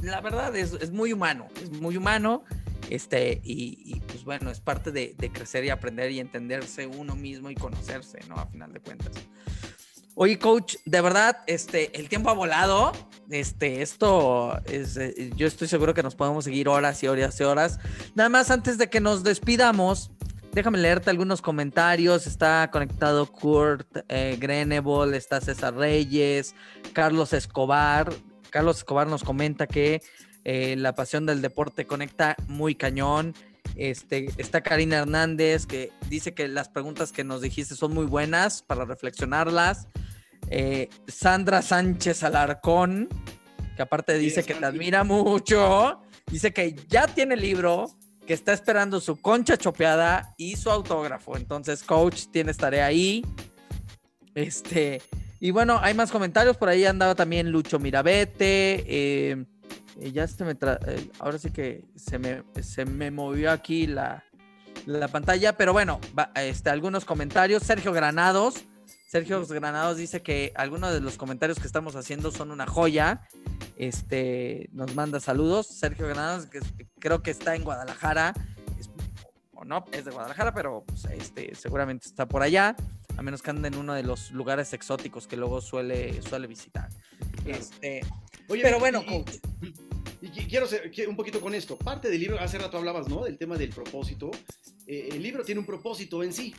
La 0.02 0.22
verdad 0.22 0.56
es, 0.56 0.74
es 0.74 0.92
muy 0.92 1.12
humano, 1.12 1.48
es 1.62 1.72
muy 1.72 1.98
humano 1.98 2.44
este, 2.92 3.40
y, 3.44 4.02
pues 4.08 4.26
bueno, 4.26 4.52
es 4.52 4.60
parte 4.60 4.92
de, 4.92 5.16
crecer 5.34 5.64
y 5.64 5.70
aprender 5.70 6.12
y 6.12 6.20
entenderse 6.20 6.88
uno 6.88 7.16
mismo 7.16 7.50
y 7.50 7.56
conocerse, 7.56 8.20
¿no? 8.28 8.36
A 8.36 8.48
final 8.48 8.74
de 8.74 8.82
cuentas. 8.82 9.12
Oye, 10.16 10.38
coach, 10.38 10.76
de 10.84 11.00
verdad, 11.00 11.38
este, 11.48 11.98
el 11.98 12.10
tiempo 12.10 12.30
ha 12.30 12.34
volado. 12.34 12.92
Este, 13.30 13.82
esto 13.82 14.60
es, 14.66 14.98
eh, 14.98 15.32
yo 15.38 15.48
estoy 15.48 15.70
seguro 15.70 15.94
que 15.94 16.04
nos 16.04 16.16
podemos 16.16 16.44
seguir 16.44 16.68
horas 16.68 17.02
y 17.02 17.08
horas 17.08 17.40
y 17.40 17.44
horas. 17.44 17.80
Nada 18.14 18.28
más 18.28 18.52
antes 18.52 18.78
de 18.78 18.90
que 18.90 19.00
nos 19.00 19.24
despidamos, 19.24 20.12
déjame 20.52 20.78
leerte 20.78 21.10
algunos 21.10 21.42
comentarios. 21.42 22.28
Está 22.28 22.70
conectado 22.72 23.26
Kurt 23.26 23.88
eh, 24.10 24.36
Grenebol, 24.38 25.14
está 25.14 25.40
César 25.40 25.76
Reyes, 25.76 26.56
Carlos 26.92 27.32
Escobar. 27.32 28.14
Carlos 28.50 28.80
Escobar 28.80 29.08
nos 29.08 29.24
comenta 29.24 29.66
que 29.66 30.02
eh, 30.44 30.76
la 30.78 30.96
pasión 30.96 31.26
del 31.26 31.42
deporte 31.42 31.86
conecta 31.86 32.36
muy 32.48 32.76
cañón. 32.76 33.34
Este, 33.76 34.30
está 34.38 34.62
Karina 34.62 34.98
Hernández 34.98 35.66
que 35.66 35.92
dice 36.10 36.34
que 36.34 36.48
las 36.48 36.70
preguntas 36.70 37.12
que 37.12 37.24
nos 37.24 37.42
dijiste 37.42 37.76
son 37.76 37.94
muy 37.94 38.06
buenas 38.06 38.62
para 38.64 38.86
reflexionarlas. 38.86 39.88
Eh, 40.50 40.90
Sandra 41.08 41.62
Sánchez 41.62 42.24
Alarcón, 42.24 43.08
que 43.76 43.82
aparte 43.82 44.18
dice 44.18 44.44
que 44.44 44.56
te 44.56 44.66
admira 44.66 45.04
mucho, 45.04 46.02
dice 46.28 46.52
que 46.52 46.76
ya 46.90 47.08
tiene 47.08 47.38
libro, 47.38 47.86
que 48.26 48.34
está 48.34 48.52
esperando 48.52 49.00
su 49.00 49.22
concha 49.22 49.58
chopeada 49.58 50.34
y 50.38 50.56
su 50.56 50.70
autógrafo. 50.70 51.38
Entonces, 51.38 51.84
coach, 51.84 52.26
tienes 52.32 52.58
tarea 52.58 52.86
ahí. 52.86 53.26
Este, 54.36 55.02
y 55.40 55.52
bueno, 55.52 55.80
hay 55.82 55.94
más 55.94 56.12
comentarios. 56.12 56.58
Por 56.58 56.70
ahí 56.70 56.86
andaba 56.86 57.16
también 57.16 57.52
Lucho 57.52 57.80
Mirabete. 57.80 58.84
Eh, 58.88 59.46
ya 60.10 60.28
se 60.28 60.44
me 60.44 60.54
eh, 60.54 61.12
ahora 61.20 61.38
sí 61.38 61.52
que 61.52 61.86
se 61.96 62.18
me, 62.18 62.44
se 62.62 62.86
me 62.86 63.12
movió 63.12 63.52
aquí 63.52 63.86
la, 63.86 64.24
la 64.86 65.08
pantalla. 65.08 65.56
Pero 65.58 65.74
bueno, 65.74 66.00
este, 66.36 66.70
algunos 66.70 67.06
comentarios. 67.06 67.64
Sergio 67.64 67.94
Granados. 67.94 68.56
Sergio 69.08 69.46
Granados 69.46 69.98
dice 69.98 70.22
que 70.22 70.54
algunos 70.56 70.94
de 70.94 71.02
los 71.02 71.18
comentarios 71.18 71.60
que 71.60 71.68
estamos 71.68 71.96
haciendo 71.96 72.32
son 72.32 72.52
una 72.52 72.66
joya. 72.66 73.22
Este, 73.78 74.70
nos 74.72 74.96
manda 74.96 75.20
saludos. 75.20 75.68
Sergio 75.68 76.08
Granados, 76.08 76.48
que 76.48 76.62
creo 77.00 77.22
que 77.22 77.32
está 77.32 77.56
en 77.56 77.64
Guadalajara. 77.64 78.34
o 79.54 79.66
no, 79.66 79.86
es 79.92 80.06
de 80.06 80.12
Guadalajara, 80.12 80.54
pero 80.54 80.84
pues, 80.88 81.06
este, 81.06 81.54
seguramente 81.56 82.08
está 82.08 82.28
por 82.28 82.42
allá. 82.42 82.76
A 83.18 83.22
menos 83.22 83.42
que 83.42 83.52
ande 83.52 83.68
en 83.68 83.76
uno 83.76 83.94
de 83.94 84.04
los 84.04 84.32
lugares 84.32 84.74
exóticos 84.74 85.28
que 85.28 85.38
luego 85.38 85.62
suele, 85.62 86.22
suele 86.24 86.48
visitar. 86.48 86.90
Este, 87.46 88.02
pero 88.48 88.80
bueno, 88.80 89.04
y, 89.08 89.26
quiero 90.30 90.68
ser 90.68 90.92
un 91.08 91.16
poquito 91.16 91.42
con 91.42 91.56
esto. 91.56 91.78
Parte 91.78 92.10
del 92.10 92.20
libro, 92.20 92.40
hace 92.40 92.58
rato 92.58 92.78
hablabas, 92.78 93.08
¿no? 93.10 93.24
Del 93.24 93.38
tema 93.38 93.58
del 93.58 93.70
propósito. 93.70 94.32
Eh, 94.86 95.10
el 95.12 95.24
libro 95.24 95.44
tiene 95.44 95.60
un 95.60 95.66
propósito 95.66 96.24
en 96.24 96.34
sí. 96.34 96.54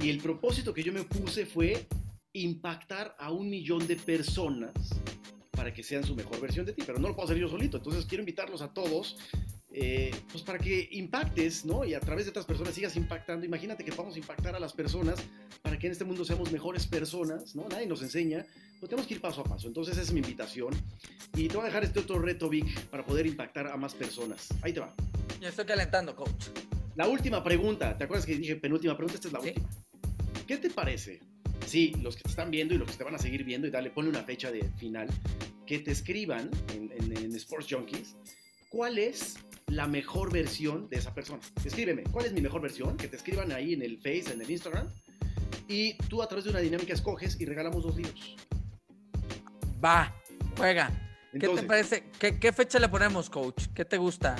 Y 0.00 0.10
el 0.10 0.18
propósito 0.18 0.72
que 0.72 0.82
yo 0.82 0.92
me 0.92 1.04
puse 1.04 1.46
fue 1.46 1.86
impactar 2.32 3.16
a 3.18 3.32
un 3.32 3.48
millón 3.48 3.86
de 3.86 3.96
personas 3.96 4.72
para 5.50 5.74
que 5.74 5.82
sean 5.82 6.04
su 6.04 6.14
mejor 6.14 6.40
versión 6.40 6.64
de 6.66 6.72
ti, 6.72 6.82
pero 6.86 7.00
no 7.00 7.08
lo 7.08 7.16
puedo 7.16 7.26
hacer 7.26 7.36
yo 7.36 7.48
solito, 7.48 7.78
entonces 7.78 8.06
quiero 8.06 8.22
invitarlos 8.22 8.62
a 8.62 8.72
todos, 8.72 9.16
eh, 9.70 10.10
pues 10.30 10.42
para 10.42 10.58
que 10.58 10.88
impactes, 10.92 11.64
¿no? 11.64 11.84
Y 11.84 11.94
a 11.94 12.00
través 12.00 12.24
de 12.24 12.30
otras 12.30 12.46
personas 12.46 12.74
sigas 12.74 12.96
impactando. 12.96 13.44
Imagínate 13.44 13.84
que 13.84 13.92
a 13.92 14.18
impactar 14.18 14.54
a 14.54 14.60
las 14.60 14.72
personas 14.72 15.18
para 15.62 15.78
que 15.78 15.86
en 15.86 15.92
este 15.92 16.04
mundo 16.04 16.24
seamos 16.24 16.50
mejores 16.50 16.86
personas, 16.86 17.54
¿no? 17.54 17.68
Nadie 17.68 17.86
nos 17.86 18.02
enseña, 18.02 18.46
pues 18.80 18.88
tenemos 18.88 19.06
que 19.06 19.14
ir 19.14 19.20
paso 19.20 19.42
a 19.42 19.44
paso. 19.44 19.68
Entonces 19.68 19.94
esa 19.94 20.02
es 20.02 20.12
mi 20.12 20.20
invitación. 20.20 20.74
Y 21.34 21.48
te 21.48 21.54
voy 21.54 21.64
a 21.64 21.66
dejar 21.66 21.84
este 21.84 22.00
otro 22.00 22.18
reto, 22.18 22.48
Vic, 22.48 22.80
para 22.86 23.04
poder 23.04 23.26
impactar 23.26 23.66
a 23.66 23.76
más 23.76 23.94
personas. 23.94 24.48
Ahí 24.62 24.72
te 24.72 24.80
va. 24.80 24.94
Ya 25.40 25.50
estoy 25.50 25.66
calentando, 25.66 26.16
coach. 26.16 26.46
La 26.96 27.06
última 27.06 27.44
pregunta, 27.44 27.96
¿te 27.96 28.04
acuerdas 28.04 28.26
que 28.26 28.36
dije 28.36 28.56
penúltima 28.56 28.96
pregunta? 28.96 29.16
Esta 29.16 29.28
es 29.28 29.32
la 29.32 29.40
última. 29.40 29.68
¿Qué 30.46 30.56
te 30.56 30.70
parece? 30.70 31.20
Sí, 31.66 31.94
los 32.02 32.16
que 32.16 32.22
te 32.22 32.30
están 32.30 32.50
viendo 32.50 32.74
y 32.74 32.78
los 32.78 32.90
que 32.90 32.96
te 32.96 33.04
van 33.04 33.14
a 33.14 33.18
seguir 33.18 33.44
viendo, 33.44 33.66
y 33.66 33.70
dale, 33.70 33.90
ponle 33.90 34.10
una 34.10 34.22
fecha 34.22 34.50
de 34.50 34.62
final, 34.78 35.06
que 35.66 35.78
te 35.80 35.90
escriban 35.90 36.50
en, 36.72 37.34
Sports 37.36 37.66
Junkies 37.70 38.16
cuál 38.70 38.98
es 38.98 39.36
la 39.68 39.86
mejor 39.86 40.32
versión 40.32 40.88
de 40.88 40.96
esa 40.96 41.14
persona. 41.14 41.40
Escríbeme, 41.64 42.04
¿cuál 42.04 42.26
es 42.26 42.32
mi 42.32 42.40
mejor 42.40 42.60
versión? 42.60 42.96
Que 42.96 43.08
te 43.08 43.16
escriban 43.16 43.52
ahí 43.52 43.74
en 43.74 43.82
el 43.82 43.98
Face, 43.98 44.32
en 44.32 44.40
el 44.40 44.50
Instagram, 44.50 44.88
y 45.68 45.94
tú 46.08 46.22
a 46.22 46.28
través 46.28 46.44
de 46.44 46.50
una 46.50 46.60
dinámica 46.60 46.94
escoges 46.94 47.40
y 47.40 47.44
regalamos 47.44 47.82
dos 47.82 47.96
libros. 47.96 48.36
Va, 49.84 50.14
juega. 50.56 50.90
¿Qué 51.32 51.48
te 51.48 51.62
parece? 51.62 52.04
¿Qué, 52.18 52.52
fecha 52.52 52.78
le 52.78 52.88
ponemos, 52.88 53.28
coach? 53.30 53.66
¿Qué 53.74 53.84
te 53.84 53.98
gusta? 53.98 54.36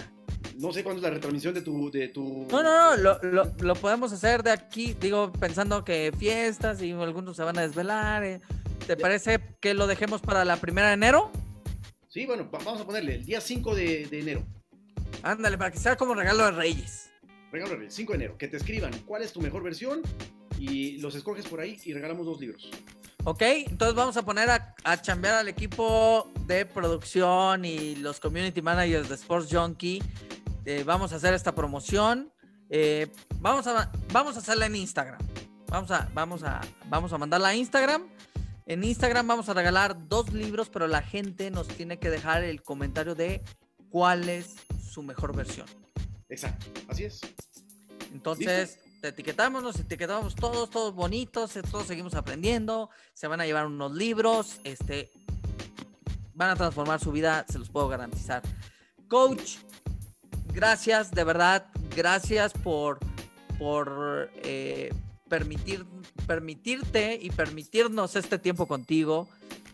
no 0.58 0.72
sé 0.72 0.82
cuándo 0.82 0.98
es 0.98 1.04
la 1.04 1.10
retransmisión 1.10 1.54
de 1.54 1.62
tu... 1.62 1.90
De 1.90 2.08
tu... 2.08 2.46
No, 2.50 2.62
no, 2.62 2.96
no, 2.96 3.44
lo, 3.60 3.74
podemos 3.76 4.12
hacer 4.12 4.42
de 4.42 4.50
aquí, 4.50 4.96
digo, 5.00 5.32
pensando 5.32 5.84
que 5.84 6.12
fiestas 6.18 6.82
y 6.82 6.90
algunos 6.90 7.36
se 7.36 7.44
van 7.44 7.56
a 7.58 7.62
desvelar. 7.62 8.24
Eh. 8.24 8.40
¿Te 8.86 8.96
parece 8.96 9.38
que 9.60 9.74
lo 9.74 9.86
dejemos 9.86 10.20
para 10.20 10.44
la 10.44 10.56
primera 10.56 10.88
de 10.88 10.94
enero? 10.94 11.30
Sí, 12.08 12.26
bueno, 12.26 12.48
vamos 12.50 12.80
a 12.80 12.86
ponerle 12.86 13.16
el 13.16 13.24
día 13.24 13.40
5 13.40 13.74
de, 13.74 14.08
enero. 14.10 14.44
Ándale, 15.22 15.58
para 15.58 15.70
que 15.70 15.78
sea 15.78 15.96
como 15.96 16.14
regalo 16.14 16.44
de 16.44 16.50
Reyes. 16.52 17.10
Regalo 17.52 17.72
de 17.72 17.76
Reyes, 17.78 17.94
5 17.94 18.12
de 18.12 18.16
enero. 18.16 18.38
Que 18.38 18.48
te 18.48 18.56
escriban 18.56 18.92
cuál 19.06 19.22
es 19.22 19.32
tu 19.32 19.40
mejor 19.40 19.62
versión 19.62 20.02
y 20.58 20.98
los 20.98 21.14
escoges 21.14 21.46
por 21.46 21.60
ahí 21.60 21.78
y 21.84 21.92
regalamos 21.92 22.26
dos 22.26 22.40
libros. 22.40 22.70
Ok, 23.24 23.42
entonces 23.42 23.94
vamos 23.94 24.16
a 24.16 24.24
poner 24.24 24.48
a, 24.48 24.74
a 24.84 25.00
chambear 25.02 25.34
al 25.34 25.48
equipo 25.48 26.32
de 26.46 26.64
producción 26.64 27.64
y 27.64 27.96
los 27.96 28.20
community 28.20 28.62
managers 28.62 29.08
de 29.08 29.16
Sports 29.16 29.48
Junkie 29.50 30.02
eh, 30.70 30.84
vamos 30.84 31.14
a 31.14 31.16
hacer 31.16 31.32
esta 31.32 31.54
promoción. 31.54 32.30
Eh, 32.68 33.10
vamos, 33.36 33.66
a, 33.66 33.90
vamos 34.12 34.36
a 34.36 34.40
hacerla 34.40 34.66
en 34.66 34.76
Instagram. 34.76 35.18
Vamos 35.68 35.90
a, 35.90 36.10
vamos, 36.12 36.42
a, 36.42 36.60
vamos 36.90 37.10
a 37.10 37.16
mandarla 37.16 37.48
a 37.48 37.54
Instagram. 37.54 38.06
En 38.66 38.84
Instagram 38.84 39.26
vamos 39.26 39.48
a 39.48 39.54
regalar 39.54 40.08
dos 40.08 40.30
libros, 40.34 40.68
pero 40.68 40.86
la 40.86 41.00
gente 41.00 41.50
nos 41.50 41.68
tiene 41.68 41.98
que 41.98 42.10
dejar 42.10 42.44
el 42.44 42.62
comentario 42.62 43.14
de 43.14 43.42
cuál 43.90 44.28
es 44.28 44.56
su 44.80 45.02
mejor 45.02 45.34
versión. 45.34 45.66
Exacto, 46.28 46.66
así 46.88 47.04
es. 47.04 47.20
Entonces, 48.12 48.78
te 49.00 49.08
etiquetamos, 49.08 49.62
nos 49.62 49.78
etiquetamos 49.78 50.34
todos, 50.34 50.70
todos 50.70 50.94
bonitos, 50.94 51.56
eh, 51.56 51.62
todos 51.62 51.86
seguimos 51.86 52.14
aprendiendo, 52.14 52.90
se 53.14 53.26
van 53.26 53.40
a 53.40 53.46
llevar 53.46 53.66
unos 53.66 53.92
libros, 53.92 54.60
este, 54.64 55.10
van 56.34 56.50
a 56.50 56.56
transformar 56.56 57.00
su 57.00 57.12
vida, 57.12 57.44
se 57.48 57.58
los 57.58 57.68
puedo 57.68 57.88
garantizar. 57.88 58.42
Coach, 59.08 59.56
gracias, 60.52 61.10
de 61.10 61.24
verdad, 61.24 61.66
gracias 61.96 62.52
por, 62.52 62.98
por 63.58 64.30
eh, 64.36 64.92
permitir, 65.28 65.86
permitirte 66.26 67.18
y 67.20 67.30
permitirnos 67.30 68.16
este 68.16 68.38
tiempo 68.38 68.66
contigo. 68.66 69.28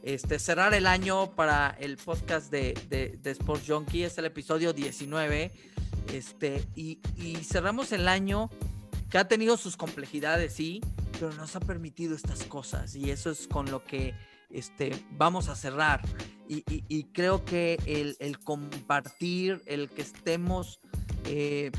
Este, 0.04 0.38
cerrar 0.38 0.74
el 0.74 0.86
año 0.86 1.30
para 1.34 1.74
el 1.80 1.96
podcast 1.96 2.50
de, 2.50 2.74
de, 2.90 3.30
Sports 3.30 3.64
Junkie, 3.66 4.04
es 4.04 4.18
el 4.18 4.26
episodio 4.26 4.74
19. 4.74 5.50
Este, 6.12 6.62
y, 6.76 7.00
y 7.16 7.36
cerramos 7.36 7.90
el 7.92 8.06
año 8.06 8.50
que 9.10 9.16
ha 9.16 9.26
tenido 9.26 9.56
sus 9.56 9.76
complejidades, 9.78 10.52
sí, 10.52 10.82
pero 11.12 11.32
nos 11.32 11.56
ha 11.56 11.60
permitido 11.60 12.14
estas 12.14 12.44
cosas 12.44 12.94
y 12.94 13.10
eso 13.10 13.30
es 13.30 13.48
con 13.48 13.70
lo 13.70 13.84
que 13.84 14.14
este, 14.50 14.92
vamos 15.12 15.48
a 15.48 15.56
cerrar. 15.56 16.02
Y, 16.46 17.04
creo 17.14 17.44
que 17.44 17.78
el, 17.86 18.38
compartir, 18.40 19.62
el 19.64 19.88
que 19.88 20.02
estemos 20.02 20.80
eh, 21.24 21.72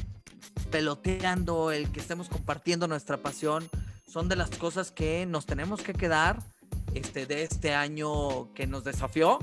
peloteando, 0.72 1.72
el 1.72 1.92
que 1.92 2.00
estemos 2.00 2.30
compartiendo 2.30 2.88
nuestra 2.88 3.18
pasión, 3.18 3.70
son 4.08 4.28
de 4.28 4.36
las 4.36 4.50
cosas 4.50 4.92
que 4.92 5.26
nos 5.28 5.46
tenemos 5.46 5.84
que 5.84 5.94
quedar 5.94 6.40
este, 6.96 7.28
de 7.28 7.43
este 7.43 7.74
año 7.74 8.52
que 8.54 8.66
nos 8.66 8.84
desafió, 8.84 9.38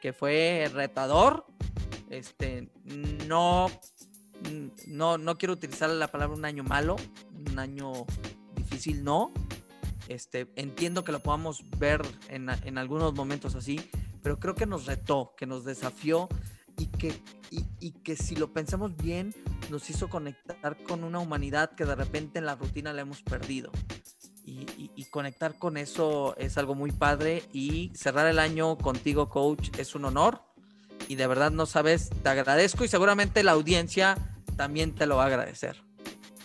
que 0.00 0.14
fue 0.14 0.70
retador. 0.72 1.44
Este, 2.08 2.70
no, 3.26 3.66
no, 4.86 5.18
no 5.18 5.36
quiero 5.36 5.52
utilizar 5.52 5.90
la 5.90 6.08
palabra 6.08 6.34
un 6.34 6.46
año 6.46 6.64
malo, 6.64 6.96
un 7.50 7.58
año 7.58 7.92
difícil, 8.54 9.04
no 9.04 9.34
este, 10.08 10.50
entiendo 10.56 11.04
que 11.04 11.12
lo 11.12 11.20
podamos 11.20 11.64
ver 11.78 12.02
en, 12.28 12.78
algunos 12.78 13.14
momentos 13.14 13.54
así, 13.54 13.80
pero 14.22 14.38
creo 14.38 14.54
que 14.54 14.66
nos 14.66 14.86
retó, 14.86 15.34
que 15.36 15.46
nos 15.46 15.64
desafió 15.64 16.28
y 16.78 16.86
que, 16.86 17.20
y, 17.50 17.92
que 17.92 18.16
si 18.16 18.34
lo 18.34 18.52
pensamos 18.52 18.96
bien, 18.96 19.34
nos 19.70 19.90
hizo 19.90 20.08
conectar 20.08 20.82
con 20.84 21.04
una 21.04 21.18
humanidad 21.18 21.74
que 21.74 21.84
de 21.84 21.94
repente 21.94 22.38
en 22.38 22.46
la 22.46 22.54
rutina 22.54 22.92
la 22.92 23.02
hemos 23.02 23.22
perdido. 23.22 23.70
Y, 24.48 24.90
y, 24.96 25.04
conectar 25.06 25.58
con 25.58 25.76
eso 25.76 26.34
es 26.38 26.56
algo 26.56 26.74
muy 26.74 26.90
padre 26.90 27.42
y 27.52 27.92
cerrar 27.94 28.26
el 28.26 28.38
año 28.38 28.78
contigo, 28.78 29.28
coach, 29.28 29.68
es 29.78 29.94
un 29.94 30.06
honor. 30.06 30.40
Y 31.06 31.16
de 31.16 31.26
verdad 31.26 31.50
no 31.50 31.66
sabes, 31.66 32.08
te 32.22 32.28
agradezco 32.30 32.82
y 32.82 32.88
seguramente 32.88 33.42
la 33.42 33.52
audiencia 33.52 34.16
también 34.56 34.94
te 34.94 35.06
lo 35.06 35.16
va 35.16 35.24
a 35.24 35.26
agradecer. 35.26 35.76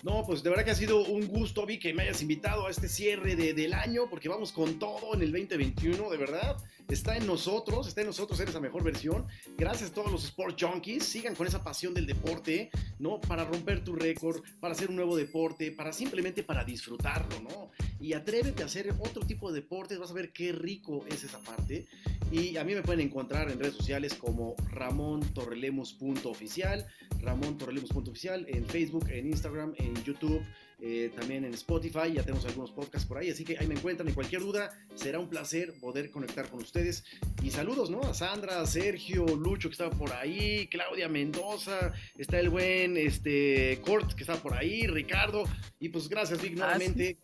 No, 0.03 0.25
pues 0.25 0.43
de 0.43 0.49
verdad 0.49 0.65
que 0.65 0.71
ha 0.71 0.75
sido 0.75 1.05
un 1.05 1.27
gusto, 1.27 1.65
Vi, 1.65 1.79
que 1.79 1.93
me 1.93 2.03
hayas 2.03 2.21
invitado 2.21 2.67
a 2.67 2.69
este 2.69 2.89
cierre 2.89 3.37
de, 3.37 3.53
del 3.53 3.73
año, 3.73 4.09
porque 4.09 4.27
vamos 4.27 4.51
con 4.51 4.77
todo 4.77 5.13
en 5.13 5.21
el 5.21 5.31
2021, 5.31 6.09
de 6.09 6.17
verdad. 6.17 6.57
Está 6.89 7.15
en 7.15 7.25
nosotros, 7.25 7.87
está 7.87 8.01
en 8.01 8.07
nosotros 8.07 8.37
ser 8.37 8.49
esa 8.49 8.59
mejor 8.59 8.83
versión. 8.83 9.25
Gracias 9.57 9.91
a 9.91 9.93
todos 9.93 10.11
los 10.11 10.25
Sport 10.25 10.61
Junkies. 10.61 11.05
Sigan 11.05 11.35
con 11.35 11.47
esa 11.47 11.63
pasión 11.63 11.93
del 11.93 12.05
deporte, 12.05 12.69
¿no? 12.99 13.21
Para 13.21 13.45
romper 13.45 13.81
tu 13.85 13.95
récord, 13.95 14.43
para 14.59 14.73
hacer 14.73 14.89
un 14.89 14.97
nuevo 14.97 15.15
deporte, 15.15 15.71
para 15.71 15.93
simplemente 15.93 16.43
para 16.43 16.65
disfrutarlo, 16.65 17.39
¿no? 17.39 17.71
Y 18.03 18.11
atrévete 18.11 18.63
a 18.63 18.65
hacer 18.65 18.93
otro 18.99 19.25
tipo 19.25 19.49
de 19.49 19.61
deportes, 19.61 19.97
vas 19.97 20.11
a 20.11 20.13
ver 20.13 20.33
qué 20.33 20.51
rico 20.51 21.05
es 21.07 21.23
esa 21.23 21.39
parte. 21.39 21.87
Y 22.33 22.57
a 22.57 22.65
mí 22.65 22.75
me 22.75 22.81
pueden 22.81 22.99
encontrar 22.99 23.49
en 23.49 23.57
redes 23.57 23.75
sociales 23.75 24.13
como 24.13 24.57
ramontorrelemus.oficial, 24.71 26.85
ramontorrelemus.oficial, 27.21 28.45
en 28.49 28.65
Facebook, 28.65 29.07
en 29.07 29.27
Instagram, 29.27 29.73
en 29.77 29.95
YouTube, 30.03 30.41
eh, 30.81 31.13
también 31.15 31.45
en 31.45 31.53
Spotify, 31.53 32.11
ya 32.13 32.23
tenemos 32.23 32.43
algunos 32.43 32.71
podcasts 32.71 33.07
por 33.07 33.19
ahí, 33.19 33.29
así 33.29 33.45
que 33.45 33.57
ahí 33.57 33.67
me 33.67 33.75
encuentran 33.75 34.09
y 34.09 34.11
cualquier 34.11 34.41
duda, 34.41 34.77
será 34.95 35.19
un 35.19 35.29
placer 35.29 35.73
poder 35.79 36.11
conectar 36.11 36.49
con 36.49 36.61
ustedes. 36.61 37.05
Y 37.41 37.51
saludos, 37.51 37.89
¿no? 37.89 38.01
A 38.01 38.13
Sandra, 38.13 38.59
a 38.59 38.65
Sergio, 38.65 39.25
Lucho 39.27 39.69
que 39.69 39.75
estaba 39.75 39.91
por 39.91 40.11
ahí, 40.11 40.67
Claudia 40.67 41.07
Mendoza, 41.07 41.93
está 42.17 42.37
el 42.37 42.49
buen 42.49 42.97
este, 42.97 43.79
Cort 43.85 44.11
que 44.11 44.23
está 44.23 44.35
por 44.35 44.55
ahí, 44.55 44.87
Ricardo, 44.87 45.45
y 45.79 45.87
pues 45.87 46.09
gracias 46.09 46.41
Vic 46.41 46.51
ah, 46.57 46.65
nuevamente. 46.65 47.17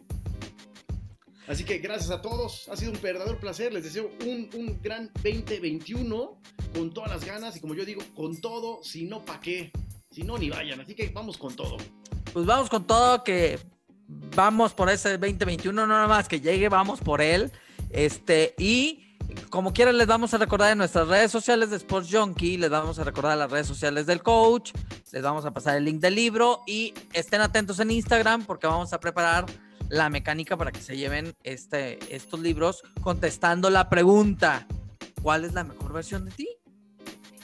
Así 1.49 1.63
que 1.63 1.79
gracias 1.79 2.11
a 2.11 2.21
todos, 2.21 2.69
ha 2.69 2.77
sido 2.77 2.91
un 2.91 3.01
verdadero 3.01 3.39
placer, 3.39 3.73
les 3.73 3.83
deseo 3.83 4.11
un, 4.23 4.51
un 4.53 4.79
gran 4.83 5.09
2021 5.15 6.39
con 6.75 6.93
todas 6.93 7.09
las 7.09 7.25
ganas 7.25 7.57
y 7.57 7.59
como 7.59 7.73
yo 7.73 7.85
digo, 7.85 8.03
con 8.15 8.39
todo, 8.39 8.83
si 8.83 9.05
no 9.05 9.25
pa' 9.25 9.41
qué. 9.41 9.71
Si 10.11 10.21
no, 10.21 10.37
ni 10.37 10.51
vayan. 10.51 10.79
Así 10.79 10.93
que 10.93 11.09
vamos 11.09 11.39
con 11.39 11.55
todo. 11.55 11.77
Pues 12.33 12.45
vamos 12.45 12.69
con 12.69 12.85
todo, 12.85 13.23
que 13.23 13.57
vamos 14.35 14.73
por 14.75 14.91
ese 14.91 15.17
2021, 15.17 15.73
no 15.73 15.87
nada 15.87 16.07
más 16.07 16.27
que 16.27 16.39
llegue, 16.39 16.69
vamos 16.69 16.99
por 16.99 17.19
él. 17.19 17.51
Este, 17.89 18.53
y 18.59 19.17
como 19.49 19.73
quieran, 19.73 19.97
les 19.97 20.05
vamos 20.05 20.31
a 20.35 20.37
recordar 20.37 20.71
en 20.71 20.77
nuestras 20.77 21.07
redes 21.07 21.31
sociales 21.31 21.71
de 21.71 21.77
Sports 21.77 22.09
Junkie, 22.11 22.57
les 22.57 22.69
vamos 22.69 22.99
a 22.99 23.03
recordar 23.03 23.35
las 23.35 23.49
redes 23.49 23.65
sociales 23.65 24.05
del 24.05 24.21
coach, 24.21 24.71
les 25.11 25.23
vamos 25.23 25.45
a 25.45 25.51
pasar 25.51 25.77
el 25.77 25.85
link 25.85 25.99
del 25.99 26.13
libro 26.13 26.61
y 26.67 26.93
estén 27.11 27.41
atentos 27.41 27.79
en 27.79 27.89
Instagram 27.89 28.45
porque 28.45 28.67
vamos 28.67 28.93
a 28.93 28.99
preparar 28.99 29.47
la 29.89 30.09
mecánica 30.09 30.55
para 30.55 30.71
que 30.71 30.81
se 30.81 30.95
lleven 30.95 31.33
este, 31.43 31.99
estos 32.15 32.39
libros 32.39 32.83
contestando 33.01 33.69
la 33.69 33.89
pregunta, 33.89 34.67
¿cuál 35.21 35.43
es 35.43 35.53
la 35.53 35.63
mejor 35.63 35.93
versión 35.93 36.25
de 36.25 36.31
ti? 36.31 36.47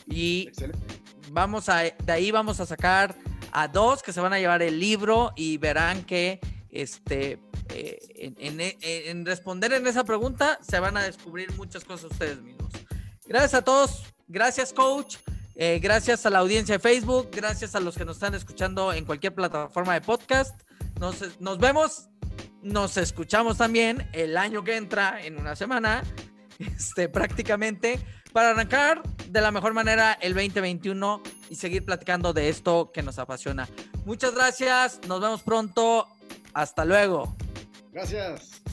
Y 0.07 0.49
vamos 1.31 1.69
a, 1.69 1.79
de 1.79 2.11
ahí 2.11 2.31
vamos 2.31 2.59
a 2.59 2.65
sacar 2.65 3.15
a 3.51 3.67
dos 3.67 4.03
que 4.03 4.13
se 4.13 4.21
van 4.21 4.33
a 4.33 4.39
llevar 4.39 4.61
el 4.61 4.79
libro 4.79 5.33
y 5.35 5.57
verán 5.57 6.03
que 6.03 6.39
este, 6.69 7.39
eh, 7.69 7.97
en, 8.37 9.25
responder 9.25 9.73
en 9.73 9.87
esa 9.87 10.03
pregunta 10.03 10.59
se 10.61 10.79
van 10.79 10.97
a 10.97 11.03
descubrir 11.03 11.51
muchas 11.53 11.83
cosas 11.83 12.11
ustedes 12.11 12.41
mismos. 12.41 12.71
Gracias 13.25 13.55
a 13.55 13.63
todos, 13.63 14.03
gracias 14.27 14.71
coach, 14.71 15.17
eh, 15.55 15.79
gracias 15.81 16.25
a 16.25 16.29
la 16.29 16.39
audiencia 16.39 16.75
de 16.75 16.79
Facebook, 16.79 17.29
gracias 17.31 17.73
a 17.75 17.79
los 17.79 17.97
que 17.97 18.05
nos 18.05 18.17
están 18.17 18.35
escuchando 18.35 18.93
en 18.93 19.05
cualquier 19.05 19.33
plataforma 19.33 19.93
de 19.93 20.01
podcast. 20.01 20.61
Nos, 20.99 21.39
nos 21.39 21.57
vemos, 21.57 22.09
nos 22.61 22.97
escuchamos 22.97 23.57
también 23.57 24.09
el 24.13 24.37
año 24.37 24.63
que 24.63 24.77
entra 24.77 25.23
en 25.23 25.39
una 25.39 25.55
semana, 25.55 26.03
este, 26.59 27.09
prácticamente, 27.09 27.99
para 28.33 28.51
arrancar 28.51 29.01
de 29.29 29.41
la 29.41 29.51
mejor 29.51 29.73
manera 29.73 30.13
el 30.13 30.33
2021 30.33 31.21
y 31.49 31.55
seguir 31.55 31.85
platicando 31.85 32.33
de 32.33 32.49
esto 32.49 32.91
que 32.93 33.01
nos 33.01 33.19
apasiona. 33.19 33.67
Muchas 34.05 34.35
gracias, 34.35 34.99
nos 35.07 35.21
vemos 35.21 35.41
pronto, 35.41 36.07
hasta 36.53 36.85
luego. 36.85 37.35
Gracias. 37.91 38.64